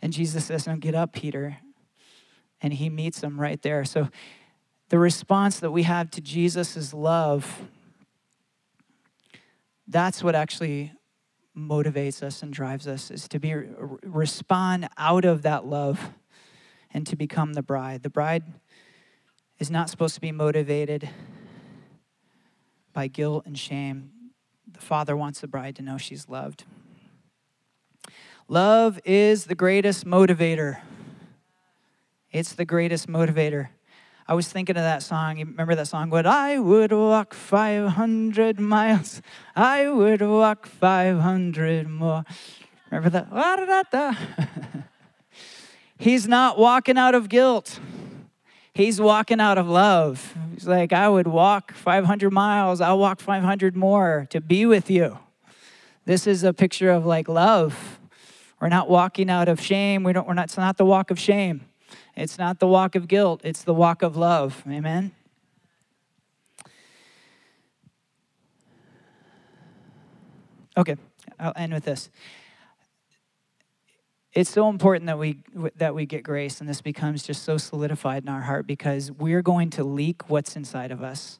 And 0.00 0.12
Jesus 0.12 0.46
says, 0.46 0.66
No, 0.66 0.76
get 0.76 0.94
up, 0.94 1.12
Peter 1.12 1.58
and 2.64 2.72
he 2.72 2.88
meets 2.88 3.22
him 3.22 3.38
right 3.38 3.60
there. 3.60 3.84
So 3.84 4.08
the 4.88 4.98
response 4.98 5.60
that 5.60 5.70
we 5.70 5.82
have 5.82 6.10
to 6.12 6.22
Jesus' 6.22 6.94
love, 6.94 7.68
that's 9.86 10.22
what 10.22 10.34
actually 10.34 10.92
motivates 11.56 12.22
us 12.22 12.42
and 12.42 12.52
drives 12.52 12.88
us 12.88 13.10
is 13.10 13.28
to 13.28 13.38
be 13.38 13.54
respond 14.02 14.88
out 14.98 15.24
of 15.24 15.42
that 15.42 15.66
love 15.66 16.10
and 16.92 17.06
to 17.06 17.16
become 17.16 17.52
the 17.52 17.62
bride. 17.62 18.02
The 18.02 18.10
bride 18.10 18.44
is 19.58 19.70
not 19.70 19.88
supposed 19.88 20.14
to 20.14 20.20
be 20.20 20.32
motivated 20.32 21.08
by 22.92 23.08
guilt 23.08 23.44
and 23.46 23.58
shame. 23.58 24.10
The 24.70 24.80
father 24.80 25.16
wants 25.16 25.40
the 25.40 25.48
bride 25.48 25.76
to 25.76 25.82
know 25.82 25.98
she's 25.98 26.28
loved. 26.28 26.64
Love 28.48 29.00
is 29.04 29.44
the 29.44 29.54
greatest 29.54 30.04
motivator. 30.04 30.80
It's 32.30 32.52
the 32.52 32.64
greatest 32.64 33.08
motivator. 33.08 33.68
I 34.26 34.32
was 34.34 34.48
thinking 34.48 34.76
of 34.76 34.82
that 34.82 35.02
song. 35.02 35.36
You 35.36 35.44
remember 35.44 35.74
that 35.74 35.86
song? 35.86 36.08
What 36.08 36.26
I 36.26 36.58
would 36.58 36.92
walk 36.92 37.34
500 37.34 38.58
miles. 38.58 39.20
I 39.54 39.88
would 39.88 40.22
walk 40.22 40.66
500 40.66 41.88
more. 41.88 42.24
Remember 42.90 43.10
that? 43.10 44.16
He's 45.98 46.26
not 46.26 46.58
walking 46.58 46.96
out 46.96 47.14
of 47.14 47.28
guilt. 47.28 47.78
He's 48.72 49.00
walking 49.00 49.40
out 49.40 49.58
of 49.58 49.68
love. 49.68 50.34
He's 50.54 50.66
like, 50.66 50.92
I 50.92 51.08
would 51.08 51.26
walk 51.26 51.72
500 51.72 52.32
miles. 52.32 52.80
I'll 52.80 52.98
walk 52.98 53.20
500 53.20 53.76
more 53.76 54.26
to 54.30 54.40
be 54.40 54.64
with 54.64 54.90
you. 54.90 55.18
This 56.06 56.26
is 56.26 56.44
a 56.44 56.52
picture 56.52 56.90
of 56.90 57.04
like 57.04 57.28
love. 57.28 57.98
We're 58.60 58.68
not 58.68 58.88
walking 58.88 59.28
out 59.28 59.48
of 59.48 59.60
shame. 59.60 60.02
We 60.02 60.12
don't, 60.12 60.26
we're 60.26 60.34
not, 60.34 60.46
it's 60.46 60.56
not 60.56 60.78
the 60.78 60.84
walk 60.84 61.10
of 61.10 61.18
shame. 61.18 61.66
It's 62.16 62.38
not 62.38 62.58
the 62.58 62.66
walk 62.66 62.94
of 62.94 63.08
guilt, 63.08 63.40
it's 63.44 63.62
the 63.62 63.74
walk 63.74 64.02
of 64.02 64.16
love. 64.16 64.62
Amen? 64.68 65.12
Okay, 70.76 70.96
I'll 71.38 71.52
end 71.56 71.72
with 71.72 71.84
this. 71.84 72.10
It's 74.32 74.50
so 74.50 74.68
important 74.68 75.06
that 75.06 75.18
we 75.18 75.38
that 75.76 75.94
we 75.94 76.06
get 76.06 76.24
grace 76.24 76.60
and 76.60 76.68
this 76.68 76.80
becomes 76.80 77.22
just 77.22 77.44
so 77.44 77.56
solidified 77.56 78.24
in 78.24 78.28
our 78.28 78.40
heart 78.40 78.66
because 78.66 79.12
we're 79.12 79.42
going 79.42 79.70
to 79.70 79.84
leak 79.84 80.28
what's 80.28 80.56
inside 80.56 80.90
of 80.90 81.02
us. 81.02 81.38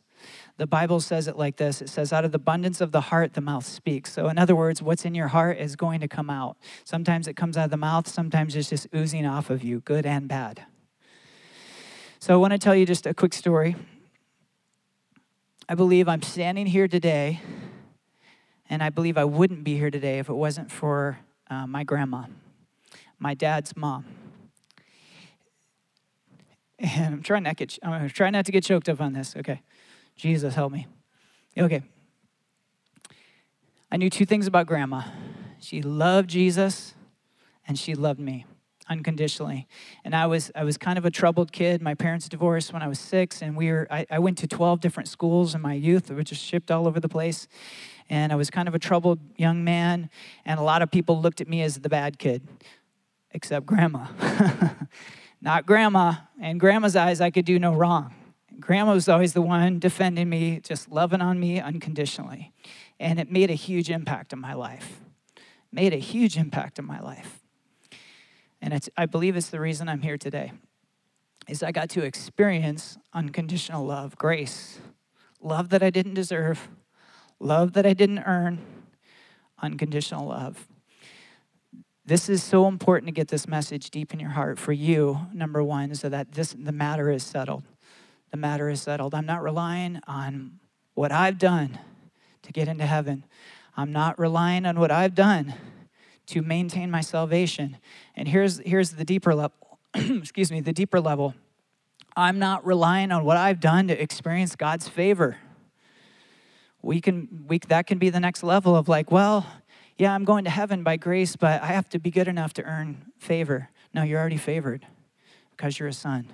The 0.56 0.66
Bible 0.68 1.00
says 1.00 1.26
it 1.26 1.36
like 1.36 1.56
this 1.56 1.82
it 1.82 1.88
says, 1.88 2.12
out 2.12 2.24
of 2.24 2.30
the 2.30 2.36
abundance 2.36 2.80
of 2.80 2.92
the 2.92 3.00
heart, 3.00 3.34
the 3.34 3.40
mouth 3.40 3.66
speaks. 3.66 4.12
So, 4.12 4.28
in 4.28 4.38
other 4.38 4.54
words, 4.54 4.80
what's 4.80 5.04
in 5.04 5.14
your 5.14 5.28
heart 5.28 5.58
is 5.58 5.74
going 5.74 6.00
to 6.00 6.08
come 6.08 6.30
out. 6.30 6.56
Sometimes 6.84 7.26
it 7.26 7.34
comes 7.34 7.56
out 7.56 7.64
of 7.64 7.70
the 7.70 7.76
mouth, 7.76 8.06
sometimes 8.06 8.54
it's 8.54 8.70
just 8.70 8.86
oozing 8.94 9.26
off 9.26 9.50
of 9.50 9.64
you, 9.64 9.80
good 9.80 10.06
and 10.06 10.28
bad. 10.28 10.64
So, 12.20 12.34
I 12.34 12.36
want 12.36 12.52
to 12.52 12.58
tell 12.58 12.74
you 12.74 12.86
just 12.86 13.04
a 13.06 13.14
quick 13.14 13.34
story. 13.34 13.74
I 15.68 15.74
believe 15.74 16.08
I'm 16.08 16.22
standing 16.22 16.66
here 16.66 16.86
today, 16.86 17.40
and 18.70 18.82
I 18.82 18.90
believe 18.90 19.18
I 19.18 19.24
wouldn't 19.24 19.64
be 19.64 19.76
here 19.76 19.90
today 19.90 20.18
if 20.18 20.28
it 20.28 20.34
wasn't 20.34 20.70
for 20.70 21.18
uh, 21.50 21.66
my 21.66 21.84
grandma, 21.84 22.26
my 23.18 23.34
dad's 23.34 23.76
mom. 23.76 24.04
And 26.78 27.14
I'm 27.14 27.22
trying 27.22 27.44
not 27.44 27.56
to 27.56 27.66
get, 27.66 27.78
I'm 27.82 28.08
trying 28.10 28.32
not 28.32 28.46
to 28.46 28.52
get 28.52 28.62
choked 28.62 28.88
up 28.88 29.00
on 29.00 29.14
this. 29.14 29.34
Okay. 29.36 29.62
Jesus, 30.16 30.54
help 30.54 30.72
me. 30.72 30.86
Okay. 31.56 31.82
I 33.90 33.96
knew 33.96 34.10
two 34.10 34.26
things 34.26 34.46
about 34.46 34.66
grandma 34.66 35.02
she 35.60 35.80
loved 35.80 36.28
Jesus, 36.28 36.94
and 37.66 37.78
she 37.78 37.94
loved 37.94 38.20
me 38.20 38.44
unconditionally. 38.88 39.66
And 40.04 40.14
I 40.14 40.26
was 40.26 40.50
I 40.54 40.64
was 40.64 40.76
kind 40.76 40.98
of 40.98 41.06
a 41.06 41.10
troubled 41.10 41.52
kid. 41.52 41.80
My 41.80 41.94
parents 41.94 42.28
divorced 42.28 42.72
when 42.72 42.82
I 42.82 42.88
was 42.88 42.98
six, 42.98 43.40
and 43.40 43.56
we 43.56 43.70
were 43.70 43.86
I, 43.90 44.06
I, 44.10 44.18
went 44.18 44.36
to 44.38 44.46
12 44.46 44.80
different 44.80 45.08
schools 45.08 45.54
in 45.54 45.62
my 45.62 45.72
youth. 45.72 46.10
I 46.10 46.14
was 46.14 46.28
shipped 46.28 46.70
all 46.70 46.86
over 46.86 47.00
the 47.00 47.08
place. 47.08 47.48
And 48.10 48.30
I 48.30 48.36
was 48.36 48.50
kind 48.50 48.68
of 48.68 48.74
a 48.74 48.78
troubled 48.78 49.18
young 49.38 49.64
man, 49.64 50.10
and 50.44 50.60
a 50.60 50.62
lot 50.62 50.82
of 50.82 50.90
people 50.90 51.22
looked 51.22 51.40
at 51.40 51.48
me 51.48 51.62
as 51.62 51.78
the 51.78 51.88
bad 51.88 52.18
kid, 52.18 52.46
except 53.30 53.64
grandma. 53.64 54.08
Not 55.40 55.64
grandma. 55.64 56.12
In 56.38 56.58
grandma's 56.58 56.96
eyes, 56.96 57.22
I 57.22 57.30
could 57.30 57.46
do 57.46 57.58
no 57.58 57.72
wrong. 57.72 58.14
Grandma 58.60 58.94
was 58.94 59.08
always 59.08 59.32
the 59.32 59.42
one 59.42 59.78
defending 59.78 60.28
me, 60.28 60.60
just 60.60 60.90
loving 60.90 61.20
on 61.20 61.38
me 61.40 61.60
unconditionally. 61.60 62.52
And 63.00 63.18
it 63.18 63.30
made 63.30 63.50
a 63.50 63.54
huge 63.54 63.90
impact 63.90 64.32
on 64.32 64.40
my 64.40 64.54
life. 64.54 65.00
Made 65.72 65.92
a 65.92 65.98
huge 65.98 66.36
impact 66.36 66.78
on 66.78 66.86
my 66.86 67.00
life. 67.00 67.40
And 68.62 68.88
I 68.96 69.06
believe 69.06 69.36
it's 69.36 69.50
the 69.50 69.60
reason 69.60 69.88
I'm 69.88 70.02
here 70.02 70.16
today. 70.16 70.52
Is 71.46 71.62
I 71.62 71.72
got 71.72 71.90
to 71.90 72.02
experience 72.02 72.96
unconditional 73.12 73.84
love, 73.84 74.16
grace, 74.16 74.78
love 75.42 75.68
that 75.70 75.82
I 75.82 75.90
didn't 75.90 76.14
deserve, 76.14 76.68
love 77.38 77.74
that 77.74 77.84
I 77.84 77.92
didn't 77.92 78.20
earn, 78.20 78.64
unconditional 79.60 80.26
love. 80.26 80.66
This 82.06 82.30
is 82.30 82.42
so 82.42 82.66
important 82.66 83.08
to 83.08 83.12
get 83.12 83.28
this 83.28 83.46
message 83.46 83.90
deep 83.90 84.14
in 84.14 84.20
your 84.20 84.30
heart 84.30 84.58
for 84.58 84.72
you, 84.72 85.26
number 85.34 85.62
one, 85.62 85.94
so 85.94 86.08
that 86.08 86.32
this 86.32 86.54
the 86.58 86.72
matter 86.72 87.10
is 87.10 87.22
settled 87.22 87.64
the 88.34 88.38
matter 88.38 88.68
is 88.68 88.82
settled. 88.82 89.14
I'm 89.14 89.26
not 89.26 89.44
relying 89.44 90.00
on 90.08 90.58
what 90.94 91.12
I've 91.12 91.38
done 91.38 91.78
to 92.42 92.50
get 92.50 92.66
into 92.66 92.84
heaven. 92.84 93.24
I'm 93.76 93.92
not 93.92 94.18
relying 94.18 94.66
on 94.66 94.80
what 94.80 94.90
I've 94.90 95.14
done 95.14 95.54
to 96.26 96.42
maintain 96.42 96.90
my 96.90 97.00
salvation. 97.00 97.76
And 98.16 98.26
here's, 98.26 98.58
here's 98.66 98.90
the 98.90 99.04
deeper 99.04 99.36
level. 99.36 99.78
Excuse 99.94 100.50
me, 100.50 100.60
the 100.60 100.72
deeper 100.72 101.00
level. 101.00 101.36
I'm 102.16 102.40
not 102.40 102.66
relying 102.66 103.12
on 103.12 103.24
what 103.24 103.36
I've 103.36 103.60
done 103.60 103.86
to 103.86 104.02
experience 104.02 104.56
God's 104.56 104.88
favor. 104.88 105.36
We 106.82 107.00
can, 107.00 107.44
we, 107.46 107.58
that 107.68 107.86
can 107.86 107.98
be 107.98 108.10
the 108.10 108.18
next 108.18 108.42
level 108.42 108.74
of 108.74 108.88
like, 108.88 109.12
well, 109.12 109.46
yeah, 109.96 110.12
I'm 110.12 110.24
going 110.24 110.42
to 110.42 110.50
heaven 110.50 110.82
by 110.82 110.96
grace, 110.96 111.36
but 111.36 111.62
I 111.62 111.66
have 111.66 111.88
to 111.90 112.00
be 112.00 112.10
good 112.10 112.26
enough 112.26 112.52
to 112.54 112.64
earn 112.64 113.12
favor. 113.16 113.68
No, 113.94 114.02
you're 114.02 114.18
already 114.18 114.38
favored 114.38 114.84
because 115.52 115.78
you're 115.78 115.86
a 115.86 115.92
son. 115.92 116.32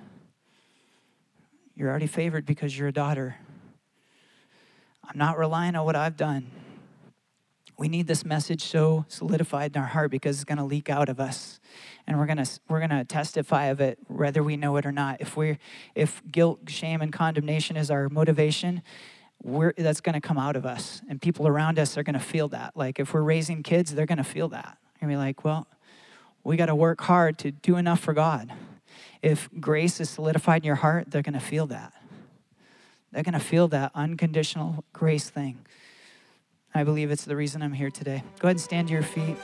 You're 1.81 1.89
already 1.89 2.05
favored 2.05 2.45
because 2.45 2.77
you're 2.77 2.89
a 2.89 2.93
daughter. 2.93 3.37
I'm 5.03 5.17
not 5.17 5.39
relying 5.39 5.75
on 5.75 5.83
what 5.83 5.95
I've 5.95 6.15
done. 6.15 6.51
We 7.75 7.87
need 7.87 8.05
this 8.05 8.23
message 8.23 8.61
so 8.65 9.05
solidified 9.07 9.75
in 9.75 9.81
our 9.81 9.87
heart 9.87 10.11
because 10.11 10.35
it's 10.35 10.43
going 10.43 10.59
to 10.59 10.63
leak 10.63 10.91
out 10.91 11.09
of 11.09 11.19
us. 11.19 11.59
And 12.05 12.19
we're 12.19 12.27
going 12.27 12.37
to 12.37 12.47
we're 12.69 12.77
going 12.77 12.91
to 12.91 13.03
testify 13.03 13.65
of 13.65 13.81
it 13.81 13.97
whether 14.05 14.43
we 14.43 14.57
know 14.57 14.75
it 14.75 14.85
or 14.85 14.91
not. 14.91 15.21
If 15.21 15.35
we're 15.35 15.57
if 15.95 16.21
guilt, 16.31 16.69
shame 16.69 17.01
and 17.01 17.11
condemnation 17.11 17.75
is 17.75 17.89
our 17.89 18.09
motivation, 18.09 18.83
we're, 19.41 19.73
that's 19.75 20.01
going 20.01 20.13
to 20.13 20.21
come 20.21 20.37
out 20.37 20.55
of 20.55 20.67
us. 20.67 21.01
And 21.09 21.19
people 21.19 21.47
around 21.47 21.79
us 21.79 21.97
are 21.97 22.03
going 22.03 22.13
to 22.13 22.19
feel 22.19 22.47
that. 22.49 22.77
Like 22.77 22.99
if 22.99 23.11
we're 23.11 23.23
raising 23.23 23.63
kids, 23.63 23.95
they're 23.95 24.05
going 24.05 24.19
to 24.19 24.23
feel 24.23 24.49
that. 24.49 24.77
And 25.01 25.09
be 25.09 25.17
like, 25.17 25.43
well, 25.43 25.65
we 26.43 26.57
got 26.57 26.67
to 26.67 26.75
work 26.75 27.01
hard 27.01 27.39
to 27.39 27.49
do 27.49 27.75
enough 27.75 28.01
for 28.01 28.13
God 28.13 28.53
if 29.21 29.49
grace 29.59 29.99
is 29.99 30.09
solidified 30.09 30.63
in 30.63 30.67
your 30.67 30.75
heart, 30.75 31.11
they're 31.11 31.21
going 31.21 31.33
to 31.33 31.39
feel 31.39 31.67
that. 31.67 31.93
They're 33.11 33.23
going 33.23 33.33
to 33.33 33.39
feel 33.39 33.67
that 33.69 33.91
unconditional 33.93 34.85
grace 34.93 35.29
thing. 35.29 35.59
I 36.73 36.83
believe 36.83 37.11
it's 37.11 37.25
the 37.25 37.35
reason 37.35 37.61
I'm 37.61 37.73
here 37.73 37.91
today. 37.91 38.23
Go 38.39 38.47
ahead 38.47 38.55
and 38.55 38.61
stand 38.61 38.87
to 38.87 38.93
your 38.93 39.03
feet. 39.03 39.37